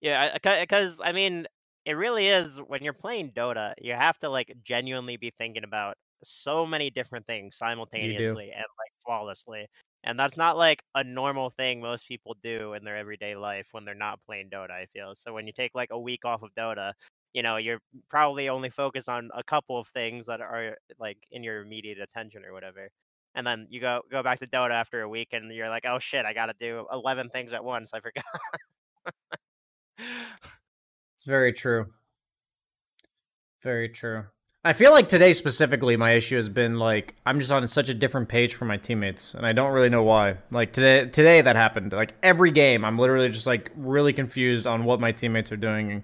yeah, 0.00 0.38
because 0.40 1.00
I 1.02 1.10
mean, 1.10 1.48
it 1.84 1.94
really 1.94 2.28
is 2.28 2.60
when 2.68 2.84
you're 2.84 2.92
playing 2.92 3.32
Dota, 3.32 3.74
you 3.80 3.94
have 3.94 4.16
to 4.18 4.28
like 4.28 4.54
genuinely 4.64 5.16
be 5.16 5.32
thinking 5.36 5.64
about 5.64 5.96
so 6.22 6.64
many 6.64 6.88
different 6.88 7.26
things 7.26 7.56
simultaneously 7.56 8.52
and 8.52 8.64
like 8.78 8.92
flawlessly. 9.04 9.66
And 10.04 10.16
that's 10.16 10.36
not 10.36 10.56
like 10.56 10.84
a 10.94 11.02
normal 11.02 11.50
thing 11.50 11.80
most 11.80 12.06
people 12.06 12.36
do 12.44 12.74
in 12.74 12.84
their 12.84 12.96
everyday 12.96 13.34
life 13.34 13.66
when 13.72 13.84
they're 13.84 13.94
not 13.94 14.20
playing 14.24 14.50
Dota, 14.50 14.70
I 14.70 14.86
feel. 14.92 15.14
So 15.16 15.32
when 15.32 15.48
you 15.48 15.52
take 15.52 15.72
like 15.74 15.90
a 15.90 15.98
week 15.98 16.24
off 16.24 16.42
of 16.42 16.50
Dota, 16.56 16.92
you 17.32 17.42
know, 17.42 17.56
you're 17.56 17.80
probably 18.08 18.48
only 18.48 18.70
focused 18.70 19.08
on 19.08 19.30
a 19.34 19.42
couple 19.42 19.78
of 19.78 19.88
things 19.88 20.26
that 20.26 20.40
are 20.40 20.76
like 20.98 21.18
in 21.30 21.42
your 21.42 21.62
immediate 21.62 21.98
attention 22.00 22.44
or 22.44 22.52
whatever. 22.52 22.90
And 23.34 23.46
then 23.46 23.66
you 23.70 23.80
go 23.80 24.02
go 24.10 24.22
back 24.22 24.40
to 24.40 24.46
Dota 24.46 24.72
after 24.72 25.00
a 25.00 25.08
week 25.08 25.28
and 25.32 25.50
you're 25.52 25.70
like, 25.70 25.84
"Oh 25.86 25.98
shit, 25.98 26.26
I 26.26 26.34
got 26.34 26.46
to 26.46 26.54
do 26.60 26.86
11 26.92 27.30
things 27.30 27.52
at 27.52 27.64
once. 27.64 27.92
I 27.94 28.00
forgot." 28.00 28.24
It's 31.22 31.28
very 31.28 31.52
true. 31.52 31.86
Very 33.62 33.88
true. 33.88 34.24
I 34.64 34.72
feel 34.72 34.90
like 34.90 35.08
today 35.08 35.32
specifically, 35.32 35.96
my 35.96 36.12
issue 36.12 36.34
has 36.34 36.48
been 36.48 36.80
like 36.80 37.14
I'm 37.24 37.38
just 37.38 37.52
on 37.52 37.66
such 37.68 37.88
a 37.88 37.94
different 37.94 38.28
page 38.28 38.54
from 38.54 38.66
my 38.66 38.76
teammates, 38.76 39.34
and 39.34 39.46
I 39.46 39.52
don't 39.52 39.72
really 39.72 39.88
know 39.88 40.02
why. 40.02 40.36
Like 40.50 40.72
today, 40.72 41.06
today 41.08 41.40
that 41.40 41.54
happened. 41.54 41.92
Like 41.92 42.14
every 42.24 42.50
game, 42.50 42.84
I'm 42.84 42.98
literally 42.98 43.28
just 43.28 43.46
like 43.46 43.70
really 43.76 44.12
confused 44.12 44.66
on 44.66 44.84
what 44.84 44.98
my 44.98 45.12
teammates 45.12 45.52
are 45.52 45.56
doing. 45.56 46.02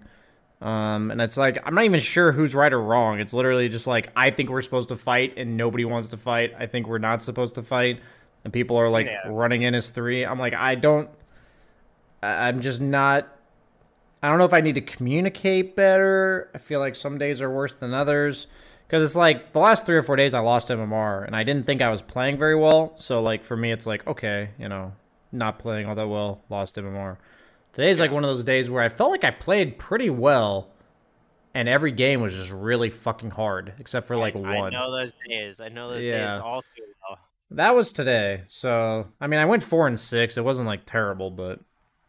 Um, 0.61 1.11
and 1.13 1.21
it's 1.21 1.37
like 1.37 1.59
I'm 1.65 1.75
not 1.75 1.85
even 1.85 2.01
sure 2.01 2.33
who's 2.33 2.55
right 2.55 2.73
or 2.73 2.81
wrong. 2.81 3.21
It's 3.21 3.33
literally 3.33 3.69
just 3.69 3.87
like 3.87 4.11
I 4.17 4.31
think 4.31 4.51
we're 4.51 4.61
supposed 4.63 4.89
to 4.89 4.97
fight, 4.97 5.35
and 5.37 5.57
nobody 5.57 5.85
wants 5.85 6.09
to 6.09 6.17
fight. 6.17 6.53
I 6.59 6.67
think 6.67 6.89
we're 6.89 6.99
not 6.99 7.23
supposed 7.23 7.55
to 7.57 7.63
fight, 7.63 8.01
and 8.45 8.53
people 8.53 8.77
are 8.77 8.89
like 8.91 9.07
Yeah. 9.07 9.21
running 9.27 9.63
in 9.63 9.75
as 9.75 9.91
three. 9.91 10.25
I'm 10.25 10.39
like 10.39 10.55
I 10.55 10.75
don't. 10.75 11.09
I'm 12.23 12.61
just 12.61 12.81
not. 12.81 13.29
I 14.23 14.29
don't 14.29 14.39
know 14.39 14.45
if 14.45 14.53
I 14.55 14.61
need 14.61 14.75
to 14.75 14.81
communicate 14.81 15.77
better. 15.77 16.51
I 16.53 16.59
feel 16.59 16.81
like 16.81 16.97
some 16.97 17.19
days 17.19 17.41
are 17.41 17.49
worse 17.51 17.75
than 17.75 17.95
others 17.95 18.49
because 18.87 19.05
it's 19.05 19.15
like 19.15 19.53
the 19.53 19.61
last 19.61 19.87
three 19.87 19.97
or 19.97 20.03
four 20.03 20.17
days 20.17 20.35
I 20.35 20.41
lost 20.41 20.69
MMR 20.71 21.25
and 21.25 21.37
I 21.37 21.45
didn't 21.45 21.67
think 21.67 21.81
I 21.83 21.89
was 21.91 22.03
playing 22.03 22.37
very 22.37 22.57
well. 22.57 22.95
So 22.97 23.23
like 23.23 23.45
for 23.45 23.57
me, 23.57 23.71
it's 23.71 23.87
like 23.87 24.05
okay, 24.09 24.51
you 24.59 24.69
know, 24.69 24.93
not 25.31 25.61
playing 25.61 25.87
all 25.87 25.95
that 25.95 26.09
well, 26.09 26.43
lost 26.49 26.75
MMR. 26.75 27.17
Today's 27.73 28.01
like 28.01 28.11
one 28.11 28.25
of 28.25 28.29
those 28.31 28.45
days 28.45 28.69
where 28.71 28.83
I 28.83 28.89
felt 28.89 29.11
like 29.11 29.25
I 29.25 29.31
played 29.31 29.79
pretty 29.79 30.11
well, 30.11 30.71
and 31.55 31.69
every 31.69 31.93
game 31.93 32.21
was 32.21 32.35
just 32.35 32.51
really 32.51 32.91
fucking 32.91 33.31
hard 33.31 33.75
except 33.79 34.07
for 34.07 34.17
like 34.17 34.35
I, 34.35 34.39
one. 34.41 34.57
I 34.57 34.71
know 34.71 34.91
those 34.91 35.13
days. 35.29 35.61
I 35.61 35.69
know 35.69 35.91
those 35.91 36.03
Yeah. 36.05 36.33
days 36.33 36.41
all 36.41 36.63
too 36.63 36.83
well. 37.09 37.19
That 37.53 37.75
was 37.75 37.93
today. 37.93 38.43
So 38.49 39.07
I 39.21 39.27
mean, 39.27 39.41
I 39.41 39.45
went 39.45 39.63
four 39.63 39.87
and 39.87 39.99
six. 39.99 40.37
It 40.37 40.45
wasn't 40.45 40.67
like 40.67 40.85
terrible, 40.87 41.31
but 41.31 41.61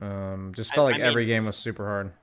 um, 0.02 0.54
just 0.56 0.74
felt 0.74 0.90
I 0.90 0.94
like 0.94 1.02
every 1.02 1.26
mean- 1.26 1.36
game 1.36 1.46
was 1.46 1.58
super 1.58 1.86
hard. 1.86 2.14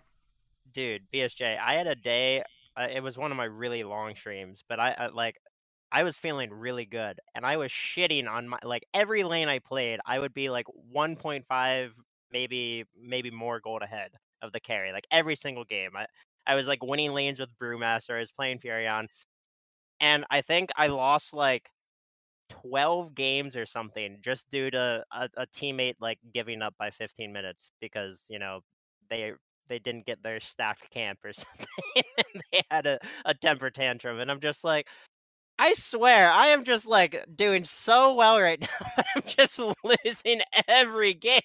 dude 0.72 1.02
bsj 1.12 1.58
i 1.58 1.74
had 1.74 1.86
a 1.86 1.94
day 1.94 2.42
uh, 2.76 2.86
it 2.90 3.02
was 3.02 3.16
one 3.16 3.30
of 3.30 3.36
my 3.36 3.44
really 3.44 3.82
long 3.84 4.14
streams 4.14 4.62
but 4.68 4.78
I, 4.80 4.94
I 4.98 5.06
like 5.08 5.40
i 5.92 6.02
was 6.02 6.18
feeling 6.18 6.50
really 6.52 6.84
good 6.84 7.18
and 7.34 7.46
i 7.46 7.56
was 7.56 7.70
shitting 7.70 8.28
on 8.30 8.48
my 8.48 8.58
like 8.62 8.84
every 8.92 9.24
lane 9.24 9.48
i 9.48 9.58
played 9.58 10.00
i 10.06 10.18
would 10.18 10.34
be 10.34 10.48
like 10.50 10.66
1.5 10.94 11.90
maybe 12.32 12.84
maybe 13.00 13.30
more 13.30 13.60
gold 13.60 13.82
ahead 13.82 14.10
of 14.42 14.52
the 14.52 14.60
carry 14.60 14.92
like 14.92 15.06
every 15.10 15.36
single 15.36 15.64
game. 15.64 15.90
I 15.96 16.06
i 16.46 16.54
was 16.54 16.68
like 16.68 16.82
winning 16.82 17.12
lanes 17.12 17.40
with 17.40 17.48
brewmaster 17.60 18.14
i 18.16 18.20
was 18.20 18.30
playing 18.30 18.58
furion 18.58 19.06
and 20.00 20.24
i 20.30 20.40
think 20.40 20.70
i 20.76 20.86
lost 20.86 21.32
like 21.32 21.68
12 22.50 23.14
games 23.14 23.56
or 23.56 23.66
something 23.66 24.18
just 24.22 24.50
due 24.50 24.70
to 24.70 25.04
a, 25.12 25.28
a 25.36 25.46
teammate 25.48 25.94
like 26.00 26.18
giving 26.32 26.62
up 26.62 26.74
by 26.78 26.90
15 26.90 27.32
minutes 27.32 27.70
because 27.80 28.24
you 28.28 28.38
know 28.38 28.60
they 29.10 29.32
they 29.68 29.78
didn't 29.80 30.06
get 30.06 30.22
their 30.22 30.38
stacked 30.40 30.90
camp 30.90 31.18
or 31.24 31.32
something 31.34 31.66
and 31.96 32.42
they 32.52 32.62
had 32.70 32.86
a, 32.86 32.98
a 33.24 33.34
temper 33.34 33.70
tantrum 33.70 34.20
and 34.20 34.30
i'm 34.30 34.40
just 34.40 34.64
like 34.64 34.86
i 35.58 35.72
swear 35.74 36.30
i 36.30 36.48
am 36.48 36.64
just 36.64 36.86
like 36.86 37.24
doing 37.34 37.64
so 37.64 38.14
well 38.14 38.40
right 38.40 38.60
now 38.96 39.02
i'm 39.14 39.22
just 39.26 39.58
losing 40.04 40.40
every 40.68 41.14
game 41.14 41.40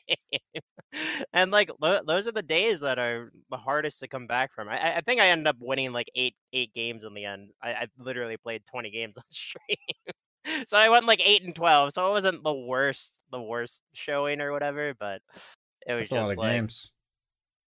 and 1.33 1.51
like 1.51 1.71
tho- 1.79 2.01
those 2.05 2.27
are 2.27 2.31
the 2.33 2.41
days 2.41 2.81
that 2.81 2.99
are 2.99 3.31
the 3.49 3.57
hardest 3.57 3.99
to 3.99 4.07
come 4.07 4.27
back 4.27 4.53
from 4.53 4.67
i, 4.69 4.77
I- 4.77 4.95
I 4.97 5.01
think 5.01 5.21
i 5.21 5.27
ended 5.27 5.47
up 5.47 5.55
winning 5.59 5.93
like 5.93 6.07
eight 6.15 6.35
eight 6.53 6.73
games 6.73 7.03
in 7.03 7.13
the 7.13 7.25
end 7.25 7.49
i, 7.63 7.71
I 7.71 7.87
literally 7.97 8.37
played 8.37 8.63
20 8.69 8.91
games 8.91 9.13
on 9.17 9.23
stream 9.29 9.77
so 10.65 10.77
i 10.77 10.89
went 10.89 11.05
like 11.05 11.21
8 11.23 11.43
and 11.43 11.55
12 11.55 11.93
so 11.93 12.05
it 12.07 12.11
wasn't 12.11 12.43
the 12.43 12.53
worst 12.53 13.13
the 13.31 13.41
worst 13.41 13.81
showing 13.93 14.41
or 14.41 14.51
whatever 14.51 14.93
but 14.99 15.21
it 15.87 15.93
was 15.93 16.09
That's 16.09 16.11
a 16.11 16.15
lot 16.15 16.21
just 16.21 16.31
of 16.33 16.37
like 16.37 16.51
games. 16.51 16.91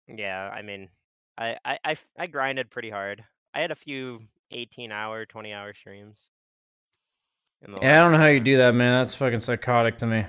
yeah, 0.08 0.50
I 0.54 0.62
mean, 0.62 0.90
I 1.38 1.58
I 1.64 1.98
I 2.20 2.28
grinded 2.28 2.70
pretty 2.70 2.90
hard. 2.92 3.24
I 3.56 3.62
had 3.62 3.72
a 3.72 3.76
few 3.76 4.20
18 4.52 4.92
hour, 4.92 5.26
20 5.26 5.52
hour 5.54 5.74
streams. 5.74 6.30
Yeah, 7.82 8.00
I 8.00 8.04
don't 8.04 8.12
know 8.12 8.18
how 8.18 8.28
you 8.28 8.40
do 8.40 8.58
that, 8.58 8.76
man. 8.76 9.00
That's 9.02 9.16
fucking 9.16 9.40
psychotic 9.40 9.98
to 10.00 10.06
me. 10.06 10.26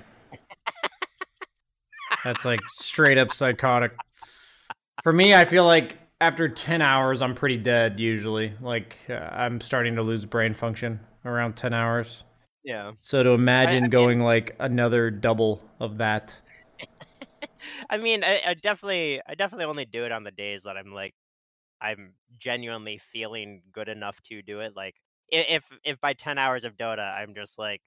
That's 2.23 2.45
like 2.45 2.61
straight 2.69 3.17
up 3.17 3.31
psychotic. 3.31 3.91
For 5.03 5.13
me, 5.13 5.35
I 5.35 5.45
feel 5.45 5.65
like 5.65 5.97
after 6.21 6.49
10 6.49 6.81
hours, 6.81 7.21
I'm 7.21 7.35
pretty 7.35 7.57
dead 7.57 7.99
usually. 7.99 8.53
Like, 8.61 8.95
uh, 9.09 9.13
I'm 9.13 9.61
starting 9.61 9.95
to 9.95 10.01
lose 10.01 10.25
brain 10.25 10.53
function 10.53 10.99
around 11.23 11.55
10 11.55 11.73
hours. 11.73 12.23
Yeah. 12.63 12.93
So 13.01 13.21
to 13.21 13.29
imagine 13.31 13.83
mean- 13.83 13.89
going 13.91 14.19
like 14.21 14.55
another 14.59 15.11
double 15.11 15.61
of 15.79 15.97
that. 15.99 16.39
I 17.89 17.97
mean, 17.97 18.23
I, 18.23 18.41
I 18.47 18.53
definitely, 18.55 19.21
I 19.27 19.35
definitely 19.35 19.65
only 19.65 19.85
do 19.85 20.05
it 20.05 20.11
on 20.11 20.23
the 20.23 20.31
days 20.31 20.63
that 20.63 20.77
I'm 20.77 20.93
like, 20.93 21.13
I'm 21.81 22.13
genuinely 22.39 22.99
feeling 23.11 23.61
good 23.71 23.89
enough 23.89 24.19
to 24.29 24.41
do 24.41 24.61
it. 24.61 24.73
Like, 24.75 24.95
i- 24.95 25.04
if 25.31 25.63
if 25.83 25.99
by 26.01 26.13
ten 26.13 26.37
hours 26.37 26.63
of 26.63 26.77
Dota, 26.77 27.15
I'm 27.17 27.33
just 27.35 27.57
like, 27.59 27.81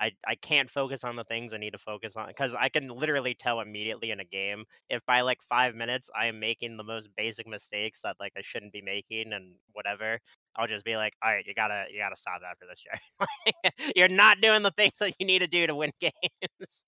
I 0.00 0.12
I 0.26 0.34
can't 0.36 0.70
focus 0.70 1.04
on 1.04 1.16
the 1.16 1.24
things 1.24 1.52
I 1.54 1.58
need 1.58 1.72
to 1.72 1.78
focus 1.78 2.16
on 2.16 2.28
because 2.28 2.54
I 2.54 2.68
can 2.70 2.88
literally 2.88 3.34
tell 3.34 3.60
immediately 3.60 4.10
in 4.12 4.20
a 4.20 4.24
game 4.24 4.64
if 4.90 5.04
by 5.06 5.22
like 5.22 5.38
five 5.48 5.74
minutes 5.74 6.10
I 6.18 6.26
am 6.26 6.40
making 6.40 6.76
the 6.76 6.84
most 6.84 7.08
basic 7.16 7.46
mistakes 7.46 8.00
that 8.04 8.16
like 8.20 8.32
I 8.36 8.42
shouldn't 8.42 8.72
be 8.72 8.82
making 8.82 9.32
and 9.32 9.54
whatever. 9.72 10.18
I'll 10.56 10.66
just 10.68 10.84
be 10.84 10.96
like, 10.96 11.14
all 11.22 11.30
right, 11.32 11.44
you 11.46 11.54
gotta 11.54 11.86
you 11.92 11.98
gotta 12.00 12.16
stop 12.16 12.40
after 12.48 12.66
this, 12.68 12.82
Jerry. 12.82 13.92
You're 13.96 14.08
not 14.08 14.40
doing 14.40 14.62
the 14.62 14.72
things 14.72 14.94
that 15.00 15.14
you 15.20 15.26
need 15.26 15.40
to 15.40 15.46
do 15.48 15.66
to 15.66 15.74
win 15.74 15.92
games. 16.00 16.84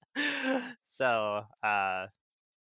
so, 0.85 1.43
uh, 1.63 2.07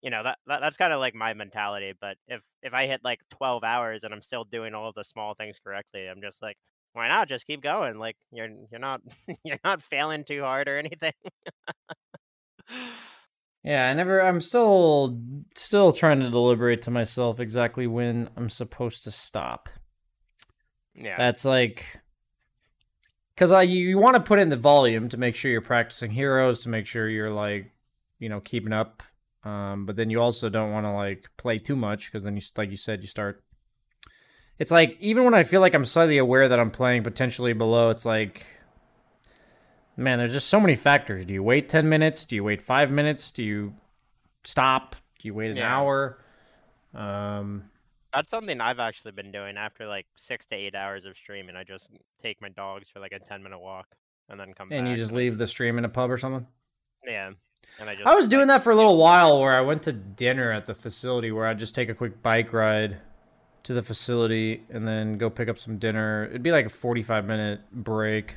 you 0.02 0.10
know 0.10 0.22
that, 0.22 0.38
that 0.46 0.60
that's 0.60 0.76
kind 0.76 0.92
of 0.92 1.00
like 1.00 1.14
my 1.14 1.34
mentality 1.34 1.92
but 2.00 2.16
if 2.28 2.40
if 2.62 2.74
i 2.74 2.86
hit 2.86 3.00
like 3.04 3.20
12 3.30 3.64
hours 3.64 4.04
and 4.04 4.12
i'm 4.14 4.22
still 4.22 4.44
doing 4.44 4.74
all 4.74 4.88
of 4.88 4.94
the 4.94 5.04
small 5.04 5.34
things 5.34 5.58
correctly 5.64 6.06
i'm 6.06 6.20
just 6.22 6.42
like 6.42 6.56
why 6.96 7.08
not 7.08 7.28
just 7.28 7.46
keep 7.46 7.62
going 7.62 7.98
like 7.98 8.16
you're 8.32 8.48
you're 8.70 8.80
not 8.80 9.02
you're 9.44 9.58
not 9.62 9.82
failing 9.82 10.24
too 10.24 10.42
hard 10.42 10.66
or 10.66 10.78
anything 10.78 11.12
Yeah, 13.66 13.88
I 13.88 13.94
never. 13.94 14.22
I'm 14.22 14.40
still 14.40 15.20
still 15.56 15.90
trying 15.90 16.20
to 16.20 16.30
deliberate 16.30 16.82
to 16.82 16.92
myself 16.92 17.40
exactly 17.40 17.88
when 17.88 18.30
I'm 18.36 18.48
supposed 18.48 19.02
to 19.04 19.10
stop. 19.10 19.68
yeah 20.94 21.16
That's 21.18 21.44
like 21.44 21.98
because 23.34 23.50
I 23.50 23.62
you, 23.62 23.88
you 23.88 23.98
want 23.98 24.14
to 24.14 24.22
put 24.22 24.38
in 24.38 24.50
the 24.50 24.56
volume 24.56 25.08
to 25.08 25.16
make 25.16 25.34
sure 25.34 25.50
you're 25.50 25.60
practicing 25.60 26.12
heroes 26.12 26.60
to 26.60 26.68
make 26.68 26.86
sure 26.86 27.08
you're 27.08 27.32
like 27.32 27.72
you 28.20 28.28
know 28.28 28.38
keeping 28.38 28.72
up. 28.72 29.02
Um, 29.42 29.84
but 29.84 29.96
then 29.96 30.10
you 30.10 30.20
also 30.20 30.48
don't 30.48 30.70
want 30.70 30.86
to 30.86 30.92
like 30.92 31.28
play 31.36 31.58
too 31.58 31.74
much 31.74 32.06
because 32.06 32.22
then 32.22 32.36
you 32.36 32.42
like 32.56 32.70
you 32.70 32.76
said 32.76 33.02
you 33.02 33.08
start. 33.08 33.42
It's 34.58 34.70
like 34.70 34.96
even 35.00 35.24
when 35.24 35.34
I 35.34 35.42
feel 35.44 35.60
like 35.60 35.74
I'm 35.74 35.84
slightly 35.84 36.18
aware 36.18 36.48
that 36.48 36.58
I'm 36.58 36.70
playing 36.70 37.02
potentially 37.02 37.52
below, 37.52 37.90
it's 37.90 38.04
like, 38.06 38.46
man, 39.96 40.18
there's 40.18 40.32
just 40.32 40.48
so 40.48 40.60
many 40.60 40.74
factors. 40.74 41.24
Do 41.24 41.34
you 41.34 41.42
wait 41.42 41.68
ten 41.68 41.88
minutes? 41.88 42.24
Do 42.24 42.36
you 42.36 42.44
wait 42.44 42.62
five 42.62 42.90
minutes? 42.90 43.30
Do 43.30 43.42
you 43.42 43.74
stop? 44.44 44.96
Do 45.18 45.28
you 45.28 45.34
wait 45.34 45.50
an 45.50 45.56
Yeah. 45.58 45.76
hour? 45.76 46.18
Um, 46.94 47.70
that's 48.14 48.30
something 48.30 48.58
i've 48.62 48.78
actually 48.78 49.12
been 49.12 49.30
doing 49.30 49.58
after 49.58 49.86
like 49.86 50.06
six 50.16 50.46
to 50.46 50.54
eight 50.54 50.74
hours 50.74 51.04
of 51.04 51.14
streaming 51.18 51.54
i 51.54 51.62
just 51.62 51.90
take 52.22 52.40
my 52.40 52.48
dogs 52.48 52.88
for 52.88 52.98
like 52.98 53.12
a 53.12 53.18
10 53.18 53.42
minute 53.42 53.58
walk 53.58 53.88
and 54.30 54.40
then 54.40 54.54
come 54.54 54.70
back. 54.70 54.78
and 54.78 54.88
you 54.88 54.96
just 54.96 55.12
leave 55.12 55.36
the 55.36 55.46
stream 55.46 55.76
in 55.76 55.84
a 55.84 55.88
pub 55.90 56.10
or 56.10 56.16
something. 56.16 56.46
yeah 57.06 57.30
and 57.78 57.90
i 57.90 57.94
just 57.94 58.06
I 58.06 58.14
was 58.14 58.26
doing 58.28 58.46
that 58.46 58.62
for 58.62 58.70
a 58.70 58.74
little 58.74 58.96
while 58.96 59.38
where 59.40 59.54
I 59.54 59.60
went 59.60 59.82
to 59.82 59.92
dinner 59.92 60.50
at 60.50 60.64
the 60.64 60.74
facility 60.74 61.30
where 61.30 61.46
I'd 61.46 61.58
just 61.58 61.74
take 61.74 61.90
a 61.90 61.94
quick 61.94 62.22
bike 62.22 62.54
ride 62.54 62.96
to 63.66 63.74
the 63.74 63.82
facility 63.82 64.62
and 64.70 64.86
then 64.86 65.18
go 65.18 65.28
pick 65.28 65.48
up 65.48 65.58
some 65.58 65.78
dinner. 65.78 66.26
It'd 66.26 66.42
be 66.42 66.52
like 66.52 66.66
a 66.66 66.70
45 66.70 67.26
minute 67.26 67.60
break. 67.72 68.36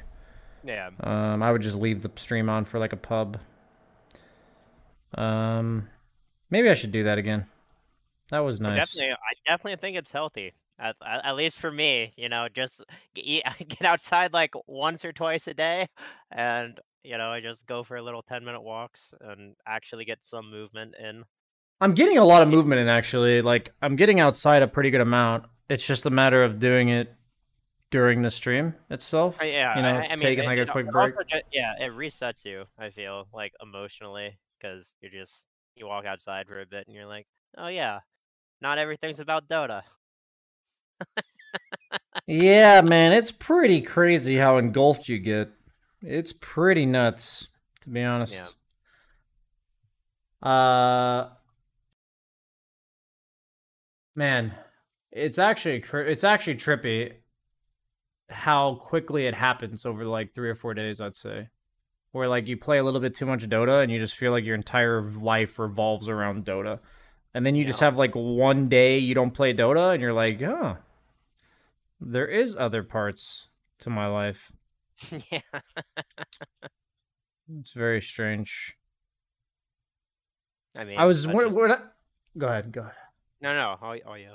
yeah 0.63 0.89
Um, 1.01 1.43
I 1.43 1.51
would 1.51 1.61
just 1.61 1.75
leave 1.75 2.01
the 2.01 2.11
stream 2.15 2.49
on 2.49 2.65
for 2.65 2.79
like 2.79 2.93
a 2.93 2.97
pub. 2.97 3.37
Um, 5.13 5.87
maybe 6.49 6.69
I 6.69 6.73
should 6.73 6.91
do 6.91 7.03
that 7.03 7.17
again. 7.17 7.45
That 8.31 8.39
was 8.39 8.59
I 8.59 8.63
nice. 8.63 8.91
Definitely, 8.91 9.13
I 9.13 9.33
definitely 9.51 9.77
think 9.77 9.97
it's 9.97 10.11
healthy. 10.11 10.53
At, 10.79 10.95
at 11.05 11.35
least 11.35 11.59
for 11.59 11.71
me, 11.71 12.13
you 12.15 12.29
know, 12.29 12.47
just 12.47 12.83
g- 13.15 13.21
eat, 13.21 13.43
get 13.67 13.83
outside 13.83 14.33
like 14.33 14.53
once 14.67 15.03
or 15.03 15.11
twice 15.11 15.47
a 15.47 15.53
day, 15.53 15.87
and 16.31 16.79
you 17.03 17.17
know, 17.17 17.29
I 17.29 17.39
just 17.41 17.65
go 17.65 17.83
for 17.83 17.97
a 17.97 18.01
little 18.01 18.21
ten 18.21 18.43
minute 18.45 18.61
walks 18.61 19.13
and 19.21 19.55
actually 19.67 20.05
get 20.05 20.19
some 20.23 20.49
movement 20.49 20.95
in. 20.99 21.23
I'm 21.81 21.93
getting 21.93 22.17
a 22.17 22.25
lot 22.25 22.41
of 22.41 22.49
movement 22.49 22.81
in 22.81 22.87
actually. 22.87 23.41
Like 23.41 23.71
I'm 23.81 23.95
getting 23.95 24.19
outside 24.19 24.61
a 24.61 24.67
pretty 24.67 24.89
good 24.91 25.01
amount. 25.01 25.45
It's 25.69 25.85
just 25.85 26.05
a 26.05 26.09
matter 26.09 26.43
of 26.43 26.59
doing 26.59 26.89
it 26.89 27.13
during 27.91 28.21
the 28.21 28.31
stream 28.31 28.75
itself. 28.89 29.37
Yeah, 29.41 29.75
you 29.77 29.81
know, 29.83 29.89
I, 29.89 30.05
I 30.05 30.09
mean, 30.09 30.19
taking 30.19 30.43
it- 30.43 30.47
like 30.47 30.59
a 30.59 30.65
quick 30.65 30.91
break. 30.91 31.13
also 31.13 31.23
ju- 31.23 31.41
yeah, 31.51 31.73
it 31.79 31.91
resets 31.91 32.43
you. 32.45 32.65
I 32.77 32.89
feel 32.89 33.27
like 33.33 33.53
emotionally 33.61 34.37
because 34.59 34.95
you're 35.01 35.11
just 35.11 35.45
you 35.75 35.87
walk 35.87 36.05
outside 36.05 36.47
for 36.47 36.59
a 36.61 36.65
bit 36.65 36.85
and 36.87 36.95
you're 36.95 37.05
like, 37.07 37.25
oh 37.57 37.67
yeah, 37.67 37.99
not 38.61 38.77
everything's 38.77 39.19
about 39.19 39.47
Dota. 39.47 39.83
Yeah, 42.27 42.81
man, 42.83 43.13
it's 43.13 43.31
pretty 43.31 43.81
crazy 43.81 44.37
how 44.37 44.57
engulfed 44.57 45.07
you 45.07 45.17
get. 45.19 45.49
It's 46.01 46.33
pretty 46.33 46.85
nuts, 46.85 47.47
to 47.81 47.89
be 47.89 48.03
honest. 48.03 48.33
Yeah. 48.33 48.47
Uh, 50.49 51.29
man, 54.15 54.53
it's 55.11 55.39
actually 55.39 55.83
it's 55.93 56.23
actually 56.23 56.55
trippy 56.55 57.13
how 58.29 58.75
quickly 58.75 59.25
it 59.25 59.33
happens 59.33 59.85
over 59.85 60.05
like 60.05 60.33
three 60.33 60.49
or 60.49 60.55
four 60.55 60.73
days. 60.73 61.01
I'd 61.01 61.15
say, 61.15 61.47
where 62.11 62.27
like 62.27 62.47
you 62.47 62.57
play 62.57 62.77
a 62.77 62.83
little 62.83 62.99
bit 62.99 63.15
too 63.15 63.25
much 63.25 63.47
Dota 63.49 63.81
and 63.81 63.91
you 63.91 63.99
just 63.99 64.15
feel 64.15 64.31
like 64.31 64.43
your 64.45 64.55
entire 64.55 65.01
life 65.01 65.57
revolves 65.59 66.07
around 66.09 66.45
Dota, 66.45 66.79
and 67.33 67.45
then 67.45 67.55
you 67.55 67.65
just 67.65 67.79
have 67.79 67.97
like 67.97 68.13
one 68.15 68.67
day 68.69 68.97
you 68.99 69.15
don't 69.15 69.31
play 69.33 69.53
Dota 69.53 69.93
and 69.93 70.01
you're 70.01 70.13
like, 70.13 70.41
oh, 70.41 70.77
there 71.99 72.27
is 72.27 72.55
other 72.55 72.83
parts 72.83 73.49
to 73.79 73.89
my 73.89 74.07
life. 74.07 74.51
yeah, 75.31 75.39
It's 77.59 77.71
very 77.73 78.01
strange. 78.01 78.75
I 80.77 80.83
mean, 80.83 80.99
I 80.99 81.05
was 81.05 81.25
I 81.25 81.33
just- 81.33 81.57
I- 81.57 81.79
go 82.37 82.47
ahead, 82.47 82.71
go 82.71 82.81
ahead. 82.81 82.93
No, 83.41 83.53
no, 83.53 83.77
how 83.79 83.95
are 84.05 84.17
you? 84.17 84.33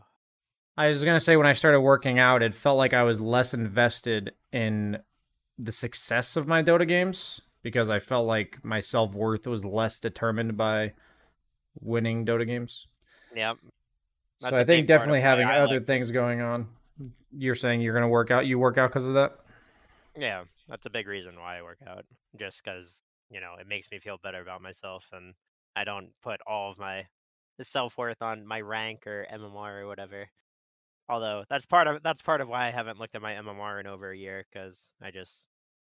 I 0.77 0.89
was 0.89 1.05
gonna 1.05 1.21
say 1.21 1.37
when 1.37 1.47
I 1.47 1.53
started 1.53 1.81
working 1.81 2.19
out, 2.19 2.43
it 2.43 2.55
felt 2.55 2.79
like 2.79 2.93
I 2.93 3.03
was 3.05 3.21
less 3.21 3.55
invested 3.55 4.33
in 4.53 4.99
the 5.59 5.73
success 5.73 6.37
of 6.37 6.49
my 6.49 6.63
Dota 6.63 6.87
games 6.87 7.41
because 7.63 7.89
I 7.91 8.01
felt 8.01 8.27
like 8.27 8.59
my 8.65 8.81
self 8.81 9.15
worth 9.15 9.47
was 9.47 9.65
less 9.65 10.01
determined 10.01 10.57
by 10.57 10.93
winning 11.81 12.27
Dota 12.27 12.47
games. 12.47 12.87
yep. 13.35 13.57
so 14.41 14.49
I 14.49 14.51
think 14.51 14.67
big 14.67 14.69
part 14.69 14.81
of 14.81 14.87
definitely 14.87 15.21
having 15.21 15.47
other 15.49 15.77
like- 15.77 15.87
things 15.87 16.11
going 16.11 16.41
on. 16.41 16.69
You're 17.37 17.55
saying 17.57 17.81
you're 17.81 17.95
gonna 17.95 18.09
work 18.09 18.31
out. 18.31 18.47
You 18.47 18.59
work 18.59 18.79
out 18.79 18.91
because 18.91 19.07
of 19.07 19.15
that. 19.15 19.39
Yeah, 20.17 20.45
that's 20.69 20.87
a 20.87 20.91
big 20.91 21.09
reason 21.09 21.39
why 21.39 21.59
I 21.59 21.63
work 21.63 21.79
out. 21.87 22.05
Just 22.39 22.63
because 22.65 23.03
you 23.31 23.41
know 23.41 23.55
it 23.61 23.67
makes 23.69 23.91
me 23.91 23.99
feel 23.99 24.19
better 24.23 24.41
about 24.41 24.63
myself, 24.63 25.05
and 25.13 25.35
I 25.77 25.85
don't 25.85 26.11
put 26.23 26.41
all 26.47 26.71
of 26.71 26.79
my 26.79 27.07
self 27.63 27.97
worth 27.97 28.21
on 28.21 28.45
my 28.45 28.61
rank 28.61 29.07
or 29.07 29.27
MMR 29.33 29.83
or 29.83 29.87
whatever. 29.87 30.29
Although 31.09 31.45
that's 31.49 31.67
part 31.67 31.87
of 31.87 32.03
that's 32.03 32.23
part 32.23 32.41
of 32.41 32.49
why 32.49 32.67
I 32.67 32.71
haven't 32.71 32.99
looked 32.99 33.15
at 33.15 33.23
my 33.23 33.35
MMR 33.35 33.79
in 33.79 33.87
over 33.87 34.11
a 34.11 34.17
year 34.17 34.45
because 34.51 34.89
I 35.01 35.13
just 35.13 35.47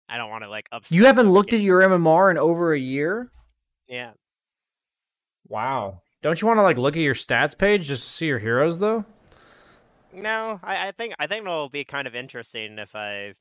I 0.09 0.19
don't 0.19 0.31
want 0.31 0.45
to 0.45 0.51
like 0.51 0.69
upset. 0.71 0.93
You 0.93 1.07
haven't 1.07 1.27
the 1.27 1.33
looked 1.33 1.53
at 1.53 1.61
your 1.61 1.81
MMR 1.81 2.31
in 2.31 2.39
over 2.39 2.73
a 2.73 2.79
year. 2.79 3.33
yeah. 3.89 4.13
Wow. 5.49 6.03
Don't 6.23 6.41
you 6.41 6.47
want 6.49 6.59
to 6.59 6.63
like 6.63 6.77
look 6.77 6.97
at 6.97 7.03
your 7.03 7.15
stats 7.15 7.57
page 7.57 7.87
just 7.87 8.05
to 8.05 8.13
see 8.13 8.27
your 8.27 8.39
heroes 8.39 8.79
though? 8.79 9.05
No, 10.13 10.61
I, 10.63 10.89
I 10.89 10.93
think 10.93 11.15
I 11.19 11.27
think 11.27 11.43
it'll 11.45 11.69
be 11.69 11.85
kind 11.85 12.07
of 12.07 12.15
interesting 12.15 12.79
if 12.79 12.95
I 12.95 13.35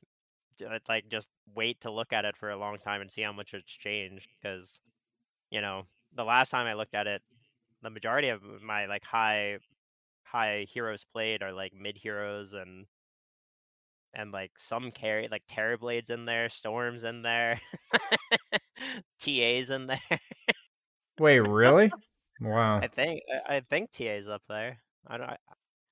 uh, 0.64 0.78
like 0.88 1.08
just 1.08 1.28
wait 1.54 1.80
to 1.82 1.90
look 1.90 2.12
at 2.12 2.24
it 2.24 2.36
for 2.36 2.50
a 2.50 2.56
long 2.56 2.78
time 2.78 3.00
and 3.00 3.10
see 3.10 3.22
how 3.22 3.32
much 3.32 3.54
it's 3.54 3.70
changed. 3.70 4.28
Because 4.40 4.78
you 5.50 5.60
know, 5.60 5.86
the 6.14 6.24
last 6.24 6.50
time 6.50 6.66
I 6.66 6.74
looked 6.74 6.94
at 6.94 7.06
it, 7.06 7.22
the 7.82 7.90
majority 7.90 8.28
of 8.28 8.42
my 8.62 8.86
like 8.86 9.04
high 9.04 9.58
high 10.24 10.66
heroes 10.68 11.04
played 11.12 11.42
are 11.42 11.52
like 11.52 11.72
mid 11.74 11.96
heroes 11.96 12.52
and 12.52 12.86
and 14.14 14.32
like 14.32 14.50
some 14.58 14.90
carry 14.90 15.28
like 15.30 15.42
Terrorblades 15.46 16.10
in 16.10 16.24
there, 16.24 16.48
Storms 16.48 17.04
in 17.04 17.22
there, 17.22 17.60
TAs 19.20 19.70
in 19.70 19.86
there. 19.86 20.20
Wait, 21.18 21.40
really? 21.40 21.90
Wow. 22.38 22.80
I 22.82 22.88
think 22.88 23.22
I 23.48 23.60
think 23.60 23.90
TA's 23.90 24.28
up 24.28 24.42
there. 24.46 24.78
I 25.06 25.16
don't. 25.16 25.30
I, 25.30 25.38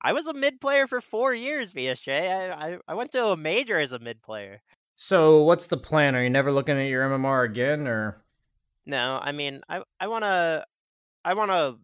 I 0.03 0.13
was 0.13 0.27
a 0.27 0.35
mid 0.35 0.61
player 0.61 0.87
for 0.87 1.01
four 1.01 1.33
years, 1.33 1.73
BSJ. 1.73 2.31
I, 2.31 2.53
I 2.53 2.79
I 2.87 2.93
went 2.93 3.13
to 3.13 3.29
a 3.29 3.35
major 3.37 3.79
as 3.79 3.93
a 3.93 3.99
mid 3.99 4.21
player. 4.21 4.61
So 4.95 5.43
what's 5.43 5.69
the 5.69 5.79
plan? 5.79 6.15
Are 6.15 6.23
you 6.23 6.29
never 6.29 6.53
looking 6.53 6.79
at 6.79 6.89
your 6.89 7.09
MMR 7.09 7.47
again, 7.47 7.89
or 7.89 8.23
No, 8.85 9.19
I 9.23 9.33
mean 9.33 9.63
I 9.71 9.85
I 9.99 10.09
wanna 10.09 10.67
I 11.25 11.35
wanna 11.35 11.77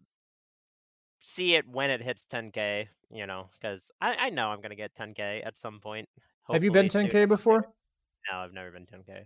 see 1.23 1.55
it 1.55 1.67
when 1.67 1.89
it 1.89 2.01
hits 2.01 2.25
10k. 2.31 2.87
You 3.13 3.27
know, 3.27 3.49
because 3.59 3.91
I, 3.99 4.15
I 4.15 4.29
know 4.29 4.49
I'm 4.49 4.61
gonna 4.61 4.75
get 4.75 4.95
10k 4.95 5.45
at 5.45 5.57
some 5.57 5.79
point. 5.79 6.07
Have 6.51 6.63
you 6.63 6.71
been 6.71 6.87
10k 6.87 7.11
soon. 7.11 7.29
before? 7.29 7.65
No, 8.31 8.37
I've 8.37 8.53
never 8.53 8.71
been 8.71 8.85
10k. 8.85 9.25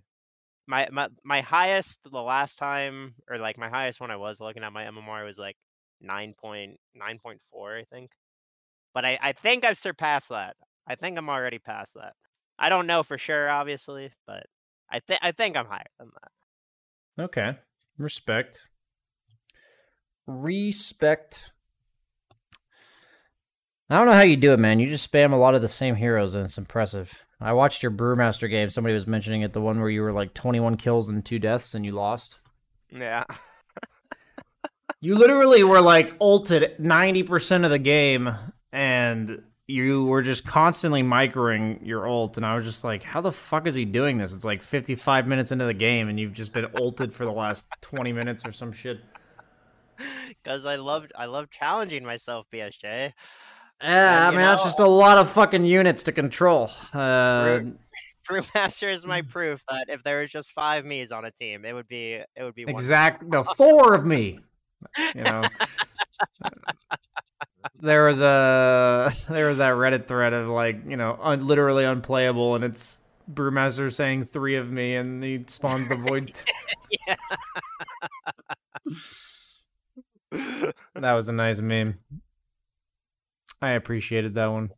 My 0.67 0.87
my 0.91 1.09
my 1.23 1.41
highest 1.41 1.99
the 2.03 2.21
last 2.21 2.57
time 2.57 3.13
or 3.29 3.37
like 3.37 3.57
my 3.57 3.69
highest 3.69 3.99
when 3.99 4.11
I 4.11 4.15
was 4.15 4.39
looking 4.39 4.63
at 4.63 4.73
my 4.73 4.85
MMR 4.85 5.25
was 5.25 5.37
like 5.37 5.57
9.9.4 6.03 7.79
I 7.79 7.83
think. 7.91 8.11
But 8.93 9.05
I 9.05 9.19
I 9.21 9.33
think 9.33 9.63
I've 9.63 9.77
surpassed 9.77 10.29
that. 10.29 10.55
I 10.87 10.95
think 10.95 11.17
I'm 11.17 11.29
already 11.29 11.59
past 11.59 11.93
that. 11.95 12.13
I 12.57 12.69
don't 12.69 12.87
know 12.87 13.03
for 13.03 13.17
sure 13.17 13.49
obviously, 13.49 14.11
but 14.25 14.47
I 14.89 14.99
think 14.99 15.19
I 15.21 15.31
think 15.31 15.57
I'm 15.57 15.67
higher 15.67 15.83
than 15.99 16.09
that. 16.13 17.23
Okay. 17.25 17.57
Respect. 17.97 18.67
Respect. 20.27 21.51
I 23.89 23.97
don't 23.97 24.07
know 24.07 24.13
how 24.13 24.21
you 24.21 24.37
do 24.37 24.53
it, 24.53 24.59
man. 24.59 24.79
You 24.79 24.89
just 24.89 25.11
spam 25.11 25.31
a 25.31 25.35
lot 25.35 25.53
of 25.53 25.61
the 25.61 25.67
same 25.67 25.95
heroes, 25.95 26.33
and 26.33 26.43
it's 26.43 26.57
impressive. 26.57 27.23
I 27.39 27.53
watched 27.53 27.83
your 27.83 27.91
Brewmaster 27.91 28.49
game. 28.49 28.69
Somebody 28.69 28.95
was 28.95 29.05
mentioning 29.05 29.41
it, 29.41 29.53
the 29.53 29.61
one 29.61 29.79
where 29.79 29.89
you 29.89 30.01
were 30.01 30.13
like 30.13 30.33
21 30.33 30.77
kills 30.77 31.09
and 31.09 31.23
two 31.23 31.37
deaths, 31.37 31.75
and 31.75 31.85
you 31.85 31.91
lost. 31.91 32.39
Yeah. 32.89 33.25
You 35.01 35.15
literally 35.15 35.63
were 35.63 35.81
like 35.81 36.15
ulted 36.19 36.77
90% 36.79 37.63
of 37.63 37.69
the 37.69 37.77
game, 37.77 38.31
and 38.71 39.43
you 39.67 40.05
were 40.05 40.23
just 40.23 40.47
constantly 40.47 41.03
microing 41.03 41.85
your 41.85 42.07
ult. 42.07 42.37
And 42.37 42.45
I 42.45 42.55
was 42.55 42.65
just 42.65 42.83
like, 42.83 43.03
how 43.03 43.21
the 43.21 43.31
fuck 43.31 43.67
is 43.67 43.75
he 43.75 43.85
doing 43.85 44.17
this? 44.17 44.33
It's 44.33 44.45
like 44.45 44.63
55 44.63 45.27
minutes 45.27 45.51
into 45.51 45.65
the 45.65 45.73
game, 45.75 46.09
and 46.09 46.19
you've 46.19 46.33
just 46.33 46.53
been 46.53 46.67
ulted 46.79 47.13
for 47.13 47.25
the 47.25 47.31
last 47.31 47.67
20 47.81 48.13
minutes 48.13 48.43
or 48.45 48.51
some 48.51 48.71
shit. 48.71 48.99
Because 50.43 50.65
I 50.65 50.75
loved 50.75 51.11
I 51.17 51.25
love 51.25 51.49
challenging 51.49 52.03
myself, 52.03 52.45
BSJ. 52.53 53.13
Yeah, 53.81 54.27
I 54.27 54.31
you 54.31 54.37
mean, 54.37 54.45
that's 54.45 54.63
just 54.63 54.79
a 54.79 54.87
lot 54.87 55.17
of 55.17 55.29
fucking 55.29 55.65
units 55.65 56.03
to 56.03 56.11
control. 56.11 56.69
Uh, 56.93 57.61
Brewmaster 58.29 58.91
is 58.91 59.05
my 59.05 59.21
proof 59.21 59.61
that 59.69 59.85
if 59.89 60.03
there 60.03 60.21
was 60.21 60.29
just 60.29 60.51
five 60.51 60.85
me's 60.85 61.11
on 61.11 61.25
a 61.25 61.31
team, 61.31 61.65
it 61.65 61.73
would 61.73 61.87
be 61.87 62.13
it 62.13 62.43
would 62.43 62.55
be 62.55 62.63
exact, 62.63 63.23
no, 63.23 63.43
four 63.43 63.93
of 63.93 64.05
me. 64.05 64.39
You 65.13 65.23
know, 65.23 65.43
there 67.79 68.05
was 68.05 68.21
a 68.21 69.11
there 69.29 69.47
was 69.47 69.57
that 69.59 69.73
Reddit 69.73 70.07
thread 70.07 70.33
of 70.33 70.47
like 70.47 70.77
you 70.87 70.97
know 70.97 71.19
un, 71.21 71.45
literally 71.45 71.83
unplayable, 71.85 72.55
and 72.55 72.63
it's 72.63 72.99
Brewmaster 73.31 73.93
saying 73.93 74.25
three 74.25 74.55
of 74.55 74.71
me, 74.71 74.95
and 74.95 75.23
he 75.23 75.43
spawns 75.47 75.87
the 75.89 75.95
void. 75.95 76.41
That 80.95 81.13
was 81.13 81.29
a 81.29 81.33
nice 81.33 81.59
meme. 81.59 81.99
I 83.61 83.71
appreciated 83.71 84.35
that 84.35 84.47
one. 84.47 84.71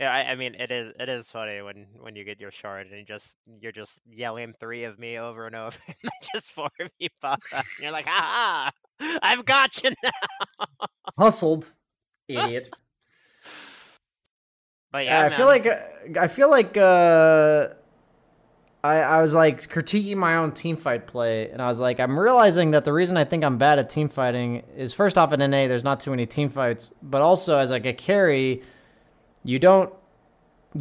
Yeah, 0.00 0.12
I, 0.12 0.32
I 0.32 0.34
mean 0.34 0.56
it 0.56 0.72
is 0.72 0.92
it 0.98 1.08
is 1.08 1.30
funny 1.30 1.62
when 1.62 1.86
when 2.00 2.16
you 2.16 2.24
get 2.24 2.40
your 2.40 2.50
shard 2.50 2.88
and 2.88 2.98
you 2.98 3.04
just 3.04 3.34
you're 3.60 3.72
just 3.72 4.00
yelling 4.04 4.52
three 4.58 4.84
of 4.84 4.98
me 4.98 5.18
over 5.18 5.46
and 5.46 5.54
over, 5.54 5.78
and 5.88 6.10
just 6.34 6.52
four 6.52 6.70
of 6.80 6.90
you 6.98 7.08
pop 7.20 7.40
out, 7.54 7.64
and 7.76 7.82
you're 7.82 7.92
like, 7.92 8.06
ha 8.06 8.72
ha, 9.00 9.18
I've 9.22 9.44
got 9.44 9.82
you 9.82 9.90
now. 10.02 10.10
Hustled, 11.18 11.70
idiot. 12.28 12.70
But 14.92 15.06
yeah, 15.06 15.22
I 15.22 15.30
feel 15.30 15.46
like 15.46 15.66
uh, 15.66 16.20
I 16.20 16.28
feel 16.28 16.48
like 16.48 16.76
uh, 16.76 17.70
I 18.84 18.98
I 18.98 19.22
was 19.22 19.34
like 19.34 19.68
critiquing 19.70 20.16
my 20.16 20.36
own 20.36 20.52
team 20.52 20.76
fight 20.76 21.06
play, 21.06 21.48
and 21.50 21.62
I 21.62 21.68
was 21.68 21.80
like, 21.80 21.98
I'm 21.98 22.18
realizing 22.18 22.72
that 22.72 22.84
the 22.84 22.92
reason 22.92 23.16
I 23.16 23.24
think 23.24 23.42
I'm 23.42 23.56
bad 23.56 23.78
at 23.78 23.88
team 23.88 24.10
fighting 24.10 24.62
is 24.76 24.92
first 24.92 25.16
off 25.16 25.32
in 25.32 25.40
NA, 25.40 25.66
there's 25.68 25.82
not 25.82 26.00
too 26.00 26.10
many 26.10 26.26
team 26.26 26.50
fights, 26.50 26.92
but 27.02 27.22
also 27.22 27.58
as 27.58 27.70
like 27.70 27.86
a 27.86 27.94
carry, 27.94 28.62
you 29.42 29.58
don't 29.58 29.90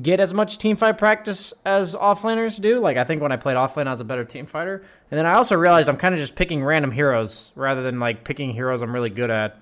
get 0.02 0.20
as 0.20 0.34
much 0.34 0.58
team 0.58 0.76
fight 0.76 0.98
practice 0.98 1.54
as 1.64 1.96
offlaners 1.96 2.60
do. 2.60 2.80
Like 2.80 2.98
I 2.98 3.06
think 3.06 3.22
when 3.22 3.32
I 3.32 3.38
played 3.38 3.56
offlane, 3.56 3.88
I 3.88 3.92
was 3.92 4.02
a 4.02 4.06
better 4.06 4.26
team 4.26 4.48
fighter, 4.48 4.84
and 5.10 5.18
then 5.18 5.26
I 5.26 5.36
also 5.36 5.56
realized 5.56 5.88
I'm 5.88 5.98
kind 5.98 6.14
of 6.14 6.20
just 6.20 6.36
picking 6.36 6.62
random 6.62 6.92
heroes 6.92 7.54
rather 7.56 7.84
than 7.84 8.02
like 8.02 8.26
picking 8.26 8.52
heroes 8.52 8.82
I'm 8.82 8.94
really 8.94 9.12
good 9.12 9.32
at. 9.32 9.58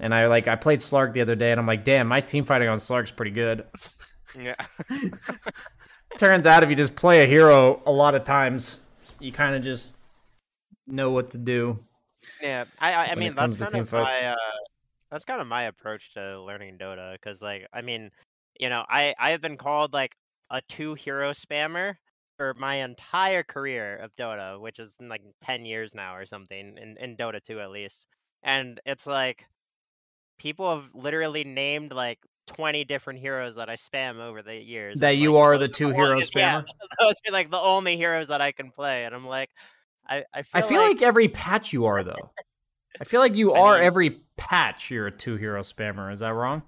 And 0.00 0.14
I 0.14 0.28
like 0.28 0.48
I 0.48 0.56
played 0.56 0.78
Slark 0.78 1.12
the 1.12 1.20
other 1.20 1.34
day, 1.34 1.50
and 1.50 1.60
I'm 1.60 1.66
like, 1.66 1.84
damn, 1.84 2.06
my 2.06 2.22
team 2.22 2.44
fighting 2.44 2.68
on 2.68 2.78
Slark's 2.78 3.10
pretty 3.10 3.32
good. 3.32 3.66
yeah, 4.40 4.54
Turns 6.16 6.46
out 6.46 6.62
if 6.62 6.70
you 6.70 6.76
just 6.76 6.96
play 6.96 7.22
a 7.22 7.26
hero 7.26 7.82
a 7.86 7.92
lot 7.92 8.14
of 8.14 8.24
times, 8.24 8.80
you 9.20 9.30
kind 9.30 9.54
of 9.54 9.62
just 9.62 9.96
know 10.86 11.10
what 11.10 11.30
to 11.30 11.38
do. 11.38 11.78
yeah. 12.42 12.64
I 12.78 12.92
I, 12.92 13.04
I 13.06 13.14
mean 13.14 13.34
that's 13.34 13.56
kind 13.56 13.74
of 13.74 13.92
my 13.92 14.24
uh, 14.24 14.34
that's 15.10 15.24
kind 15.24 15.40
of 15.40 15.46
my 15.46 15.64
approach 15.64 16.14
to 16.14 16.40
learning 16.42 16.78
Dota 16.78 17.12
because 17.12 17.42
like 17.42 17.66
I 17.72 17.82
mean, 17.82 18.10
you 18.58 18.68
know, 18.68 18.84
I 18.88 19.14
I 19.18 19.30
have 19.30 19.40
been 19.40 19.56
called 19.56 19.92
like 19.92 20.14
a 20.50 20.60
two 20.68 20.94
hero 20.94 21.32
spammer 21.32 21.94
for 22.36 22.54
my 22.54 22.76
entire 22.76 23.42
career 23.42 23.96
of 23.96 24.14
Dota, 24.16 24.60
which 24.60 24.78
is 24.78 24.96
like 25.00 25.22
ten 25.42 25.64
years 25.64 25.94
now 25.94 26.16
or 26.16 26.26
something 26.26 26.76
in 26.78 26.96
in 26.98 27.16
Dota 27.16 27.42
2 27.42 27.60
at 27.60 27.70
least, 27.70 28.06
and 28.42 28.80
it's 28.86 29.06
like 29.06 29.44
people 30.38 30.74
have 30.74 30.86
literally 30.94 31.44
named 31.44 31.92
like 31.92 32.18
20 32.48 32.84
different 32.84 33.20
heroes 33.20 33.54
that 33.54 33.68
I 33.68 33.76
spam 33.76 34.18
over 34.18 34.42
the 34.42 34.56
years. 34.56 34.98
That 35.00 35.10
and, 35.10 35.20
you 35.20 35.32
like, 35.34 35.42
are 35.42 35.58
the 35.58 35.68
two 35.68 35.88
the 35.88 35.94
hero 35.94 36.10
only- 36.12 36.24
yeah, 36.34 36.62
those 37.00 37.14
are 37.26 37.32
like 37.32 37.50
the 37.50 37.60
only 37.60 37.96
heroes 37.96 38.28
that 38.28 38.40
I 38.40 38.52
can 38.52 38.70
play, 38.70 39.04
and 39.04 39.14
I'm 39.14 39.26
like, 39.26 39.50
I 40.08 40.24
I 40.34 40.42
feel, 40.42 40.50
I 40.52 40.62
feel 40.62 40.80
like, 40.80 41.02
every 41.02 41.28
patch 41.28 41.72
you 41.72 41.86
are 41.86 42.02
though. 42.02 42.30
I 43.00 43.04
feel 43.04 43.20
like 43.20 43.34
you 43.34 43.52
I 43.54 43.60
are 43.60 43.74
mean- 43.76 43.84
every 43.84 44.20
patch 44.36 44.90
you're 44.90 45.06
a 45.06 45.12
two 45.12 45.36
hero 45.36 45.62
spammer. 45.62 46.12
Is 46.12 46.20
that 46.20 46.34
wrong? 46.34 46.62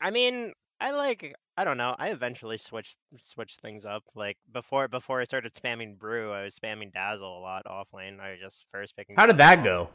I 0.00 0.10
mean, 0.10 0.52
I 0.80 0.90
like 0.90 1.34
I 1.56 1.64
don't 1.64 1.76
know. 1.76 1.94
I 1.98 2.08
eventually 2.10 2.58
switched 2.58 2.96
switched 3.16 3.60
things 3.60 3.84
up. 3.84 4.02
Like 4.14 4.36
before 4.52 4.88
before 4.88 5.20
I 5.20 5.24
started 5.24 5.54
spamming 5.54 5.98
brew, 5.98 6.32
I 6.32 6.42
was 6.42 6.58
spamming 6.58 6.92
dazzle 6.92 7.38
a 7.38 7.40
lot 7.40 7.66
off 7.66 7.88
lane. 7.94 8.18
I 8.20 8.32
was 8.32 8.40
just 8.40 8.64
first 8.72 8.96
picking. 8.96 9.16
How 9.16 9.26
did 9.26 9.38
that 9.38 9.62
go? 9.62 9.88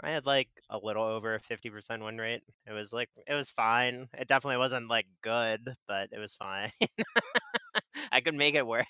I 0.00 0.10
had 0.10 0.26
like 0.26 0.48
a 0.70 0.78
little 0.78 1.02
over 1.02 1.34
a 1.34 1.40
fifty 1.40 1.70
percent 1.70 2.02
win 2.04 2.18
rate. 2.18 2.42
It 2.66 2.72
was 2.72 2.92
like 2.92 3.10
it 3.26 3.34
was 3.34 3.50
fine. 3.50 4.08
It 4.16 4.28
definitely 4.28 4.58
wasn't 4.58 4.88
like 4.88 5.06
good, 5.22 5.74
but 5.88 6.10
it 6.12 6.18
was 6.18 6.36
fine. 6.36 6.70
I 8.12 8.20
could 8.20 8.34
make 8.34 8.54
it 8.54 8.66
work. 8.66 8.86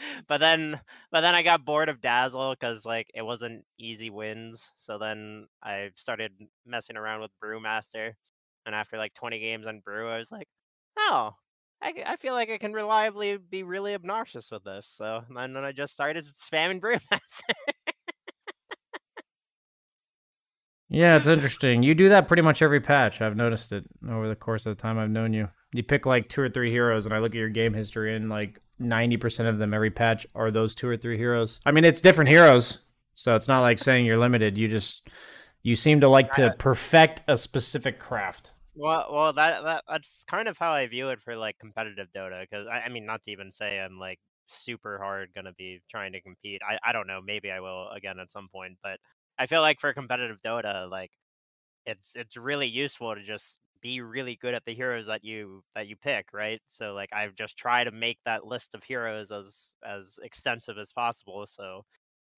but 0.28 0.38
then 0.38 0.80
but 1.10 1.20
then 1.22 1.34
I 1.34 1.42
got 1.42 1.64
bored 1.64 1.88
of 1.88 2.00
Dazzle 2.00 2.54
because 2.54 2.84
like 2.84 3.10
it 3.14 3.22
wasn't 3.22 3.64
easy 3.78 4.10
wins. 4.10 4.70
So 4.76 4.98
then 4.98 5.46
I 5.62 5.90
started 5.96 6.32
messing 6.64 6.96
around 6.96 7.20
with 7.20 7.30
Brewmaster. 7.42 8.12
And 8.66 8.74
after 8.74 8.98
like 8.98 9.14
20 9.14 9.38
games 9.40 9.66
on 9.66 9.80
Brew, 9.80 10.08
I 10.08 10.18
was 10.18 10.30
like, 10.32 10.48
oh, 10.98 11.32
I, 11.82 11.94
I 12.06 12.16
feel 12.16 12.34
like 12.34 12.50
I 12.50 12.58
can 12.58 12.72
reliably 12.72 13.36
be 13.38 13.62
really 13.62 13.94
obnoxious 13.94 14.50
with 14.50 14.64
this. 14.64 14.88
So 14.88 15.22
then 15.34 15.56
I 15.56 15.72
just 15.72 15.92
started 15.92 16.26
spamming 16.26 16.80
Brewmaster. 16.82 17.74
Yeah, 20.88 21.16
it's 21.16 21.26
interesting. 21.26 21.82
You 21.82 21.94
do 21.94 22.10
that 22.10 22.28
pretty 22.28 22.42
much 22.42 22.62
every 22.62 22.80
patch. 22.80 23.20
I've 23.20 23.36
noticed 23.36 23.72
it 23.72 23.84
over 24.08 24.28
the 24.28 24.36
course 24.36 24.66
of 24.66 24.76
the 24.76 24.80
time 24.80 24.98
I've 24.98 25.10
known 25.10 25.32
you. 25.32 25.48
You 25.74 25.82
pick 25.82 26.06
like 26.06 26.28
two 26.28 26.42
or 26.42 26.48
three 26.48 26.70
heroes, 26.70 27.06
and 27.06 27.14
I 27.14 27.18
look 27.18 27.32
at 27.32 27.38
your 27.38 27.48
game 27.48 27.74
history, 27.74 28.14
and 28.14 28.28
like 28.28 28.60
ninety 28.78 29.16
percent 29.16 29.48
of 29.48 29.58
them 29.58 29.74
every 29.74 29.90
patch 29.90 30.26
are 30.34 30.50
those 30.50 30.74
two 30.74 30.88
or 30.88 30.96
three 30.96 31.18
heroes. 31.18 31.60
I 31.66 31.72
mean, 31.72 31.84
it's 31.84 32.00
different 32.00 32.28
heroes, 32.28 32.78
so 33.14 33.34
it's 33.34 33.48
not 33.48 33.62
like 33.62 33.78
saying 33.78 34.06
you're 34.06 34.18
limited. 34.18 34.56
You 34.56 34.68
just 34.68 35.08
you 35.62 35.74
seem 35.74 36.00
to 36.02 36.08
like 36.08 36.30
to 36.32 36.54
perfect 36.58 37.22
a 37.26 37.36
specific 37.36 37.98
craft. 37.98 38.52
Well, 38.76 39.08
well, 39.10 39.32
that 39.32 39.64
that 39.64 39.84
that's 39.88 40.24
kind 40.28 40.46
of 40.46 40.56
how 40.56 40.70
I 40.70 40.86
view 40.86 41.08
it 41.08 41.20
for 41.20 41.34
like 41.34 41.58
competitive 41.58 42.08
Dota. 42.14 42.42
Because 42.42 42.68
I, 42.68 42.82
I 42.82 42.88
mean, 42.88 43.06
not 43.06 43.24
to 43.24 43.32
even 43.32 43.50
say 43.50 43.80
I'm 43.80 43.98
like 43.98 44.20
super 44.46 44.98
hard 44.98 45.30
gonna 45.34 45.52
be 45.52 45.80
trying 45.90 46.12
to 46.12 46.20
compete. 46.20 46.60
I 46.68 46.78
I 46.88 46.92
don't 46.92 47.08
know. 47.08 47.20
Maybe 47.24 47.50
I 47.50 47.58
will 47.58 47.88
again 47.88 48.20
at 48.20 48.30
some 48.30 48.48
point. 48.52 48.78
But 48.82 49.00
I 49.38 49.46
feel 49.46 49.60
like 49.60 49.80
for 49.80 49.92
competitive 49.92 50.38
Dota, 50.44 50.90
like 50.90 51.10
it's 51.86 52.12
it's 52.16 52.36
really 52.36 52.66
useful 52.68 53.14
to 53.14 53.22
just 53.24 53.58
be 53.82 54.00
really 54.00 54.36
good 54.40 54.54
at 54.54 54.64
the 54.66 54.74
heroes 54.74 55.06
that 55.08 55.24
you 55.24 55.62
that 55.74 55.88
you 55.88 55.96
pick, 55.96 56.28
right? 56.32 56.60
So 56.68 56.94
like 56.94 57.10
I've 57.12 57.34
just 57.34 57.56
tried 57.56 57.84
to 57.84 57.92
make 57.92 58.18
that 58.24 58.46
list 58.46 58.74
of 58.74 58.84
heroes 58.84 59.30
as 59.32 59.72
as 59.84 60.18
extensive 60.22 60.78
as 60.78 60.92
possible. 60.92 61.46
So 61.46 61.84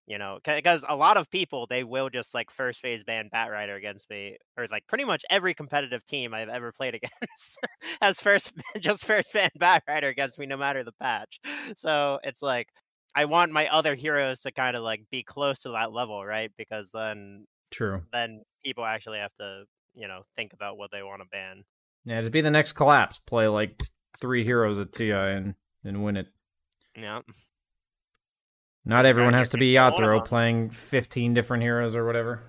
you 0.06 0.18
know, 0.18 0.38
because 0.44 0.84
a 0.88 0.96
lot 0.96 1.18
of 1.18 1.30
people 1.30 1.66
they 1.68 1.84
will 1.84 2.08
just 2.10 2.34
like 2.34 2.50
first 2.50 2.80
phase 2.80 3.04
ban 3.04 3.28
Batrider 3.34 3.76
against 3.76 4.08
me, 4.10 4.36
or 4.56 4.66
like 4.70 4.86
pretty 4.88 5.04
much 5.04 5.24
every 5.30 5.54
competitive 5.54 6.04
team 6.06 6.32
I've 6.34 6.48
ever 6.48 6.72
played 6.72 6.94
against 6.96 7.58
has 8.02 8.20
first 8.20 8.52
just 8.80 9.04
first 9.04 9.32
ban 9.34 9.50
Batrider 9.60 10.08
against 10.10 10.38
me, 10.38 10.46
no 10.46 10.56
matter 10.56 10.82
the 10.84 10.92
patch. 10.92 11.40
So 11.76 12.20
it's 12.24 12.42
like 12.42 12.68
I 13.14 13.24
want 13.24 13.52
my 13.52 13.68
other 13.68 13.94
heroes 13.94 14.42
to 14.42 14.52
kind 14.52 14.76
of 14.76 14.82
like 14.82 15.02
be 15.10 15.22
close 15.22 15.60
to 15.60 15.70
that 15.70 15.92
level, 15.92 16.24
right? 16.24 16.50
Because 16.56 16.90
then 16.92 17.46
True. 17.70 18.02
then 18.12 18.42
people 18.64 18.84
actually 18.84 19.18
have 19.18 19.34
to 19.40 19.64
you 19.94 20.08
know 20.08 20.22
think 20.36 20.52
about 20.52 20.78
what 20.78 20.90
they 20.90 21.02
want 21.02 21.22
to 21.22 21.28
ban. 21.28 21.64
Yeah, 22.04 22.20
to 22.20 22.30
be 22.30 22.40
the 22.40 22.50
next 22.50 22.72
collapse, 22.72 23.18
play 23.26 23.48
like 23.48 23.82
three 24.20 24.44
heroes 24.44 24.78
at 24.78 24.92
TI 24.92 25.12
and 25.12 25.54
and 25.84 26.04
win 26.04 26.16
it. 26.16 26.28
Yeah. 26.96 27.20
Not 28.84 29.04
everyone 29.04 29.34
has 29.34 29.50
to 29.50 29.58
be 29.58 29.74
Yatoro 29.74 30.24
playing 30.24 30.70
15 30.70 31.34
different 31.34 31.62
heroes 31.62 31.94
or 31.94 32.06
whatever. 32.06 32.42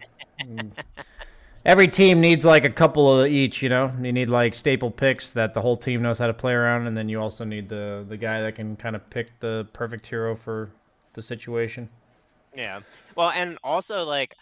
Mm. 0.46 0.72
Every 1.66 1.88
team 1.88 2.22
needs 2.22 2.46
like 2.46 2.64
a 2.64 2.70
couple 2.70 3.20
of 3.20 3.28
each. 3.28 3.62
You 3.62 3.70
know, 3.70 3.92
you 4.02 4.12
need 4.12 4.30
like 4.30 4.54
staple 4.54 4.92
picks 4.92 5.34
that 5.34 5.54
the 5.54 5.62
whole 5.62 5.76
team 5.76 6.02
knows 6.02 6.18
how 6.18 6.28
to 6.28 6.34
play 6.34 6.54
around, 6.54 6.88
and 6.88 6.98
then 6.98 7.10
you 7.10 7.20
also 7.20 7.44
need 7.44 7.68
the 7.70 8.06
the 8.08 8.18
guy 8.18 8.42
that 8.42 8.56
can 8.56 8.76
kind 8.76 8.96
of 8.96 9.10
pick 9.10 9.38
the 9.40 9.68
perfect 9.74 10.08
hero 10.08 10.36
for 10.36 10.72
the 11.14 11.22
situation. 11.22 11.90
Yeah. 12.56 12.80
Well, 13.16 13.30
and 13.30 13.58
also 13.64 14.04
like 14.04 14.36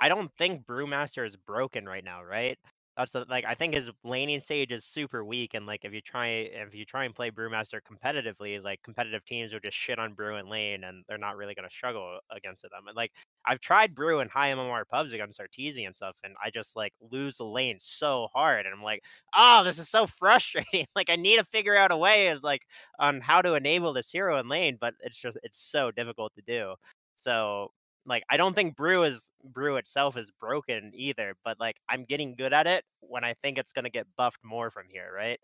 I 0.00 0.08
don't 0.08 0.30
think 0.36 0.66
Brewmaster 0.66 1.26
is 1.26 1.36
broken 1.36 1.86
right 1.86 2.04
now, 2.04 2.22
right? 2.22 2.58
That's 2.96 3.10
the, 3.10 3.26
like 3.28 3.44
I 3.44 3.54
think 3.54 3.74
his 3.74 3.90
laning 4.04 4.38
stage 4.38 4.70
is 4.70 4.84
super 4.84 5.24
weak, 5.24 5.54
and 5.54 5.66
like 5.66 5.80
if 5.84 5.92
you 5.92 6.00
try 6.00 6.28
if 6.28 6.74
you 6.74 6.84
try 6.84 7.04
and 7.04 7.14
play 7.14 7.30
Brewmaster 7.30 7.80
competitively, 7.80 8.62
like 8.62 8.82
competitive 8.84 9.24
teams 9.24 9.52
will 9.52 9.58
just 9.60 9.76
shit 9.76 9.98
on 9.98 10.14
Brew 10.14 10.36
and 10.36 10.48
lane, 10.48 10.84
and 10.84 11.04
they're 11.08 11.18
not 11.18 11.36
really 11.36 11.54
gonna 11.54 11.70
struggle 11.70 12.20
against 12.30 12.62
them. 12.62 12.70
And 12.86 12.96
like 12.96 13.10
I've 13.46 13.60
tried 13.60 13.96
Brew 13.96 14.20
and 14.20 14.30
high 14.30 14.50
MMR 14.52 14.84
pubs 14.88 15.12
against 15.12 15.40
Arteezy 15.40 15.86
and 15.86 15.94
stuff, 15.96 16.14
and 16.22 16.34
I 16.44 16.50
just 16.50 16.76
like 16.76 16.92
lose 17.10 17.38
the 17.38 17.44
lane 17.44 17.78
so 17.80 18.28
hard, 18.32 18.64
and 18.64 18.74
I'm 18.74 18.82
like, 18.82 19.02
oh, 19.36 19.64
this 19.64 19.78
is 19.80 19.88
so 19.88 20.06
frustrating. 20.18 20.86
like 20.94 21.10
I 21.10 21.16
need 21.16 21.38
to 21.38 21.44
figure 21.44 21.76
out 21.76 21.90
a 21.90 21.96
way 21.96 22.28
of 22.28 22.44
like 22.44 22.62
on 23.00 23.20
how 23.20 23.42
to 23.42 23.54
enable 23.54 23.92
this 23.92 24.10
hero 24.10 24.38
in 24.38 24.48
lane, 24.48 24.78
but 24.80 24.94
it's 25.00 25.18
just 25.18 25.36
it's 25.42 25.60
so 25.60 25.90
difficult 25.90 26.32
to 26.36 26.42
do. 26.46 26.74
So 27.16 27.72
like 28.06 28.24
I 28.30 28.36
don't 28.36 28.54
think 28.54 28.76
brew 28.76 29.04
is 29.04 29.28
brew 29.44 29.76
itself 29.76 30.16
is 30.16 30.30
broken 30.40 30.92
either, 30.94 31.34
but 31.44 31.58
like 31.58 31.76
I'm 31.88 32.04
getting 32.04 32.34
good 32.34 32.52
at 32.52 32.66
it 32.66 32.84
when 33.00 33.24
I 33.24 33.34
think 33.42 33.58
it's 33.58 33.72
gonna 33.72 33.90
get 33.90 34.06
buffed 34.16 34.40
more 34.44 34.70
from 34.70 34.86
here, 34.88 35.10
right? 35.14 35.38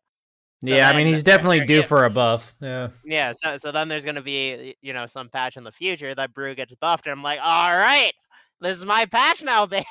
So 0.63 0.75
yeah, 0.75 0.91
I 0.91 0.97
mean 0.97 1.07
he's 1.07 1.23
definitely 1.23 1.65
due 1.65 1.83
for 1.83 2.05
a 2.05 2.11
buff. 2.11 2.55
Yeah. 2.61 2.89
Yeah, 3.05 3.33
so 3.33 3.57
so 3.57 3.73
then 3.73 3.89
there's 3.89 4.05
gonna 4.05 4.23
be 4.23 4.77
you 4.83 4.93
know 4.93 5.07
some 5.07 5.29
patch 5.29 5.57
in 5.57 5.65
the 5.65 5.73
future 5.73 6.15
that 6.15 6.35
brew 6.35 6.55
gets 6.55 6.75
buffed, 6.75 7.07
and 7.07 7.13
I'm 7.13 7.23
like, 7.23 7.41
all 7.43 7.77
right, 7.77 8.13
this 8.61 8.77
is 8.77 8.85
my 8.85 9.07
patch 9.07 9.43
now, 9.43 9.67
baby. 9.67 9.87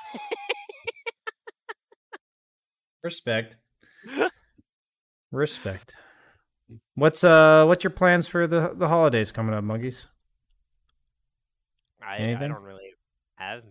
Respect. 3.03 3.57
Respect. 5.31 5.95
What's 6.95 7.23
uh 7.23 7.65
what's 7.65 7.83
your 7.83 7.91
plans 7.91 8.27
for 8.27 8.45
the 8.45 8.73
the 8.75 8.87
holidays 8.87 9.31
coming 9.31 9.55
up, 9.55 9.63
monkeys? 9.63 10.07
I, 12.09 12.35
I 12.43 12.47
don't 12.47 12.63
really 12.63 12.93
have 13.35 13.63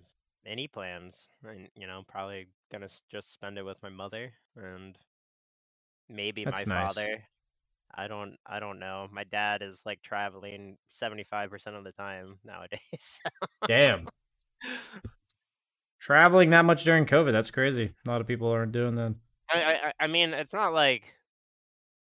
any 0.47 0.69
plans. 0.69 1.27
I, 1.45 1.69
you 1.77 1.87
know, 1.87 2.03
probably 2.09 2.49
gonna 2.71 2.89
just 3.11 3.33
spend 3.33 3.59
it 3.59 3.65
with 3.65 3.83
my 3.83 3.89
mother 3.89 4.33
and 4.57 4.97
maybe 6.09 6.45
That's 6.45 6.67
my 6.67 6.75
nice. 6.83 6.95
father. 6.95 7.25
I 7.95 8.07
don't 8.07 8.37
I 8.47 8.61
don't 8.61 8.79
know. 8.79 9.09
My 9.11 9.25
dad 9.25 9.63
is 9.63 9.83
like 9.85 10.03
traveling 10.03 10.77
75% 10.93 11.53
of 11.77 11.85
the 11.85 11.93
time 11.93 12.39
nowadays. 12.45 13.21
Damn. 13.67 14.09
Traveling 16.01 16.51
that 16.51 16.65
much 16.65 16.85
during 16.85 17.07
COVID, 17.07 17.33
that's 17.33 17.51
crazy. 17.51 17.93
A 18.07 18.11
lot 18.11 18.21
of 18.21 18.27
people 18.27 18.49
aren't 18.49 18.73
doing 18.73 18.95
that. 18.95 19.15
I, 19.51 19.59
I 19.61 19.93
I 20.01 20.07
mean, 20.07 20.33
it's 20.33 20.53
not 20.53 20.73
like 20.73 21.15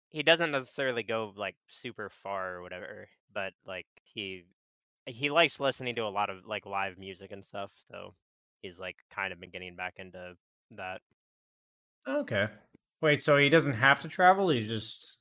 he 0.09 0.23
doesn't 0.23 0.51
necessarily 0.51 1.03
go 1.03 1.33
like 1.35 1.55
super 1.69 2.09
far 2.09 2.55
or 2.55 2.61
whatever, 2.61 3.07
but 3.33 3.53
like 3.65 3.87
he 4.03 4.43
he 5.09 5.29
likes 5.29 5.59
listening 5.59 5.95
to 5.95 6.03
a 6.03 6.09
lot 6.09 6.29
of 6.29 6.45
like 6.45 6.65
live 6.65 6.97
music 6.97 7.31
and 7.31 7.43
stuff, 7.43 7.71
so 7.91 8.13
he's 8.61 8.79
like 8.79 8.97
kind 9.13 9.33
of 9.33 9.39
been 9.39 9.49
getting 9.49 9.75
back 9.75 9.95
into 9.97 10.35
that. 10.71 11.01
Okay. 12.07 12.47
Wait, 13.01 13.21
so 13.21 13.37
he 13.37 13.49
doesn't 13.49 13.73
have 13.73 14.01
to 14.01 14.07
travel? 14.07 14.49
He's 14.49 14.67
just 14.67 15.17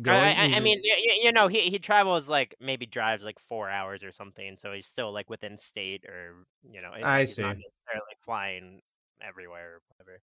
going. 0.00 0.18
I, 0.18 0.52
I, 0.52 0.56
I 0.56 0.60
mean, 0.60 0.80
you, 0.82 1.14
you 1.22 1.32
know, 1.32 1.48
he 1.48 1.62
he 1.62 1.78
travels 1.78 2.28
like 2.28 2.54
maybe 2.60 2.86
drives 2.86 3.24
like 3.24 3.38
four 3.38 3.70
hours 3.70 4.02
or 4.02 4.12
something, 4.12 4.56
so 4.58 4.72
he's 4.72 4.86
still 4.86 5.12
like 5.12 5.30
within 5.30 5.56
state 5.56 6.04
or 6.06 6.46
you 6.70 6.82
know. 6.82 6.90
I 6.92 7.24
see. 7.24 7.42
Not 7.42 7.56
necessarily 7.56 8.16
flying 8.24 8.80
everywhere 9.26 9.76
or 9.76 9.80
whatever. 9.88 10.20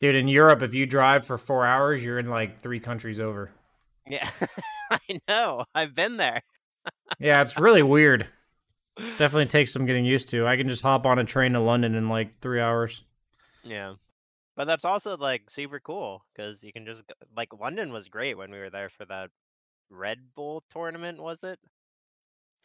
Dude, 0.00 0.14
in 0.14 0.28
Europe, 0.28 0.62
if 0.62 0.74
you 0.74 0.86
drive 0.86 1.26
for 1.26 1.36
four 1.36 1.66
hours, 1.66 2.02
you're 2.02 2.18
in 2.18 2.30
like 2.30 2.62
three 2.62 2.80
countries 2.80 3.20
over. 3.20 3.50
Yeah, 4.06 4.30
I 4.90 5.20
know. 5.28 5.64
I've 5.74 5.94
been 5.94 6.16
there. 6.16 6.42
yeah, 7.18 7.42
it's 7.42 7.58
really 7.58 7.82
weird. 7.82 8.26
It 9.00 9.18
definitely 9.18 9.46
takes 9.46 9.72
some 9.72 9.86
getting 9.86 10.04
used 10.04 10.28
to. 10.30 10.46
I 10.46 10.56
can 10.56 10.68
just 10.68 10.82
hop 10.82 11.06
on 11.06 11.18
a 11.18 11.24
train 11.24 11.52
to 11.52 11.60
London 11.60 11.94
in 11.94 12.08
like 12.08 12.38
three 12.40 12.60
hours. 12.60 13.02
Yeah, 13.64 13.94
but 14.56 14.66
that's 14.66 14.84
also 14.84 15.16
like 15.16 15.48
super 15.48 15.80
cool 15.80 16.24
because 16.34 16.62
you 16.62 16.72
can 16.72 16.84
just 16.86 17.06
go, 17.06 17.14
like 17.36 17.48
London 17.58 17.92
was 17.92 18.08
great 18.08 18.36
when 18.36 18.50
we 18.50 18.58
were 18.58 18.70
there 18.70 18.90
for 18.90 19.04
that 19.06 19.30
Red 19.90 20.18
Bull 20.34 20.62
tournament. 20.72 21.22
Was 21.22 21.42
it? 21.42 21.58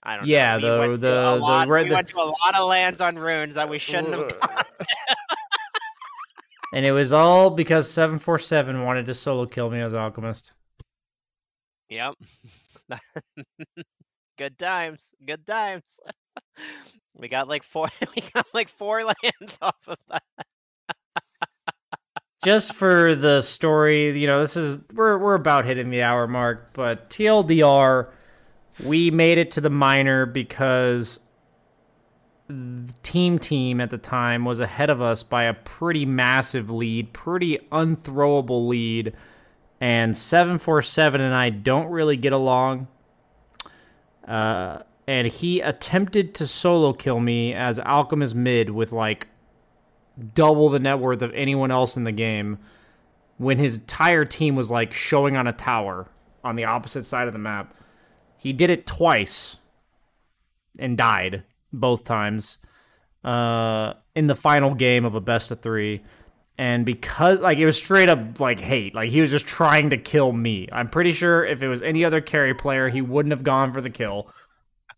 I 0.03 0.17
don't 0.17 0.27
yeah, 0.27 0.57
know. 0.57 0.81
Yeah, 0.81 0.87
the 0.87 0.97
the, 0.97 1.35
lot, 1.37 1.65
the 1.65 1.71
red, 1.71 1.87
we 1.87 1.93
went 1.93 2.07
to 2.09 2.17
a 2.17 2.29
lot 2.29 2.55
of 2.55 2.67
LANs 2.67 3.01
on 3.01 3.17
runes 3.17 3.55
that 3.55 3.69
we 3.69 3.79
shouldn't 3.79 4.13
have 4.13 4.39
gone. 4.41 4.63
and 6.73 6.85
it 6.85 6.91
was 6.91 7.11
all 7.11 7.49
because 7.49 7.89
seven 7.89 8.19
four 8.19 8.37
seven 8.37 8.83
wanted 8.83 9.05
to 9.07 9.13
solo 9.13 9.45
kill 9.45 9.69
me 9.69 9.81
as 9.81 9.95
alchemist. 9.95 10.53
Yep. 11.89 12.15
good 14.37 14.59
times. 14.59 14.99
Good 15.25 15.45
times. 15.47 15.99
We 17.17 17.27
got 17.27 17.47
like 17.47 17.63
four. 17.63 17.87
We 18.15 18.23
got 18.33 18.47
like 18.53 18.69
four 18.69 19.03
LANs 19.03 19.57
off 19.61 19.75
of 19.87 19.97
that. 20.09 20.23
Just 22.43 22.73
for 22.73 23.15
the 23.15 23.41
story, 23.41 24.19
you 24.19 24.27
know, 24.27 24.41
this 24.41 24.55
is 24.55 24.79
we're 24.93 25.17
we're 25.17 25.35
about 25.35 25.65
hitting 25.65 25.89
the 25.89 26.03
hour 26.03 26.27
mark, 26.27 26.73
but 26.73 27.09
TLDR, 27.09 28.11
we 28.83 29.09
made 29.09 29.39
it 29.39 29.51
to 29.51 29.61
the 29.61 29.69
minor 29.69 30.25
because 30.27 31.19
the 32.47 32.93
team 33.01 33.39
team 33.39 33.81
at 33.81 33.89
the 33.89 33.97
time 33.97 34.45
was 34.45 34.59
ahead 34.59 34.91
of 34.91 35.01
us 35.01 35.23
by 35.23 35.45
a 35.45 35.53
pretty 35.53 36.05
massive 36.05 36.69
lead, 36.69 37.11
pretty 37.13 37.57
unthrowable 37.71 38.67
lead, 38.67 39.13
and 39.81 40.15
747 40.15 41.21
and 41.21 41.33
I 41.33 41.49
don't 41.49 41.87
really 41.87 42.17
get 42.17 42.33
along. 42.33 42.87
Uh, 44.27 44.79
and 45.07 45.27
he 45.27 45.61
attempted 45.61 46.33
to 46.35 46.47
solo 46.47 46.93
kill 46.93 47.19
me 47.19 47.53
as 47.53 47.79
Alchemist 47.79 48.35
mid 48.35 48.69
with 48.69 48.91
like 48.91 49.27
double 50.33 50.69
the 50.69 50.79
net 50.79 50.99
worth 50.99 51.21
of 51.21 51.33
anyone 51.33 51.71
else 51.71 51.97
in 51.97 52.03
the 52.03 52.11
game 52.11 52.57
when 53.37 53.57
his 53.57 53.77
entire 53.77 54.25
team 54.25 54.55
was 54.55 54.71
like 54.71 54.93
showing 54.93 55.35
on 55.35 55.47
a 55.47 55.53
tower 55.53 56.07
on 56.43 56.55
the 56.55 56.65
opposite 56.65 57.03
side 57.03 57.27
of 57.27 57.33
the 57.33 57.39
map. 57.39 57.75
He 58.37 58.53
did 58.53 58.69
it 58.69 58.85
twice 58.85 59.57
and 60.77 60.97
died 60.97 61.43
both 61.73 62.03
times 62.03 62.57
uh, 63.23 63.93
in 64.15 64.27
the 64.27 64.35
final 64.35 64.73
game 64.73 65.05
of 65.05 65.15
a 65.15 65.21
best 65.21 65.51
of 65.51 65.61
three. 65.61 66.03
And 66.57 66.85
because, 66.85 67.39
like, 67.39 67.57
it 67.57 67.65
was 67.65 67.77
straight 67.77 68.07
up, 68.07 68.39
like, 68.39 68.61
hate. 68.61 68.95
Like, 68.95 69.09
he 69.09 69.19
was 69.19 69.29
just 69.29 69.45
trying 69.45 69.89
to 69.89 69.97
kill 69.97 70.31
me. 70.31 70.69
I'm 70.71 70.87
pretty 70.87 71.11
sure 71.11 71.43
if 71.43 71.61
it 71.61 71.67
was 71.67 71.81
any 71.81 72.05
other 72.05 72.21
carry 72.21 72.53
player, 72.53 72.87
he 72.87 73.01
wouldn't 73.01 73.33
have 73.33 73.43
gone 73.43 73.73
for 73.73 73.81
the 73.81 73.89
kill. 73.89 74.31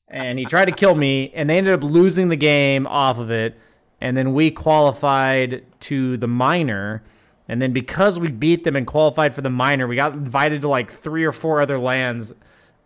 And 0.09 0.39
he 0.39 0.45
tried 0.45 0.65
to 0.65 0.71
kill 0.71 0.95
me, 0.95 1.31
and 1.33 1.49
they 1.49 1.57
ended 1.57 1.73
up 1.73 1.83
losing 1.83 2.29
the 2.29 2.35
game 2.35 2.87
off 2.87 3.19
of 3.19 3.29
it. 3.29 3.57
And 3.99 4.15
then 4.15 4.33
we 4.33 4.51
qualified 4.51 5.65
to 5.81 6.17
the 6.17 6.27
minor. 6.27 7.03
And 7.49 7.61
then 7.61 7.73
because 7.73 8.19
we 8.19 8.29
beat 8.29 8.63
them 8.63 8.75
and 8.75 8.85
qualified 8.85 9.33
for 9.33 9.41
the 9.41 9.49
minor, 9.49 9.87
we 9.87 9.95
got 9.95 10.13
invited 10.13 10.61
to 10.61 10.67
like 10.67 10.91
three 10.91 11.23
or 11.23 11.31
four 11.31 11.61
other 11.61 11.79
LANs 11.79 12.33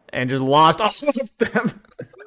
and 0.09 0.29
just 0.29 0.43
lost 0.43 0.81
all 0.81 0.87
of 0.87 1.37
them. 1.37 1.81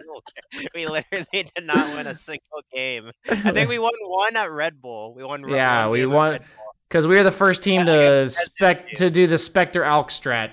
we 0.75 0.87
literally 0.87 1.27
did 1.33 1.51
not 1.63 1.95
win 1.97 2.07
a 2.07 2.15
single 2.15 2.63
game. 2.73 3.11
I 3.29 3.53
think 3.53 3.69
we 3.69 3.79
won 3.79 3.93
one 4.03 4.37
at 4.37 4.51
Red 4.51 4.81
Bull. 4.81 5.15
We 5.15 5.25
won. 5.25 5.49
Yeah, 5.49 5.89
we 5.89 6.07
won 6.07 6.41
because 6.89 7.07
we 7.07 7.17
were 7.17 7.23
the 7.23 7.33
first 7.33 7.63
team 7.63 7.87
to 7.87 8.29
spec 8.31 8.93
to 8.93 9.11
do 9.11 9.27
the 9.27 9.39
Spectre 9.39 9.83
Alk 9.83 10.09
strat. 10.09 10.51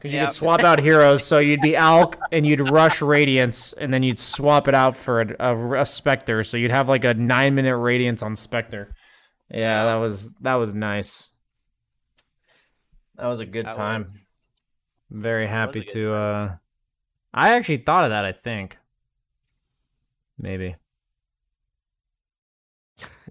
Because 0.00 0.14
you 0.14 0.18
yep. 0.18 0.28
could 0.28 0.34
swap 0.34 0.60
out 0.60 0.80
heroes, 0.80 1.26
so 1.26 1.40
you'd 1.40 1.60
be 1.60 1.72
Alk 1.72 2.14
and 2.32 2.46
you'd 2.46 2.70
rush 2.70 3.02
Radiance, 3.02 3.74
and 3.74 3.92
then 3.92 4.02
you'd 4.02 4.18
swap 4.18 4.66
it 4.66 4.74
out 4.74 4.96
for 4.96 5.20
a, 5.20 5.36
a, 5.38 5.82
a 5.82 5.84
Spectre. 5.84 6.42
So 6.42 6.56
you'd 6.56 6.70
have 6.70 6.88
like 6.88 7.04
a 7.04 7.12
nine 7.12 7.54
minute 7.54 7.76
Radiance 7.76 8.22
on 8.22 8.34
Spectre. 8.34 8.94
Yeah, 9.50 9.84
that 9.84 9.96
was 9.96 10.30
that 10.40 10.54
was 10.54 10.74
nice. 10.74 11.30
That 13.16 13.26
was 13.26 13.40
a 13.40 13.46
good 13.46 13.66
that 13.66 13.74
time. 13.74 14.04
Was, 14.04 14.12
Very 15.10 15.46
happy 15.46 15.82
to. 15.82 16.14
uh 16.14 16.54
I 17.34 17.50
actually 17.50 17.78
thought 17.78 18.04
of 18.04 18.10
that. 18.10 18.24
I 18.24 18.32
think 18.32 18.78
maybe. 20.38 20.76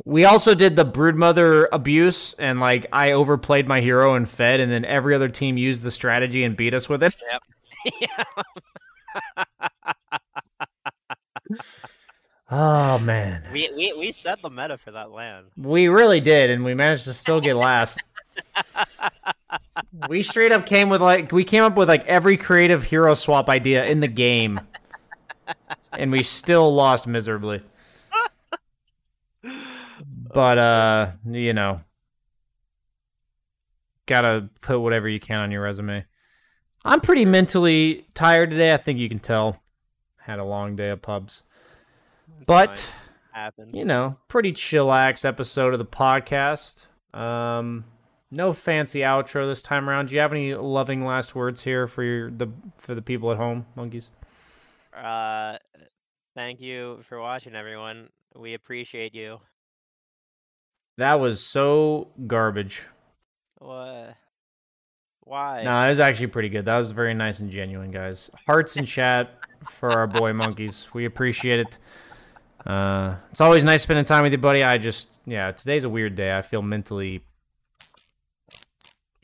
We 0.05 0.25
also 0.25 0.55
did 0.55 0.75
the 0.75 0.85
broodmother 0.85 1.67
abuse, 1.71 2.33
and 2.33 2.59
like 2.59 2.87
I 2.91 3.11
overplayed 3.11 3.67
my 3.67 3.81
hero 3.81 4.15
and 4.15 4.29
fed, 4.29 4.59
and 4.59 4.71
then 4.71 4.85
every 4.85 5.13
other 5.13 5.29
team 5.29 5.57
used 5.57 5.83
the 5.83 5.91
strategy 5.91 6.43
and 6.43 6.55
beat 6.55 6.73
us 6.73 6.87
with 6.87 7.03
it. 7.03 7.15
Yep. 7.85 8.27
oh 12.51 12.99
man. 12.99 13.43
We, 13.51 13.69
we 13.75 13.93
we 13.97 14.11
set 14.11 14.41
the 14.41 14.49
meta 14.49 14.77
for 14.77 14.91
that 14.91 15.11
LAN. 15.11 15.45
We 15.57 15.87
really 15.87 16.21
did, 16.21 16.49
and 16.49 16.63
we 16.63 16.73
managed 16.73 17.05
to 17.05 17.13
still 17.13 17.41
get 17.41 17.55
last. 17.55 18.01
we 20.09 20.23
straight 20.23 20.51
up 20.51 20.65
came 20.65 20.89
with 20.89 21.01
like 21.01 21.31
we 21.31 21.43
came 21.43 21.63
up 21.63 21.75
with 21.75 21.89
like 21.89 22.05
every 22.05 22.37
creative 22.37 22.83
hero 22.83 23.13
swap 23.13 23.49
idea 23.49 23.85
in 23.85 23.99
the 23.99 24.07
game 24.07 24.61
and 25.93 26.11
we 26.11 26.23
still 26.23 26.73
lost 26.73 27.07
miserably. 27.07 27.61
But 30.33 30.57
uh, 30.57 31.11
you 31.25 31.53
know, 31.53 31.81
gotta 34.05 34.49
put 34.61 34.79
whatever 34.79 35.07
you 35.07 35.19
can 35.19 35.39
on 35.39 35.51
your 35.51 35.61
resume. 35.61 36.05
I'm 36.85 37.01
pretty 37.01 37.25
mentally 37.25 38.07
tired 38.13 38.51
today. 38.51 38.73
I 38.73 38.77
think 38.77 38.99
you 38.99 39.09
can 39.09 39.19
tell. 39.19 39.61
Had 40.17 40.39
a 40.39 40.45
long 40.45 40.75
day 40.75 40.89
of 40.89 41.01
pubs, 41.01 41.43
It's 42.37 42.45
but 42.45 42.91
you 43.73 43.85
know, 43.85 44.17
pretty 44.27 44.51
chillax 44.51 45.25
episode 45.25 45.73
of 45.73 45.79
the 45.79 45.85
podcast. 45.85 46.85
Um, 47.13 47.85
no 48.31 48.53
fancy 48.53 48.99
outro 48.99 49.47
this 49.49 49.61
time 49.61 49.89
around. 49.89 50.07
Do 50.09 50.15
you 50.15 50.21
have 50.21 50.31
any 50.31 50.53
loving 50.53 51.03
last 51.05 51.33
words 51.33 51.63
here 51.63 51.87
for 51.87 52.03
your 52.03 52.29
the 52.29 52.47
for 52.77 52.93
the 52.93 53.01
people 53.01 53.31
at 53.31 53.37
home, 53.37 53.65
monkeys? 53.75 54.09
Uh, 54.95 55.57
thank 56.35 56.59
you 56.61 56.99
for 57.03 57.19
watching, 57.19 57.55
everyone. 57.55 58.09
We 58.35 58.53
appreciate 58.53 59.15
you. 59.15 59.39
That 60.99 61.21
was 61.21 61.41
so 61.41 62.09
garbage. 62.27 62.85
What? 63.59 64.15
Why? 65.21 65.63
No, 65.63 65.85
it 65.85 65.89
was 65.89 66.01
actually 66.01 66.27
pretty 66.27 66.49
good. 66.49 66.65
That 66.65 66.75
was 66.75 66.91
very 66.91 67.13
nice 67.13 67.39
and 67.39 67.49
genuine, 67.49 67.89
guys. 67.89 68.29
Hearts 68.45 68.75
in 68.75 68.83
chat 68.83 69.39
for 69.69 69.91
our 69.91 70.07
boy 70.07 70.33
monkeys. 70.33 70.89
We 70.93 71.05
appreciate 71.05 71.61
it. 71.61 71.77
Uh, 72.67 73.15
it's 73.31 73.39
always 73.39 73.63
nice 73.63 73.83
spending 73.83 74.03
time 74.03 74.23
with 74.23 74.33
you, 74.33 74.37
buddy. 74.39 74.61
I 74.61 74.77
just, 74.77 75.07
yeah, 75.25 75.53
today's 75.53 75.85
a 75.85 75.89
weird 75.89 76.15
day. 76.15 76.37
I 76.37 76.41
feel 76.41 76.61
mentally, 76.61 77.23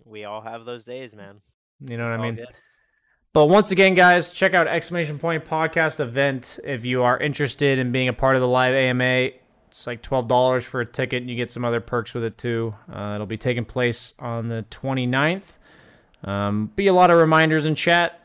We 0.05 0.23
all 0.23 0.39
have 0.39 0.63
those 0.63 0.85
days, 0.85 1.13
man. 1.13 1.41
you 1.81 1.97
know 1.97 2.05
what 2.05 2.13
I 2.13 2.21
mean. 2.21 2.35
good. 2.35 2.47
But 3.33 3.47
once 3.47 3.71
again, 3.71 3.95
guys, 3.95 4.31
check 4.31 4.53
out 4.53 4.65
exclamation 4.65 5.19
point 5.19 5.43
podcast 5.43 5.99
event 5.99 6.57
if 6.63 6.85
you 6.85 7.03
are 7.03 7.17
interested 7.19 7.79
in 7.79 7.91
being 7.91 8.07
a 8.07 8.13
part 8.13 8.37
of 8.37 8.41
the 8.41 8.47
live 8.47 8.73
AMA. 8.73 9.31
It's 9.75 9.85
like 9.85 10.01
twelve 10.01 10.29
dollars 10.29 10.63
for 10.63 10.79
a 10.79 10.85
ticket, 10.87 11.21
and 11.21 11.29
you 11.29 11.35
get 11.35 11.51
some 11.51 11.65
other 11.65 11.81
perks 11.81 12.13
with 12.13 12.23
it 12.23 12.37
too. 12.37 12.73
Uh, 12.89 13.15
it'll 13.15 13.27
be 13.27 13.35
taking 13.35 13.65
place 13.65 14.13
on 14.19 14.47
the 14.47 14.65
29th. 14.71 15.57
Um, 16.23 16.71
be 16.77 16.87
a 16.87 16.93
lot 16.93 17.11
of 17.11 17.17
reminders 17.17 17.65
in 17.65 17.75
chat. 17.75 18.21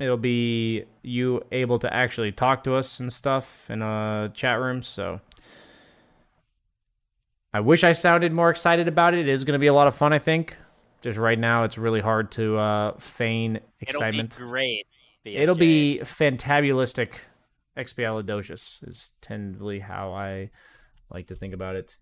It'll 0.00 0.16
be 0.16 0.84
you 1.02 1.42
able 1.52 1.78
to 1.80 1.92
actually 1.92 2.32
talk 2.32 2.64
to 2.64 2.74
us 2.76 3.00
and 3.00 3.12
stuff 3.12 3.68
in 3.68 3.82
a 3.82 4.30
chat 4.32 4.58
room. 4.58 4.82
So 4.82 5.20
I 7.52 7.60
wish 7.60 7.84
I 7.84 7.92
sounded 7.92 8.32
more 8.32 8.48
excited 8.48 8.88
about 8.88 9.12
it. 9.12 9.20
It 9.20 9.28
is 9.28 9.44
going 9.44 9.52
to 9.52 9.58
be 9.58 9.66
a 9.66 9.74
lot 9.74 9.86
of 9.86 9.94
fun. 9.94 10.14
I 10.14 10.18
think. 10.18 10.56
Just 11.02 11.18
right 11.18 11.38
now, 11.38 11.64
it's 11.64 11.76
really 11.76 12.00
hard 12.00 12.32
to 12.32 12.56
uh, 12.56 12.98
feign 12.98 13.60
excitement. 13.78 14.32
It'll 14.32 14.46
be 14.46 14.50
great. 14.50 14.86
It'll 15.22 15.54
be 15.54 16.00
fantabulistic. 16.02 17.10
Expialidocious 17.76 18.88
is 18.88 19.12
tentatively 19.20 19.80
how 19.80 20.14
I 20.14 20.48
like 21.14 21.28
to 21.28 21.36
think 21.36 21.54
about 21.54 21.76
it. 21.76 21.96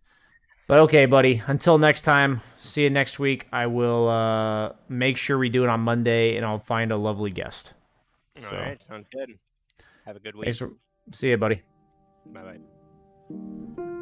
But 0.67 0.79
okay, 0.81 1.07
buddy. 1.07 1.43
Until 1.47 1.79
next 1.79 2.01
time, 2.03 2.41
see 2.59 2.83
you 2.83 2.91
next 2.91 3.19
week. 3.19 3.47
I 3.53 3.67
will 3.67 4.09
uh, 4.09 4.73
make 4.89 5.17
sure 5.17 5.37
we 5.37 5.49
do 5.49 5.65
it 5.65 5.69
on 5.69 5.81
Monday, 5.81 6.37
and 6.37 6.47
I'll 6.47 6.59
find 6.59 6.91
a 6.93 6.97
lovely 6.97 7.31
guest. 7.31 7.75
All 8.37 8.43
so- 8.43 8.57
right, 8.57 8.83
sounds 8.83 9.09
good. 9.09 9.31
Have 10.07 10.17
a 10.17 10.21
good 10.21 10.35
week. 10.35 10.45
Thanks 10.45 10.59
for, 10.59 10.73
see 11.13 11.29
you, 11.31 11.37
buddy. 11.37 11.63
Bye 12.27 12.59
bye. 13.31 13.99